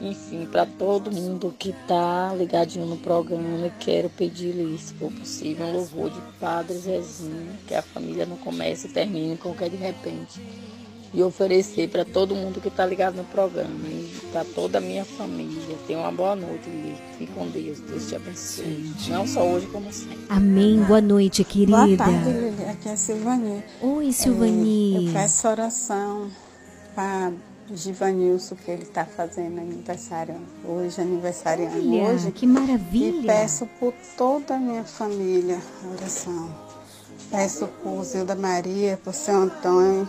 Enfim, 0.00 0.46
para 0.46 0.64
todo 0.64 1.10
mundo 1.10 1.52
que 1.58 1.72
tá 1.88 2.32
ligadinho 2.36 2.86
no 2.86 2.98
programa, 2.98 3.66
eu 3.66 3.72
quero 3.80 4.08
pedir-lhe, 4.08 4.78
se 4.78 4.94
for 4.94 5.10
possível, 5.10 5.66
um 5.66 5.72
louvor 5.72 6.10
de 6.10 6.20
Padre 6.38 6.76
Zezinho, 6.76 7.58
que 7.66 7.74
a 7.74 7.82
família 7.82 8.24
não 8.24 8.36
comece 8.36 8.86
e 8.86 8.90
termine 8.90 9.36
qualquer 9.36 9.70
de 9.70 9.76
repente. 9.76 10.40
E 11.12 11.22
oferecer 11.22 11.88
para 11.88 12.04
todo 12.04 12.34
mundo 12.34 12.60
que 12.60 12.70
tá 12.70 12.84
ligado 12.84 13.16
no 13.16 13.24
programa, 13.24 13.70
e 13.86 14.12
para 14.30 14.44
toda 14.44 14.78
a 14.78 14.80
minha 14.80 15.04
família. 15.04 15.76
Tenha 15.86 16.00
uma 16.00 16.12
boa 16.12 16.36
noite, 16.36 16.68
Lili. 16.68 16.96
Fique 17.16 17.32
com 17.32 17.48
Deus. 17.48 17.80
Deus 17.80 18.08
te 18.08 18.16
abençoe. 18.16 18.92
Não 19.08 19.26
só 19.26 19.42
hoje, 19.42 19.66
como 19.68 19.90
sempre. 19.92 20.18
Amém. 20.28 20.82
Boa 20.82 21.00
noite, 21.00 21.42
querida. 21.44 21.86
Boa 21.86 21.96
tarde, 21.96 22.30
Lili. 22.30 22.64
Aqui 22.70 22.88
é 22.88 22.92
a 22.92 22.96
Silvani. 22.96 23.64
Oi, 23.80 24.12
Silvani. 24.12 24.96
É, 24.96 25.08
eu 25.08 25.12
peço 25.14 25.48
oração 25.48 26.30
para 26.94 27.32
Givanilson, 27.74 28.56
que 28.56 28.70
ele 28.70 28.82
está 28.82 29.04
fazendo 29.04 29.58
aniversário 29.60 30.36
hoje, 30.64 31.00
aniversariando 31.00 31.94
Olha, 31.94 32.14
hoje. 32.14 32.30
que 32.32 32.46
maravilha. 32.46 33.20
E 33.20 33.26
peço 33.26 33.66
por 33.78 33.92
toda 34.16 34.56
a 34.56 34.58
minha 34.58 34.84
família 34.84 35.58
oração. 35.96 36.48
Peço 37.30 37.68
por 37.82 38.02
Zilda 38.04 38.34
Maria, 38.34 38.98
por 39.04 39.12
seu 39.12 39.36
Antônio, 39.36 40.08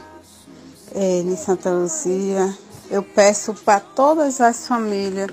eh, 0.93 1.19
em 1.19 1.35
Santa 1.35 1.69
Luzia. 1.69 2.55
Eu 2.89 3.03
peço 3.03 3.53
para 3.53 3.79
todas 3.79 4.41
as 4.41 4.67
famílias 4.67 5.29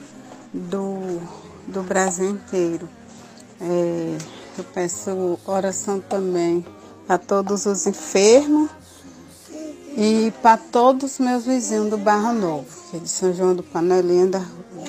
do, 0.52 1.20
do 1.66 1.82
Brasil 1.82 2.30
inteiro. 2.30 2.88
Eh, 3.60 4.18
eu 4.58 4.64
peço 4.64 5.38
oração 5.46 6.00
também 6.00 6.64
para 7.06 7.18
todos 7.18 7.66
os 7.66 7.86
enfermos 7.86 8.70
e 9.96 10.32
para 10.42 10.58
todos 10.58 11.12
os 11.12 11.18
meus 11.18 11.44
vizinhos 11.44 11.88
do 11.88 11.96
Barra 11.96 12.32
Novo, 12.32 12.66
que 12.90 12.96
é 12.96 13.00
de 13.00 13.08
São 13.08 13.32
João 13.32 13.54
do 13.54 13.62
Panelinha, 13.62 14.26
da, 14.26 14.42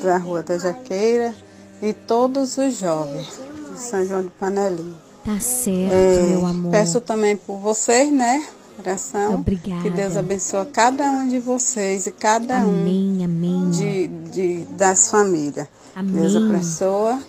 da 0.03 0.17
Rua 0.17 0.43
da 0.43 0.57
Jaqueira, 0.57 1.33
e 1.81 1.93
todos 1.93 2.57
os 2.57 2.77
jovens 2.77 3.39
de 3.71 3.79
São 3.79 4.05
João 4.05 4.23
do 4.23 4.31
Panelinha. 4.31 4.95
Tá 5.23 5.39
certo, 5.39 5.93
É, 5.93 6.23
meu 6.23 6.45
amor. 6.45 6.71
Peço 6.71 7.01
também 7.01 7.37
por 7.37 7.57
vocês, 7.57 8.11
né? 8.11 8.45
Oração. 8.79 9.35
Obrigada. 9.35 9.81
Que 9.81 9.89
Deus 9.89 10.15
abençoe 10.15 10.65
cada 10.67 11.03
um 11.03 11.27
de 11.27 11.39
vocês 11.39 12.05
e 12.07 12.11
cada 12.11 12.59
Amém, 12.59 13.17
um 13.21 13.23
amém. 13.25 13.69
De, 13.71 14.07
de, 14.07 14.57
das 14.71 15.09
famílias. 15.09 15.67
Amém. 15.95 16.21
Deus 16.21 16.35
abençoa 16.35 17.19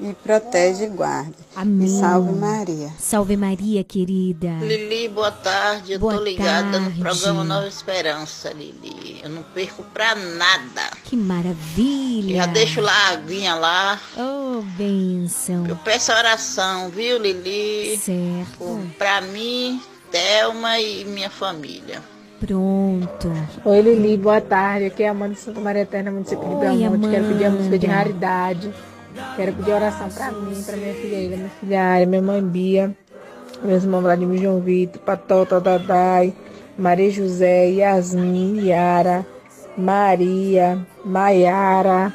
e 0.00 0.12
protege 0.14 0.84
e 0.84 0.88
guarde. 0.88 1.34
Amém. 1.56 1.86
E 1.86 2.00
salve 2.00 2.32
Maria. 2.32 2.90
Salve 2.98 3.36
Maria, 3.36 3.82
querida. 3.84 4.48
Lili, 4.60 5.08
boa 5.08 5.30
tarde. 5.30 5.92
Eu 5.92 5.98
Boa 6.00 6.14
tô 6.16 6.22
ligada 6.24 6.78
tarde. 6.78 6.96
no 6.98 7.00
programa 7.04 7.44
Nova 7.44 7.66
Esperança, 7.68 8.50
Lili. 8.52 9.20
Eu 9.22 9.30
não 9.30 9.42
perco 9.42 9.82
pra 9.94 10.14
nada. 10.14 10.82
Que 11.04 11.16
maravilha. 11.16 12.36
Já 12.36 12.46
deixo 12.46 12.80
lá 12.80 12.92
a 12.92 13.08
aguinha 13.12 13.54
lá. 13.54 14.00
Oh, 14.16 14.62
bênção. 14.76 15.66
Eu 15.66 15.76
peço 15.76 16.12
oração, 16.12 16.88
viu, 16.90 17.18
Lili? 17.18 17.96
Certo. 17.98 18.58
Por- 18.58 18.78
Pra 18.98 19.20
mim, 19.20 19.80
Thelma 20.10 20.78
e 20.80 21.04
minha 21.04 21.30
família. 21.30 22.00
Pronto. 22.40 23.32
Oi, 23.64 23.80
Lili, 23.80 24.16
boa 24.16 24.40
tarde. 24.40 24.86
Aqui 24.86 25.02
é 25.02 25.08
a 25.08 25.10
Amanda 25.10 25.34
de 25.34 25.40
Santa 25.40 25.60
Maria 25.60 25.82
Eterna, 25.82 26.10
município 26.10 26.48
de 26.48 26.54
Belmonte. 26.54 27.08
Quero 27.08 27.24
pedir 27.24 27.44
a 27.44 27.50
música 27.50 27.78
de 27.78 27.86
raridade. 27.86 28.74
Quero 29.36 29.52
pedir 29.52 29.72
oração 29.72 30.08
pra 30.08 30.30
mim, 30.30 30.62
pra 30.62 30.76
minha 30.76 30.94
filha 30.94 31.16
Ilha, 31.16 31.36
minha 31.36 31.50
filha 31.60 31.82
Aria, 31.82 32.06
minha 32.06 32.22
mãe 32.22 32.42
Bia, 32.42 32.96
meus 33.64 33.82
irmãos 33.82 34.02
Vladimir 34.02 34.40
João 34.40 34.60
Vitor, 34.60 35.00
Patota 35.02 35.60
Dadai, 35.60 36.32
Maria 36.78 37.10
José, 37.10 37.70
Yasmin, 37.70 38.66
Yara, 38.66 39.26
Maria, 39.76 40.78
Maiara, 41.04 42.14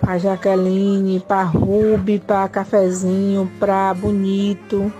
a 0.00 0.16
Jaqueline, 0.16 1.20
pra 1.20 1.42
Rubi, 1.42 2.18
pra 2.18 2.48
Cafezinho, 2.48 3.50
pra 3.58 3.92
Bonito, 3.92 4.90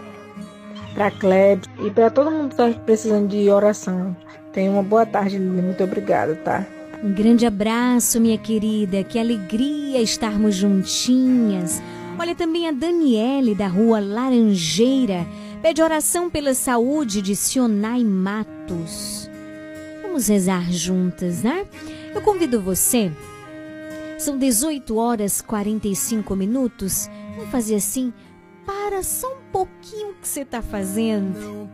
pra 0.98 1.12
Klebs 1.12 1.70
e 1.78 1.92
pra 1.92 2.10
todo 2.10 2.28
mundo 2.28 2.48
que 2.48 2.56
tá 2.56 2.68
precisando 2.84 3.28
de 3.28 3.48
oração. 3.48 4.16
Tenha 4.52 4.68
uma 4.68 4.82
boa 4.82 5.06
tarde, 5.06 5.38
Lili. 5.38 5.62
Muito 5.62 5.84
obrigada, 5.84 6.34
tá? 6.34 6.66
Um 7.04 7.12
grande 7.12 7.46
abraço, 7.46 8.20
minha 8.20 8.36
querida. 8.36 9.04
Que 9.04 9.16
alegria 9.16 10.02
estarmos 10.02 10.56
juntinhas. 10.56 11.80
Olha 12.18 12.34
também 12.34 12.66
a 12.66 12.72
Daniele, 12.72 13.54
da 13.54 13.68
rua 13.68 14.00
Laranjeira. 14.00 15.24
Pede 15.62 15.80
oração 15.80 16.28
pela 16.28 16.52
saúde 16.52 17.22
de 17.22 17.36
Sionai 17.36 18.02
Matos. 18.02 19.30
Vamos 20.02 20.26
rezar 20.26 20.68
juntas, 20.68 21.44
né? 21.44 21.64
Eu 22.12 22.20
convido 22.22 22.60
você. 22.60 23.12
São 24.18 24.36
18 24.36 24.96
horas 24.96 25.40
45 25.40 26.34
minutos. 26.34 27.08
Vamos 27.36 27.52
fazer 27.52 27.76
assim. 27.76 28.12
Para 28.68 29.02
só 29.02 29.32
um 29.32 29.50
pouquinho 29.50 30.10
o 30.10 30.14
que 30.16 30.28
você 30.28 30.42
está 30.42 30.60
fazendo. 30.60 31.70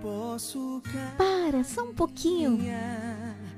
Para 1.19 1.65
só 1.65 1.83
um 1.83 1.93
pouquinho. 1.93 2.61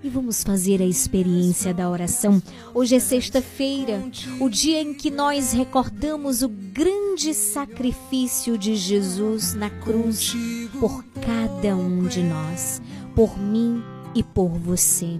E 0.02 0.08
vamos 0.08 0.42
fazer 0.42 0.80
a 0.80 0.86
experiência 0.86 1.74
da 1.74 1.90
oração. 1.90 2.42
Hoje 2.72 2.96
é 2.96 2.98
sexta-feira, 2.98 4.02
o 4.40 4.48
dia 4.48 4.80
em 4.80 4.94
que 4.94 5.10
nós 5.10 5.52
recordamos 5.52 6.40
o 6.40 6.48
grande 6.48 7.34
sacrifício 7.34 8.56
de 8.56 8.74
Jesus 8.74 9.52
na 9.52 9.68
cruz 9.68 10.34
por 10.80 11.04
cada 11.20 11.76
um 11.76 12.04
de 12.04 12.22
nós, 12.22 12.80
por 13.14 13.38
mim 13.38 13.82
e 14.14 14.22
por 14.22 14.48
você. 14.48 15.18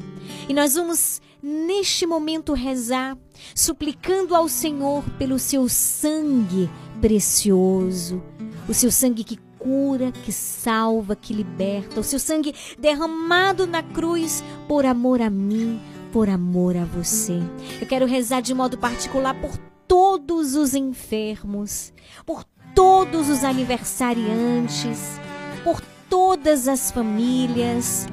E 0.49 0.55
nós 0.55 0.75
vamos 0.75 1.21
neste 1.43 2.07
momento 2.07 2.55
rezar, 2.55 3.15
suplicando 3.55 4.35
ao 4.35 4.49
Senhor 4.49 5.03
pelo 5.19 5.39
seu 5.39 5.69
sangue 5.69 6.71
precioso, 7.01 8.23
o 8.69 8.75
seu 8.75 8.91
sangue 8.91 9.25
que 9.25 9.39
cura, 9.59 10.13
que 10.13 10.33
salva, 10.33 11.17
que 11.17 11.33
liberta, 11.33 12.01
o 12.01 12.05
seu 12.05 12.19
sangue 12.19 12.55
derramado 12.79 13.67
na 13.67 13.83
cruz 13.83 14.43
por 14.69 14.87
amor 14.87 15.21
a 15.21 15.29
mim, 15.29 15.81
por 16.13 16.29
amor 16.29 16.77
a 16.77 16.85
você. 16.85 17.41
Eu 17.81 17.87
quero 17.87 18.07
rezar 18.07 18.41
de 18.41 18.55
modo 18.55 18.79
particular 18.79 19.35
por 19.41 19.57
todos 19.89 20.55
os 20.55 20.75
enfermos, 20.75 21.93
por 22.25 22.45
todos 22.75 23.29
os 23.29 23.43
aniversariantes, 23.43 25.19
por 25.65 25.81
todas 26.09 26.69
as 26.69 26.91
famílias. 26.91 28.07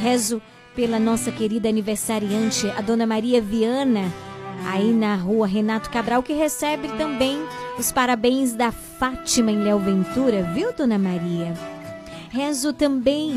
Rezo 0.00 0.42
pela 0.74 0.98
nossa 0.98 1.30
querida 1.30 1.68
aniversariante, 1.68 2.68
a 2.70 2.80
Dona 2.80 3.06
Maria 3.06 3.40
Viana, 3.40 4.12
aí 4.66 4.92
na 4.92 5.16
rua 5.16 5.46
Renato 5.46 5.90
Cabral, 5.90 6.22
que 6.22 6.32
recebe 6.32 6.88
também 6.96 7.38
os 7.78 7.90
parabéns 7.90 8.52
da 8.52 8.70
Fátima 8.70 9.50
em 9.50 9.62
Léo 9.62 9.78
Ventura, 9.78 10.42
viu, 10.54 10.72
Dona 10.72 10.98
Maria? 10.98 11.54
Rezo 12.30 12.72
também 12.72 13.34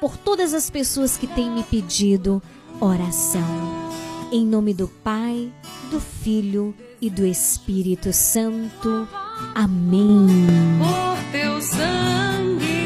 por 0.00 0.16
todas 0.16 0.54
as 0.54 0.70
pessoas 0.70 1.16
que 1.16 1.26
têm 1.26 1.50
me 1.50 1.62
pedido 1.62 2.42
oração. 2.80 3.88
Em 4.30 4.46
nome 4.46 4.72
do 4.72 4.88
Pai, 4.88 5.50
do 5.90 6.00
Filho 6.00 6.74
e 7.00 7.10
do 7.10 7.24
Espírito 7.26 8.12
Santo. 8.12 9.08
Amém. 9.54 10.26
por 10.78 11.32
teu 11.32 11.60
sangue 11.60 12.77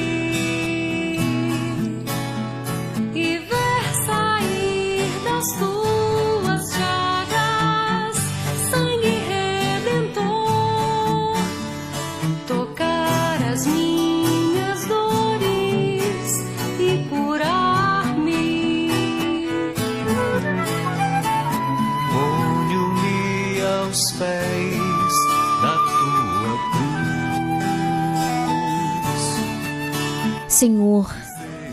Senhor, 30.62 31.12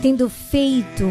tendo 0.02 0.28
feito 0.28 1.04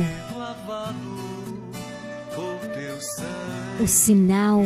o 3.82 3.88
sinal 3.88 4.64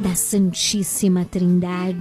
da 0.00 0.12
Santíssima 0.16 1.24
Trindade. 1.24 2.00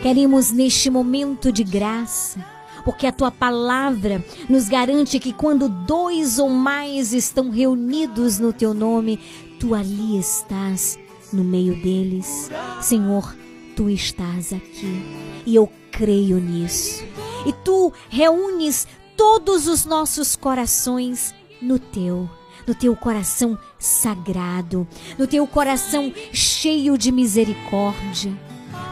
Queremos 0.00 0.52
neste 0.52 0.88
momento 0.88 1.52
de 1.52 1.62
graça, 1.62 2.42
porque 2.82 3.06
a 3.06 3.12
tua 3.12 3.30
palavra 3.30 4.24
nos 4.48 4.70
garante 4.70 5.18
que 5.18 5.34
quando 5.34 5.68
dois 5.68 6.38
ou 6.38 6.48
mais 6.48 7.12
estão 7.12 7.50
reunidos 7.50 8.38
no 8.38 8.54
teu 8.54 8.72
nome, 8.72 9.20
tu 9.60 9.74
ali 9.74 10.18
estás 10.18 10.98
no 11.30 11.44
meio 11.44 11.78
deles. 11.82 12.50
Senhor, 12.80 13.36
tu 13.76 13.90
estás 13.90 14.50
aqui 14.54 15.02
e 15.44 15.54
eu 15.54 15.70
creio 15.92 16.38
nisso. 16.38 17.04
E 17.46 17.52
tu 17.52 17.92
reúnes 18.10 18.86
todos 19.16 19.66
os 19.66 19.86
nossos 19.86 20.36
corações 20.36 21.34
no 21.62 21.78
teu 21.78 22.28
no 22.66 22.74
teu 22.74 22.96
coração 22.96 23.56
sagrado, 23.78 24.86
no 25.16 25.26
teu 25.26 25.46
coração 25.46 26.12
cheio 26.32 26.98
de 26.98 27.12
misericórdia. 27.12 28.36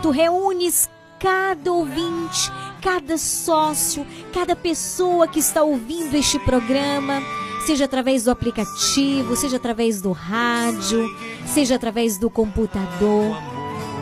Tu 0.00 0.10
reúnes 0.10 0.88
cada 1.18 1.72
ouvinte, 1.72 2.52
cada 2.80 3.18
sócio, 3.18 4.06
cada 4.32 4.54
pessoa 4.54 5.26
que 5.26 5.40
está 5.40 5.62
ouvindo 5.62 6.14
este 6.14 6.38
programa, 6.38 7.20
seja 7.66 7.86
através 7.86 8.24
do 8.24 8.30
aplicativo, 8.30 9.34
seja 9.34 9.56
através 9.56 10.00
do 10.00 10.12
rádio, 10.12 11.08
seja 11.46 11.76
através 11.76 12.18
do 12.18 12.28
computador. 12.28 13.36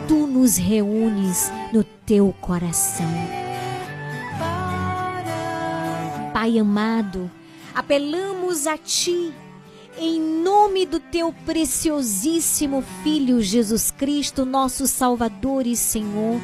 Tu 0.07 0.27
nos 0.27 0.57
reúnes 0.57 1.51
no 1.71 1.83
teu 1.83 2.35
coração. 2.41 3.42
Pai 6.33 6.57
amado, 6.57 7.29
apelamos 7.75 8.65
a 8.65 8.75
Ti 8.75 9.31
em 9.99 10.19
nome 10.19 10.87
do 10.87 10.99
teu 10.99 11.31
preciosíssimo 11.45 12.83
Filho 13.03 13.39
Jesus 13.39 13.91
Cristo, 13.91 14.43
nosso 14.43 14.87
Salvador 14.87 15.67
e 15.67 15.75
Senhor, 15.75 16.41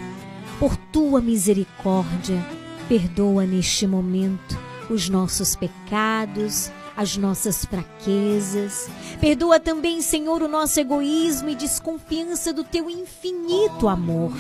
por 0.60 0.78
tua 0.78 1.20
misericórdia, 1.20 2.46
perdoa 2.88 3.46
neste 3.48 3.88
momento 3.88 4.60
os 4.92 5.10
nossos 5.10 5.56
pecados, 5.56 6.72
as 6.96 7.18
nossas 7.18 7.66
fraquezas. 7.66 8.88
Perdoa 9.20 9.60
também, 9.60 10.02
Senhor, 10.04 10.44
o 10.44 10.48
nosso 10.48 10.80
egoísmo 10.80 11.50
e 11.50 11.56
desconfiança 11.56 12.54
do 12.54 12.64
teu 12.64 12.88
infinito 12.90 13.88
amor. 13.88 14.34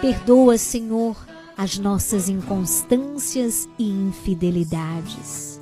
Perdoa, 0.00 0.56
Senhor, 0.56 1.16
as 1.56 1.78
nossas 1.78 2.28
inconstâncias 2.28 3.68
e 3.78 3.88
infidelidades 3.88 5.56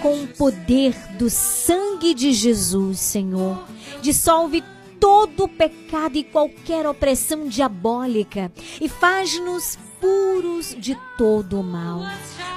com 0.00 0.22
o 0.22 0.28
poder 0.28 0.94
do 1.18 1.30
sangue 1.30 2.14
de 2.14 2.32
Jesus, 2.32 2.98
Senhor. 2.98 3.62
Dissolve 4.02 4.64
todo 4.98 5.48
pecado 5.48 6.16
e 6.16 6.24
qualquer 6.24 6.86
opressão 6.86 7.46
diabólica 7.46 8.52
e 8.80 8.88
faz-nos 8.88 9.78
puros 10.00 10.74
de 10.78 10.96
todo 11.16 11.60
o 11.60 11.62
mal. 11.62 12.00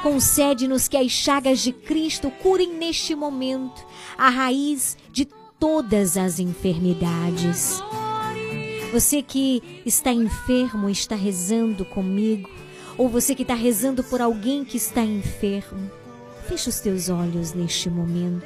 Concede-nos 0.01 0.87
que 0.87 0.97
as 0.97 1.11
chagas 1.11 1.59
de 1.59 1.71
Cristo 1.71 2.31
curem 2.41 2.73
neste 2.73 3.15
momento 3.15 3.85
a 4.17 4.29
raiz 4.29 4.97
de 5.11 5.25
todas 5.59 6.17
as 6.17 6.39
enfermidades. 6.39 7.81
Você 8.93 9.21
que 9.21 9.81
está 9.85 10.13
enfermo, 10.13 10.89
está 10.89 11.15
rezando 11.15 11.83
comigo, 11.83 12.49
ou 12.97 13.09
você 13.09 13.35
que 13.35 13.41
está 13.41 13.55
rezando 13.55 14.03
por 14.03 14.21
alguém 14.21 14.63
que 14.63 14.77
está 14.77 15.03
enfermo 15.03 15.91
Feche 16.47 16.69
os 16.69 16.79
teus 16.79 17.09
olhos 17.09 17.53
neste 17.53 17.89
momento 17.89 18.45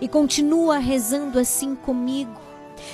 e 0.00 0.06
continua 0.06 0.78
rezando 0.78 1.38
assim 1.38 1.74
comigo. 1.74 2.40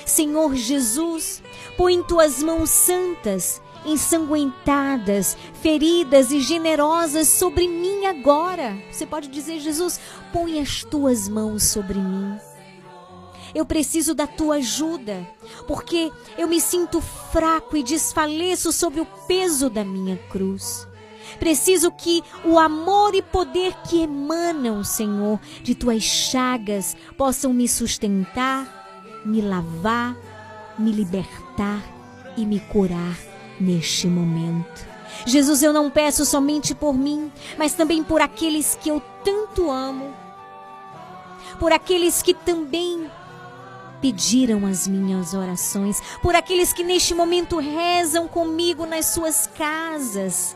Senhor 0.05 0.55
Jesus, 0.55 1.43
põe 1.77 1.93
em 1.93 2.03
tuas 2.03 2.41
mãos 2.41 2.71
santas, 2.71 3.61
ensanguentadas, 3.85 5.37
feridas 5.61 6.31
e 6.31 6.39
generosas 6.39 7.27
sobre 7.27 7.67
mim 7.67 8.07
agora. 8.07 8.75
Você 8.89 9.05
pode 9.05 9.27
dizer, 9.27 9.59
Jesus, 9.59 9.99
põe 10.33 10.59
as 10.59 10.83
tuas 10.83 11.29
mãos 11.29 11.65
sobre 11.65 11.99
mim. 11.99 12.39
Eu 13.55 13.65
preciso 13.65 14.13
da 14.13 14.27
tua 14.27 14.55
ajuda, 14.55 15.25
porque 15.65 16.11
eu 16.37 16.45
me 16.45 16.59
sinto 16.59 16.99
fraco 16.99 17.77
e 17.77 17.83
desfaleço 17.83 18.73
sob 18.73 18.99
o 18.99 19.05
peso 19.27 19.69
da 19.69 19.81
minha 19.83 20.17
cruz. 20.29 20.85
Preciso 21.39 21.89
que 21.89 22.21
o 22.43 22.59
amor 22.59 23.15
e 23.15 23.21
poder 23.21 23.73
que 23.87 24.01
emanam, 24.01 24.83
Senhor, 24.83 25.39
de 25.63 25.73
tuas 25.73 26.03
chagas 26.03 26.97
possam 27.17 27.53
me 27.53 27.65
sustentar, 27.67 29.23
me 29.25 29.41
lavar, 29.41 30.17
me 30.77 30.91
libertar 30.91 31.81
e 32.35 32.45
me 32.45 32.59
curar 32.59 33.17
neste 33.59 34.07
momento. 34.07 34.85
Jesus, 35.25 35.63
eu 35.63 35.71
não 35.71 35.89
peço 35.89 36.25
somente 36.25 36.75
por 36.75 36.93
mim, 36.93 37.31
mas 37.57 37.73
também 37.73 38.03
por 38.03 38.21
aqueles 38.21 38.77
que 38.81 38.89
eu 38.89 39.01
tanto 39.23 39.71
amo, 39.71 40.13
por 41.57 41.71
aqueles 41.71 42.21
que 42.21 42.33
também 42.33 43.09
pediram 44.01 44.65
as 44.65 44.87
minhas 44.87 45.33
orações, 45.33 46.01
por 46.21 46.35
aqueles 46.35 46.73
que 46.73 46.83
neste 46.83 47.13
momento 47.13 47.57
rezam 47.57 48.27
comigo 48.27 48.85
nas 48.85 49.07
suas 49.07 49.47
casas 49.47 50.55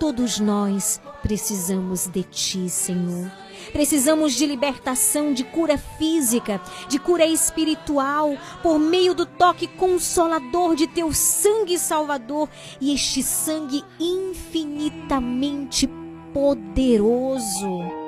Todos 0.00 0.40
nós 0.40 0.98
precisamos 1.22 2.06
de 2.06 2.22
Ti, 2.22 2.70
Senhor. 2.70 3.30
Precisamos 3.70 4.32
de 4.32 4.46
libertação, 4.46 5.34
de 5.34 5.44
cura 5.44 5.76
física, 5.76 6.58
de 6.88 6.98
cura 6.98 7.26
espiritual, 7.26 8.34
por 8.62 8.78
meio 8.78 9.12
do 9.14 9.26
toque 9.26 9.66
consolador 9.66 10.74
de 10.74 10.86
Teu 10.86 11.12
sangue 11.12 11.78
salvador 11.78 12.48
e 12.80 12.94
este 12.94 13.22
sangue 13.22 13.84
infinitamente 14.00 15.86
poderoso. 16.32 17.99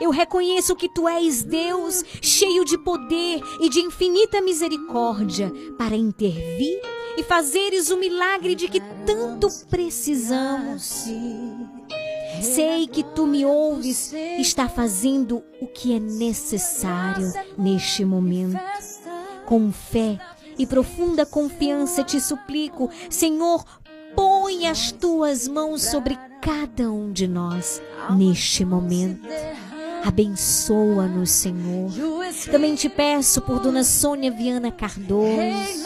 Eu 0.00 0.10
reconheço 0.10 0.76
que 0.76 0.88
tu 0.88 1.08
és 1.08 1.42
Deus, 1.42 2.04
cheio 2.20 2.64
de 2.64 2.76
poder 2.78 3.40
e 3.60 3.68
de 3.68 3.80
infinita 3.80 4.40
misericórdia, 4.40 5.52
para 5.78 5.96
intervir 5.96 6.80
e 7.16 7.22
fazeres 7.22 7.90
o 7.90 7.96
milagre 7.96 8.54
de 8.54 8.68
que 8.68 8.80
tanto 9.06 9.48
precisamos. 9.68 11.06
Sei 12.42 12.86
que 12.88 13.02
tu 13.02 13.26
me 13.26 13.44
ouves, 13.44 14.12
está 14.12 14.68
fazendo 14.68 15.42
o 15.60 15.66
que 15.66 15.94
é 15.94 16.00
necessário 16.00 17.32
neste 17.56 18.04
momento. 18.04 18.58
Com 19.46 19.72
fé 19.72 20.18
e 20.58 20.66
profunda 20.66 21.24
confiança 21.24 22.02
te 22.02 22.20
suplico, 22.20 22.90
Senhor, 23.08 23.64
põe 24.14 24.66
as 24.66 24.90
tuas 24.92 25.46
mãos 25.46 25.82
sobre 25.82 26.18
cada 26.40 26.90
um 26.90 27.12
de 27.12 27.26
nós 27.26 27.80
neste 28.10 28.64
momento. 28.64 29.26
Abençoa-nos, 30.04 31.30
Senhor. 31.30 31.90
Também 32.50 32.74
te 32.74 32.88
peço 32.88 33.40
por 33.40 33.60
Dona 33.60 33.82
Sônia 33.82 34.30
Viana 34.30 34.70
Cardoso 34.70 35.84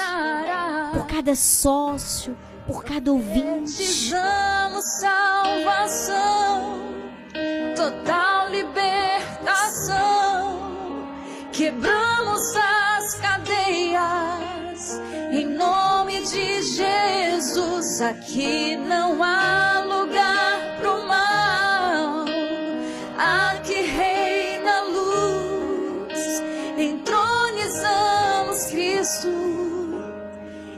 por 0.92 1.06
cada 1.06 1.34
sócio, 1.34 2.36
por 2.66 2.84
cada 2.84 3.10
ouvinte. 3.12 3.84
Salvação, 5.00 6.78
total 7.76 8.50
libertação. 8.50 9.98
Quebramos 11.52 12.56
as 12.56 13.14
cadeias 13.14 15.00
em 15.32 15.46
nome 15.46 16.22
de 16.22 16.62
Jesus. 16.62 18.00
Aqui 18.00 18.76
não 18.76 19.22
há 19.22 19.84
lugar 19.84 20.37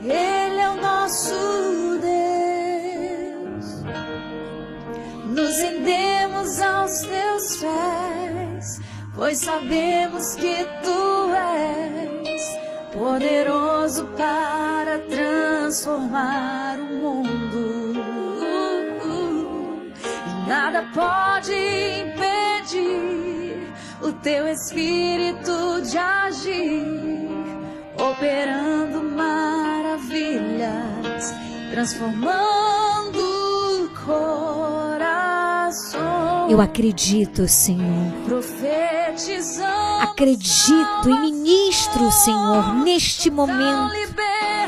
Ele 0.03 0.59
é 0.59 0.69
o 0.69 0.81
nosso 0.81 1.99
Deus. 2.01 3.65
Nos 5.25 5.57
rendemos 5.59 6.59
aos 6.61 7.01
teus 7.01 7.57
pés, 7.57 8.81
pois 9.15 9.37
sabemos 9.37 10.35
que 10.35 10.65
tu 10.83 11.31
és 11.33 12.57
poderoso 12.91 14.05
para 14.17 14.99
transformar 15.07 16.79
o 16.79 17.23
mundo. 17.23 18.01
E 20.27 20.49
nada 20.49 20.83
pode 20.95 21.53
impedir 22.01 23.71
o 24.01 24.11
teu 24.13 24.47
espírito 24.47 25.81
de 25.83 25.97
agir, 25.97 26.87
operando 27.97 29.01
maravilhas 30.11 31.33
transformando 31.71 33.21
corações. 34.05 35.31
Eu 36.51 36.59
acredito, 36.59 37.47
Senhor. 37.47 38.11
Profetizando 38.25 39.71
Acredito 40.01 41.09
e 41.09 41.19
ministro, 41.19 42.11
Senhor, 42.11 42.75
neste 42.83 43.31
momento, 43.31 43.93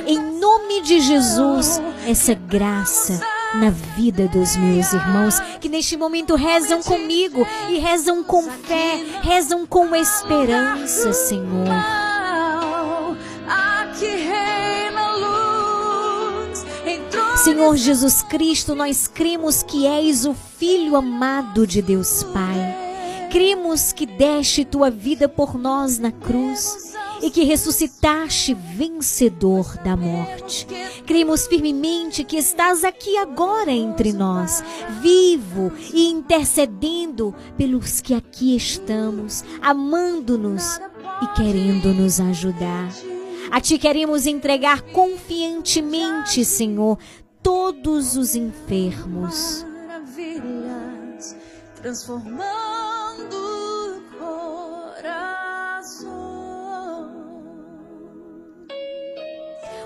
em 0.08 0.40
nome 0.40 0.82
de 0.82 1.02
Jesus, 1.02 1.82
essa 2.08 2.34
graça 2.34 3.20
na 3.56 3.70
vida 3.70 4.28
dos 4.28 4.56
meus 4.56 4.94
irmãos 4.94 5.40
que 5.60 5.68
neste 5.70 5.98
momento 5.98 6.36
rezam 6.36 6.82
comigo 6.82 7.46
e 7.70 7.78
rezam 7.80 8.24
com 8.24 8.44
fé, 8.44 9.00
rezam 9.22 9.66
com 9.66 9.96
esperança, 9.96 11.14
Senhor. 11.14 12.13
Senhor 17.44 17.76
Jesus 17.76 18.22
Cristo, 18.22 18.74
nós 18.74 19.06
cremos 19.06 19.64
que 19.64 19.86
és 19.86 20.26
o 20.26 20.34
Filho 20.34 20.96
amado 20.96 21.68
de 21.68 21.82
Deus 21.82 22.24
Pai. 22.24 23.28
Cremos 23.30 23.92
que 23.92 24.06
deste 24.06 24.64
tua 24.64 24.90
vida 24.90 25.28
por 25.28 25.58
nós 25.58 26.00
na 26.00 26.10
cruz 26.10 26.94
e 27.22 27.30
que 27.30 27.44
ressuscitaste 27.44 28.54
vencedor 28.54 29.78
da 29.84 29.98
morte. 29.98 30.66
Cremos 31.06 31.46
firmemente 31.46 32.24
que 32.24 32.38
estás 32.38 32.86
aqui 32.86 33.18
agora 33.18 33.74
entre 33.74 34.14
nós, 34.14 34.64
vivo 35.02 35.70
e 35.94 36.10
intercedendo 36.12 37.36
pelos 37.58 38.00
que 38.00 38.14
aqui 38.14 38.56
estamos, 38.56 39.44
amando-nos 39.62 40.80
e 41.22 41.28
querendo 41.36 41.94
nos 41.94 42.22
ajudar. 42.22 42.90
A 43.52 43.62
ti 43.62 43.78
queremos 43.78 44.26
entregar 44.26 44.82
confiantemente, 44.82 46.44
Senhor, 46.44 46.98
todos 47.44 48.16
os 48.16 48.36
enfermos. 48.36 49.64
maravilhas, 49.64 51.36
transformando 51.76 52.42
corações. 54.18 56.14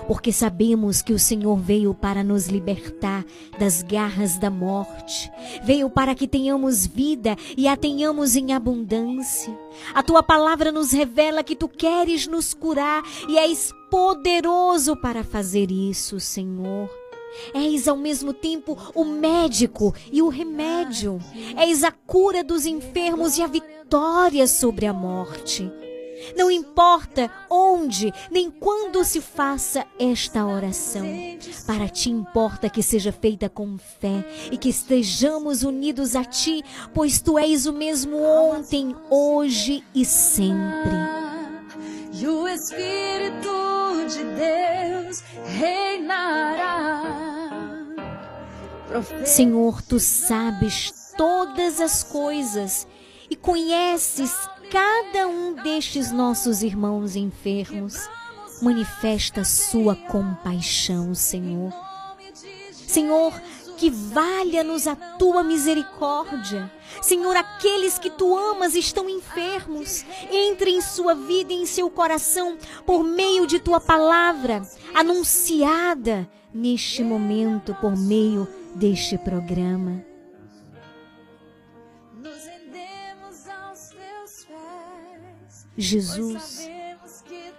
porque 0.06 0.32
sabemos 0.32 1.02
que 1.02 1.12
o 1.12 1.18
Senhor 1.18 1.58
veio 1.58 1.92
para 1.92 2.24
nos 2.24 2.46
libertar 2.46 3.26
das 3.58 3.82
garras 3.82 4.38
da 4.38 4.48
morte, 4.48 5.30
veio 5.64 5.90
para 5.90 6.14
que 6.14 6.26
tenhamos 6.26 6.86
vida 6.86 7.36
e 7.54 7.68
a 7.68 7.76
tenhamos 7.76 8.34
em 8.34 8.54
abundância. 8.54 9.54
A 9.92 10.02
tua 10.02 10.22
palavra 10.22 10.72
nos 10.72 10.92
revela 10.92 11.44
que 11.44 11.54
tu 11.54 11.68
queres 11.68 12.26
nos 12.26 12.54
curar 12.54 13.02
e 13.28 13.36
és 13.36 13.70
poderoso 13.90 14.96
para 14.96 15.22
fazer 15.22 15.70
isso, 15.70 16.18
Senhor. 16.18 16.88
És 17.54 17.88
ao 17.88 17.96
mesmo 17.96 18.32
tempo 18.32 18.76
o 18.94 19.04
médico 19.04 19.94
e 20.12 20.22
o 20.22 20.28
remédio. 20.28 21.18
És 21.56 21.84
a 21.84 21.92
cura 21.92 22.42
dos 22.42 22.66
enfermos 22.66 23.38
e 23.38 23.42
a 23.42 23.46
vitória 23.46 24.46
sobre 24.46 24.86
a 24.86 24.92
morte. 24.92 25.70
Não 26.36 26.50
importa 26.50 27.30
onde 27.48 28.12
nem 28.30 28.50
quando 28.50 29.04
se 29.04 29.20
faça 29.20 29.86
esta 29.98 30.44
oração. 30.44 31.06
Para 31.66 31.88
ti 31.88 32.10
importa 32.10 32.68
que 32.68 32.82
seja 32.82 33.12
feita 33.12 33.48
com 33.48 33.78
fé 33.78 34.24
e 34.50 34.56
que 34.56 34.68
estejamos 34.68 35.62
unidos 35.62 36.16
a 36.16 36.24
ti, 36.24 36.64
pois 36.92 37.20
tu 37.20 37.38
és 37.38 37.66
o 37.66 37.72
mesmo 37.72 38.20
ontem, 38.22 38.94
hoje 39.10 39.84
e 39.94 40.04
sempre. 40.04 41.37
E 42.20 42.26
o 42.26 42.48
Espírito 42.48 44.06
de 44.08 44.24
Deus 44.24 45.22
reinará. 45.56 47.02
Senhor, 49.24 49.80
tu 49.82 50.00
sabes 50.00 51.12
todas 51.16 51.80
as 51.80 52.02
coisas 52.02 52.88
e 53.30 53.36
conheces 53.36 54.32
cada 54.68 55.28
um 55.28 55.54
destes 55.62 56.10
nossos 56.10 56.64
irmãos 56.64 57.14
enfermos. 57.14 58.08
Manifesta 58.60 59.44
sua 59.44 59.94
compaixão, 59.94 61.14
Senhor. 61.14 61.72
Senhor, 62.72 63.32
que 63.78 63.88
valha-nos 63.88 64.88
a 64.88 64.96
tua 64.96 65.44
misericórdia. 65.44 66.70
Senhor, 67.00 67.36
aqueles 67.36 67.96
que 67.98 68.10
tu 68.10 68.36
amas 68.36 68.74
estão 68.74 69.08
enfermos. 69.08 70.04
Entre 70.30 70.72
em 70.72 70.80
sua 70.80 71.14
vida 71.14 71.52
e 71.52 71.62
em 71.62 71.66
seu 71.66 71.88
coração 71.88 72.58
por 72.84 73.04
meio 73.04 73.46
de 73.46 73.60
tua 73.60 73.80
palavra, 73.80 74.62
anunciada 74.92 76.28
neste 76.52 77.04
momento 77.04 77.74
por 77.80 77.96
meio 77.96 78.48
deste 78.74 79.16
programa. 79.16 80.04
Jesus, 85.76 86.68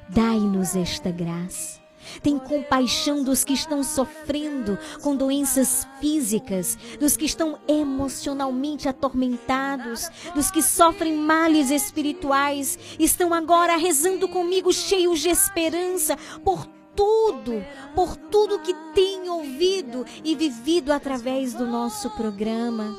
dai-nos 0.10 0.76
esta 0.76 1.10
graça. 1.10 1.79
Tem 2.22 2.38
compaixão 2.38 3.24
dos 3.24 3.44
que 3.44 3.54
estão 3.54 3.84
sofrendo 3.84 4.78
com 5.02 5.16
doenças 5.16 5.88
físicas, 6.00 6.78
dos 7.00 7.16
que 7.16 7.26
estão 7.26 7.60
emocionalmente 7.68 8.88
atormentados, 8.88 10.10
dos 10.34 10.52
que 10.52 10.62
sofrem 10.62 11.16
males 11.16 11.72
espirituais, 11.72 12.78
estão 13.00 13.34
agora 13.34 13.78
rezando 13.78 14.28
comigo 14.28 14.72
cheios 14.74 15.20
de 15.20 15.30
esperança 15.30 16.18
por 16.44 16.66
tudo, 16.96 17.66
por 17.96 18.16
tudo 18.16 18.60
que 18.60 18.74
têm 18.94 19.30
ouvido 19.30 20.06
e 20.24 20.36
vivido 20.36 20.92
através 20.92 21.54
do 21.54 21.66
nosso 21.66 22.10
programa. 22.10 22.98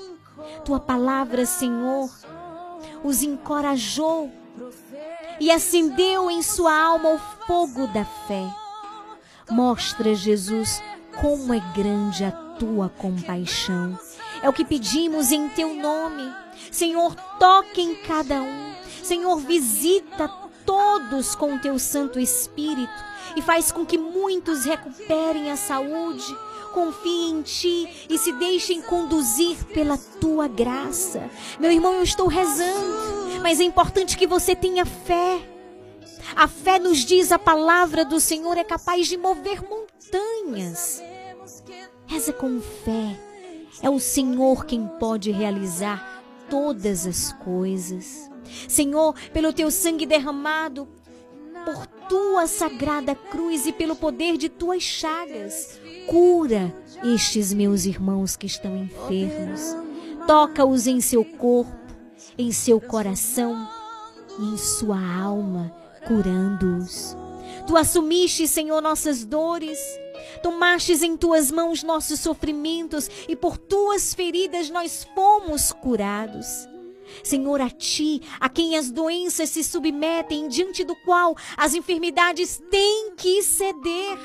Tua 0.64 0.80
palavra, 0.80 1.44
Senhor, 1.44 2.10
os 3.05 3.22
encorajou 3.22 4.30
e 5.38 5.51
acendeu 5.51 6.30
em 6.30 6.42
sua 6.42 6.74
alma 6.74 7.10
o 7.10 7.18
fogo 7.47 7.86
da 7.88 8.05
fé. 8.05 8.59
Mostra, 9.51 10.14
Jesus, 10.14 10.82
como 11.20 11.52
é 11.52 11.60
grande 11.74 12.24
a 12.24 12.31
tua 12.31 12.89
compaixão. 12.89 13.98
É 14.43 14.48
o 14.48 14.52
que 14.52 14.64
pedimos 14.64 15.32
em 15.32 15.48
teu 15.48 15.74
nome. 15.74 16.32
Senhor, 16.70 17.14
toque 17.39 17.81
em 17.81 17.97
cada 17.97 18.40
um. 18.40 18.72
Senhor, 19.02 19.36
visita 19.39 20.28
todos 20.64 21.35
com 21.35 21.55
o 21.55 21.59
teu 21.59 21.78
Santo 21.78 22.20
Espírito 22.20 22.93
e 23.36 23.43
faz 23.43 23.72
com 23.72 23.85
que 23.85 23.98
muitos 23.98 24.64
recuperem 24.64 25.51
a 25.51 25.56
saúde. 25.56 26.24
Confiem 26.72 27.31
em 27.31 27.43
ti 27.43 28.06
e 28.09 28.16
se 28.16 28.32
deixem 28.32 28.81
conduzir 28.81 29.56
pela 29.74 29.98
tua 30.20 30.47
graça. 30.47 31.28
Meu 31.59 31.72
irmão, 31.72 31.94
eu 31.94 32.02
estou 32.05 32.28
rezando, 32.28 33.40
mas 33.43 33.59
é 33.59 33.64
importante 33.64 34.16
que 34.16 34.27
você 34.27 34.55
tenha 34.55 34.86
fé. 34.86 35.40
A 36.36 36.47
fé 36.47 36.78
nos 36.78 36.98
diz 36.98 37.32
a 37.32 37.39
palavra 37.39 38.05
do 38.05 38.20
Senhor 38.20 38.57
é 38.57 38.65
capaz 38.65 39.09
de 39.09 39.16
mover 39.16 39.62
montanhas. 39.62 41.02
Reza 42.07 42.32
com 42.32 42.61
fé. 42.61 43.19
É 43.82 43.90
o 43.90 43.98
Senhor 43.98 44.65
quem 44.65 44.86
pode 44.98 45.31
realizar 45.31 46.23
todas 46.48 47.07
as 47.07 47.32
coisas. 47.32 48.31
Senhor, 48.69 49.15
pelo 49.32 49.52
teu 49.52 49.70
sangue 49.70 50.07
derramado, 50.07 50.89
por 51.65 51.86
tua 52.09 52.47
sagrada 52.47 53.15
cruz 53.15 53.66
e 53.66 53.73
pelo 53.73 53.94
poder 53.94 54.36
de 54.36 54.48
tuas 54.48 54.82
chagas, 54.82 55.81
cura 56.07 56.74
estes 57.05 57.52
meus 57.52 57.85
irmãos 57.85 58.36
que 58.36 58.47
estão 58.47 58.77
enfermos. 58.77 59.77
Toca-os 60.27 60.86
em 60.86 61.01
seu 61.01 61.24
corpo, 61.24 61.73
em 62.36 62.51
seu 62.52 62.81
coração 62.81 63.69
e 64.39 64.55
em 64.55 64.57
sua 64.57 64.98
alma 64.98 65.80
curando-os. 66.06 67.16
Tu 67.66 67.77
assumiste, 67.77 68.48
Senhor, 68.48 68.81
nossas 68.81 69.24
dores, 69.24 69.78
tomastes 70.43 71.02
em 71.02 71.16
tuas 71.16 71.51
mãos 71.51 71.82
nossos 71.82 72.20
sofrimentos 72.20 73.09
e 73.28 73.36
por 73.36 73.56
tuas 73.56 74.14
feridas 74.14 74.70
nós 74.70 75.06
fomos 75.14 75.72
curados. 75.72 76.47
Senhor, 77.22 77.60
a 77.60 77.70
ti, 77.70 78.22
a 78.39 78.48
quem 78.48 78.77
as 78.77 78.90
doenças 78.90 79.51
se 79.51 79.64
submetem, 79.64 80.48
diante 80.48 80.85
do 80.85 80.94
qual 81.05 81.36
as 81.56 81.74
enfermidades 81.74 82.62
têm 82.70 83.14
que 83.16 83.43
ceder. 83.43 84.18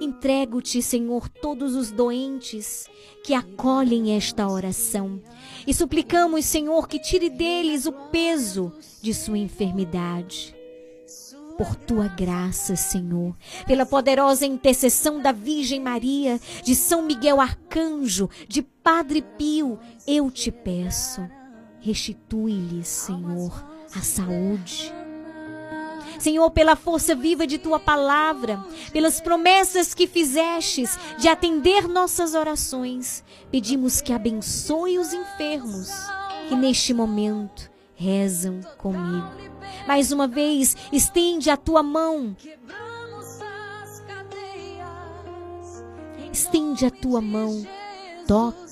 Entrego-te, 0.00 0.82
Senhor, 0.82 1.28
todos 1.28 1.74
os 1.74 1.90
doentes 1.90 2.86
que 3.24 3.32
acolhem 3.32 4.14
esta 4.14 4.46
oração 4.46 5.22
e 5.66 5.74
suplicamos, 5.74 6.44
Senhor, 6.44 6.86
que 6.88 6.98
tire 6.98 7.28
deles 7.28 7.86
o 7.86 7.92
peso 7.92 8.72
de 9.02 9.12
sua 9.12 9.38
enfermidade. 9.38 10.54
Por 11.58 11.74
tua 11.74 12.06
graça, 12.06 12.76
Senhor, 12.76 13.34
pela 13.66 13.86
poderosa 13.86 14.44
intercessão 14.44 15.20
da 15.22 15.32
Virgem 15.32 15.80
Maria, 15.80 16.38
de 16.62 16.74
São 16.74 17.02
Miguel 17.02 17.40
Arcanjo, 17.40 18.28
de 18.46 18.60
Padre 18.60 19.22
Pio, 19.22 19.78
eu 20.06 20.30
te 20.30 20.52
peço, 20.52 21.26
restitui-lhes, 21.80 22.88
Senhor, 22.88 23.66
a 23.94 24.02
saúde. 24.02 24.92
Senhor, 26.18 26.50
pela 26.50 26.76
força 26.76 27.14
viva 27.14 27.46
de 27.46 27.58
tua 27.58 27.78
palavra, 27.78 28.64
pelas 28.92 29.20
promessas 29.20 29.94
que 29.94 30.06
fizestes 30.06 30.98
de 31.18 31.28
atender 31.28 31.88
nossas 31.88 32.34
orações, 32.34 33.24
pedimos 33.50 34.00
que 34.00 34.12
abençoe 34.12 34.98
os 34.98 35.12
enfermos 35.12 35.90
que 36.48 36.54
neste 36.54 36.94
momento 36.94 37.70
rezam 37.94 38.60
comigo. 38.78 39.30
Mais 39.86 40.12
uma 40.12 40.26
vez, 40.26 40.76
estende 40.92 41.50
a 41.50 41.56
tua 41.56 41.82
mão. 41.82 42.36
Estende 46.32 46.84
a 46.84 46.90
tua 46.90 47.20
mão, 47.20 47.66
toca 48.26 48.66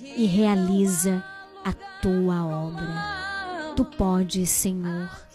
e 0.00 0.26
realiza 0.26 1.24
a 1.64 1.72
tua 2.00 2.44
obra. 2.44 3.74
Tu 3.74 3.84
podes, 3.84 4.50
Senhor. 4.50 5.25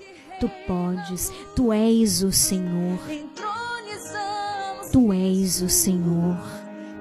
Tu 0.41 0.49
podes. 0.65 1.31
Tu 1.55 1.71
és 1.71 2.23
o 2.23 2.31
Senhor. 2.31 2.97
Tu 4.91 5.13
és 5.13 5.61
o 5.61 5.69
Senhor. 5.69 6.35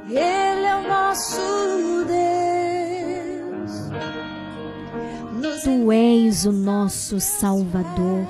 Ele 0.06 0.66
é 0.66 0.76
o 0.76 0.86
nosso 0.86 2.04
Deus. 2.06 3.72
Tu 5.64 5.90
és 5.90 6.44
o 6.44 6.52
nosso 6.52 7.18
Salvador. 7.18 8.28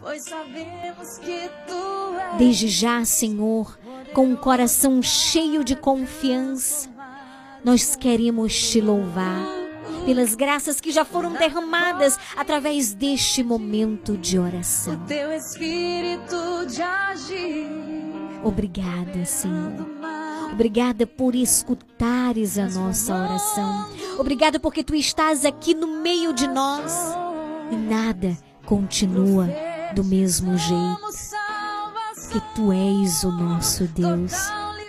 Pois 0.00 0.24
sabemos 0.24 1.18
que 1.18 1.48
tu 1.68 2.18
és. 2.32 2.38
Desde 2.38 2.66
já, 2.66 3.04
Senhor, 3.04 3.78
com 4.12 4.26
um 4.26 4.36
coração 4.36 5.00
cheio 5.00 5.62
de 5.62 5.76
confiança, 5.76 6.90
nós 7.64 7.94
queremos 7.94 8.68
te 8.68 8.80
louvar 8.80 9.67
pelas 10.04 10.34
graças 10.34 10.80
que 10.80 10.90
já 10.90 11.04
foram 11.04 11.32
derramadas 11.32 12.18
através 12.36 12.92
deste 12.94 13.42
momento 13.42 14.16
de 14.16 14.38
oração. 14.38 14.98
Teu 15.06 15.32
espírito 15.32 16.66
de 16.66 16.82
agir. 16.82 17.66
Obrigada, 18.42 19.24
Senhor. 19.24 19.86
Obrigada 20.52 21.06
por 21.06 21.34
escutares 21.34 22.58
a 22.58 22.68
nossa 22.68 23.14
oração. 23.14 23.88
Obrigada 24.18 24.58
porque 24.58 24.82
tu 24.82 24.94
estás 24.94 25.44
aqui 25.44 25.74
no 25.74 26.00
meio 26.00 26.32
de 26.32 26.48
nós 26.48 26.92
e 27.70 27.76
nada 27.76 28.36
continua 28.64 29.48
do 29.94 30.04
mesmo 30.04 30.56
jeito. 30.56 31.08
Que 32.32 32.40
tu 32.54 32.72
és 32.72 33.24
o 33.24 33.30
nosso 33.30 33.84
Deus, 33.88 34.32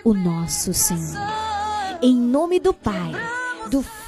o 0.04 0.12
nosso 0.12 0.74
Senhor. 0.74 1.18
Em 2.02 2.14
nome 2.16 2.58
do 2.58 2.72
Pai, 2.74 3.12
do 3.70 3.82
Filho 3.82 3.99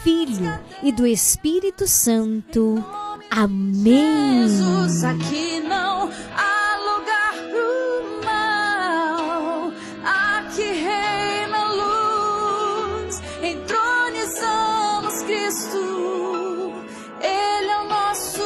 e 0.83 0.91
do 0.91 1.07
Espírito 1.07 1.87
Santo. 1.87 2.85
Amém. 3.31 4.49
Jesus, 4.49 5.05
aqui 5.05 5.61
não 5.61 6.11
há 6.37 6.77
lugar 6.97 7.35
pro 7.51 8.25
mal. 8.25 9.71
Aqui 10.05 10.63
reina 10.63 11.57
a 11.57 11.73
luz. 11.73 13.23
Entronizamos 13.43 15.23
Cristo. 15.23 16.73
Ele 17.21 17.71
é 17.71 17.79
o 17.79 17.85
nosso 17.89 18.43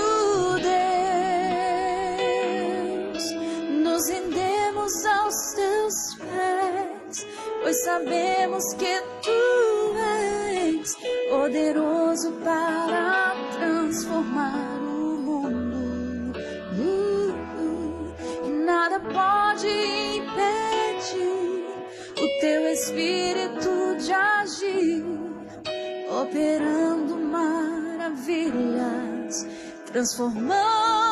Deus. 3.14 3.24
Nos 3.82 4.08
rendemos 4.10 5.06
aos 5.06 5.52
teus 5.54 6.14
pés, 6.16 7.26
pois 7.62 7.82
sabemos 7.82 8.74
que 8.74 9.02
tu 9.22 9.85
és 10.86 10.96
poderoso 11.28 12.30
para 12.44 13.34
transformar 13.58 14.78
o 14.78 15.18
mundo. 15.18 16.38
Uh, 16.78 17.34
uh, 17.60 18.14
e 18.46 18.48
nada 18.50 19.00
pode 19.00 19.66
impedir 20.18 21.64
o 22.12 22.26
teu 22.40 22.68
espírito 22.68 23.96
de 23.98 24.12
agir, 24.12 25.04
operando 26.22 27.16
maravilhas, 27.16 28.14
transformando 29.86 31.05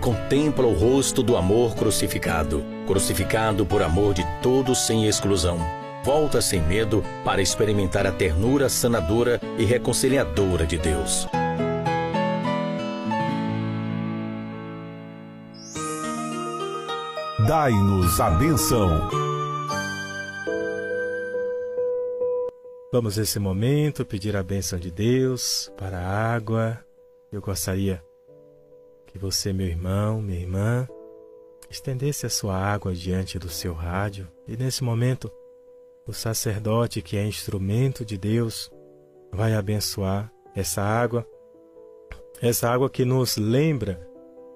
contempla 0.00 0.66
o 0.66 0.72
rosto 0.72 1.22
do 1.22 1.36
amor 1.36 1.74
crucificado, 1.74 2.64
crucificado 2.86 3.66
por 3.66 3.82
amor 3.82 4.14
de 4.14 4.24
todos 4.42 4.86
sem 4.86 5.06
exclusão. 5.06 5.58
Volta 6.02 6.40
sem 6.40 6.62
medo 6.62 7.04
para 7.22 7.42
experimentar 7.42 8.06
a 8.06 8.12
ternura 8.12 8.68
sanadora 8.70 9.38
e 9.58 9.64
reconciliadora 9.64 10.66
de 10.66 10.78
Deus. 10.78 11.28
Dai-nos 17.46 18.20
a 18.20 18.30
benção. 18.30 19.08
Vamos 22.92 23.18
nesse 23.18 23.38
momento 23.38 24.04
pedir 24.04 24.36
a 24.36 24.42
bênção 24.42 24.78
de 24.78 24.90
Deus 24.90 25.70
para 25.76 25.98
a 25.98 26.34
água. 26.34 26.78
Eu 27.30 27.40
gostaria 27.40 28.02
que 29.10 29.18
você, 29.18 29.52
meu 29.52 29.66
irmão, 29.66 30.22
minha 30.22 30.40
irmã, 30.40 30.88
estendesse 31.68 32.26
a 32.26 32.30
sua 32.30 32.56
água 32.56 32.94
diante 32.94 33.38
do 33.38 33.48
seu 33.48 33.72
rádio 33.72 34.28
e 34.46 34.56
nesse 34.56 34.84
momento 34.84 35.30
o 36.06 36.12
sacerdote, 36.12 37.02
que 37.02 37.16
é 37.16 37.24
instrumento 37.24 38.04
de 38.04 38.16
Deus, 38.16 38.70
vai 39.32 39.54
abençoar 39.54 40.32
essa 40.54 40.82
água, 40.82 41.26
essa 42.40 42.68
água 42.70 42.88
que 42.88 43.04
nos 43.04 43.36
lembra 43.36 44.00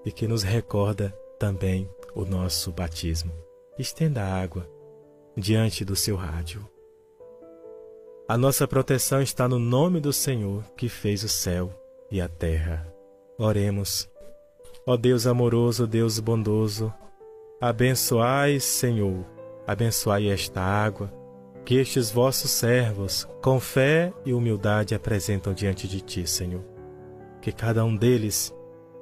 e 0.04 0.10
que 0.10 0.26
nos 0.26 0.42
recorda 0.42 1.10
também 1.38 1.88
o 2.14 2.24
nosso 2.24 2.72
batismo. 2.72 3.32
Estenda 3.78 4.22
a 4.22 4.42
água 4.42 4.68
diante 5.36 5.84
do 5.84 5.96
seu 5.96 6.16
rádio. 6.16 6.66
A 8.28 8.38
nossa 8.38 8.66
proteção 8.66 9.20
está 9.20 9.48
no 9.48 9.58
nome 9.58 10.00
do 10.00 10.12
Senhor 10.12 10.64
que 10.76 10.88
fez 10.88 11.22
o 11.24 11.28
céu 11.28 11.70
e 12.10 12.20
a 12.20 12.28
terra. 12.28 12.86
Oremos. 13.36 14.13
Ó 14.86 14.98
Deus 14.98 15.26
amoroso, 15.26 15.86
Deus 15.86 16.18
bondoso, 16.18 16.92
abençoai, 17.58 18.60
Senhor, 18.60 19.24
abençoai 19.66 20.28
esta 20.28 20.60
água 20.60 21.10
que 21.64 21.76
estes 21.76 22.10
vossos 22.10 22.50
servos, 22.50 23.26
com 23.42 23.58
fé 23.58 24.12
e 24.26 24.34
humildade, 24.34 24.94
apresentam 24.94 25.54
diante 25.54 25.88
de 25.88 26.02
ti, 26.02 26.26
Senhor. 26.26 26.62
Que 27.40 27.50
cada 27.50 27.82
um 27.84 27.96
deles 27.96 28.54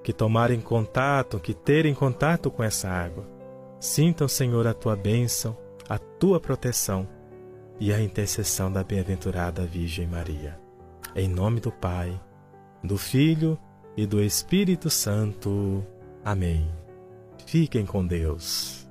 que 0.04 0.12
tomarem 0.12 0.60
contato, 0.60 1.40
que 1.40 1.52
terem 1.52 1.92
contato 1.92 2.50
com 2.50 2.62
essa 2.62 2.88
água, 2.88 3.26
sintam, 3.80 4.28
Senhor, 4.28 4.64
a 4.68 4.74
tua 4.74 4.94
bênção, 4.94 5.56
a 5.88 5.98
tua 5.98 6.38
proteção 6.38 7.08
e 7.80 7.92
a 7.92 8.00
intercessão 8.00 8.70
da 8.70 8.84
bem-aventurada 8.84 9.66
Virgem 9.66 10.06
Maria. 10.06 10.56
Em 11.16 11.28
nome 11.28 11.58
do 11.58 11.72
Pai, 11.72 12.20
do 12.84 12.96
Filho 12.96 13.58
e 13.96 14.06
do 14.06 14.22
Espírito 14.22 14.88
Santo. 14.90 15.84
Amém. 16.24 16.68
Fiquem 17.46 17.84
com 17.84 18.06
Deus. 18.06 18.86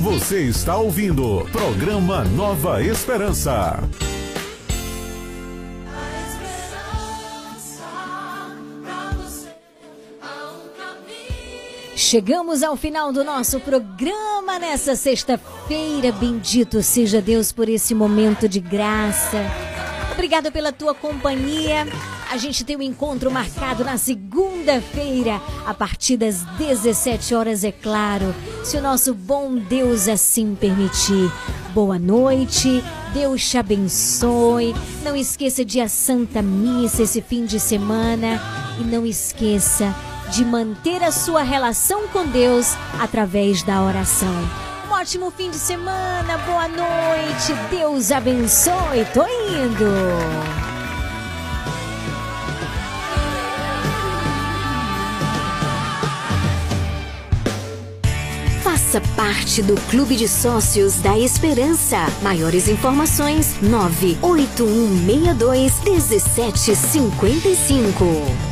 Você 0.00 0.42
está 0.42 0.76
ouvindo 0.76 1.46
programa 1.52 2.24
Nova 2.24 2.82
Esperança. 2.82 3.78
Chegamos 12.10 12.64
ao 12.64 12.74
final 12.74 13.12
do 13.12 13.22
nosso 13.22 13.60
programa 13.60 14.58
nessa 14.58 14.96
sexta-feira. 14.96 16.10
Bendito 16.10 16.82
seja 16.82 17.22
Deus 17.22 17.52
por 17.52 17.68
esse 17.68 17.94
momento 17.94 18.48
de 18.48 18.58
graça. 18.58 19.38
Obrigado 20.10 20.50
pela 20.50 20.72
tua 20.72 20.92
companhia. 20.92 21.86
A 22.28 22.36
gente 22.36 22.64
tem 22.64 22.76
um 22.76 22.82
encontro 22.82 23.30
marcado 23.30 23.84
na 23.84 23.96
segunda-feira, 23.96 25.40
a 25.64 25.72
partir 25.72 26.16
das 26.16 26.42
17 26.58 27.32
horas, 27.32 27.62
é 27.62 27.70
claro, 27.70 28.34
se 28.64 28.76
o 28.76 28.82
nosso 28.82 29.14
bom 29.14 29.54
Deus 29.54 30.08
assim 30.08 30.56
permitir. 30.56 31.30
Boa 31.72 31.96
noite, 31.96 32.82
Deus 33.14 33.48
te 33.48 33.56
abençoe. 33.56 34.74
Não 35.04 35.14
esqueça 35.14 35.64
de 35.64 35.80
a 35.80 35.88
Santa 35.88 36.42
Missa 36.42 37.04
esse 37.04 37.22
fim 37.22 37.44
de 37.44 37.60
semana 37.60 38.42
e 38.80 38.82
não 38.82 39.06
esqueça 39.06 39.94
de 40.30 40.44
manter 40.44 41.02
a 41.02 41.10
sua 41.10 41.42
relação 41.42 42.06
com 42.08 42.26
Deus 42.26 42.76
através 42.98 43.62
da 43.62 43.82
oração. 43.82 44.34
Um 44.88 44.92
ótimo 44.92 45.30
fim 45.30 45.50
de 45.50 45.56
semana, 45.56 46.38
boa 46.38 46.68
noite, 46.68 47.52
Deus 47.70 48.12
abençoe, 48.12 49.04
tô 49.12 49.26
indo. 49.26 49.84
Faça 58.62 59.02
parte 59.14 59.62
do 59.62 59.74
Clube 59.88 60.16
de 60.16 60.26
Sócios 60.26 61.00
da 61.00 61.16
Esperança. 61.18 61.98
Maiores 62.22 62.66
informações: 62.68 63.60
98162 63.62 65.84
1755. 65.84 68.49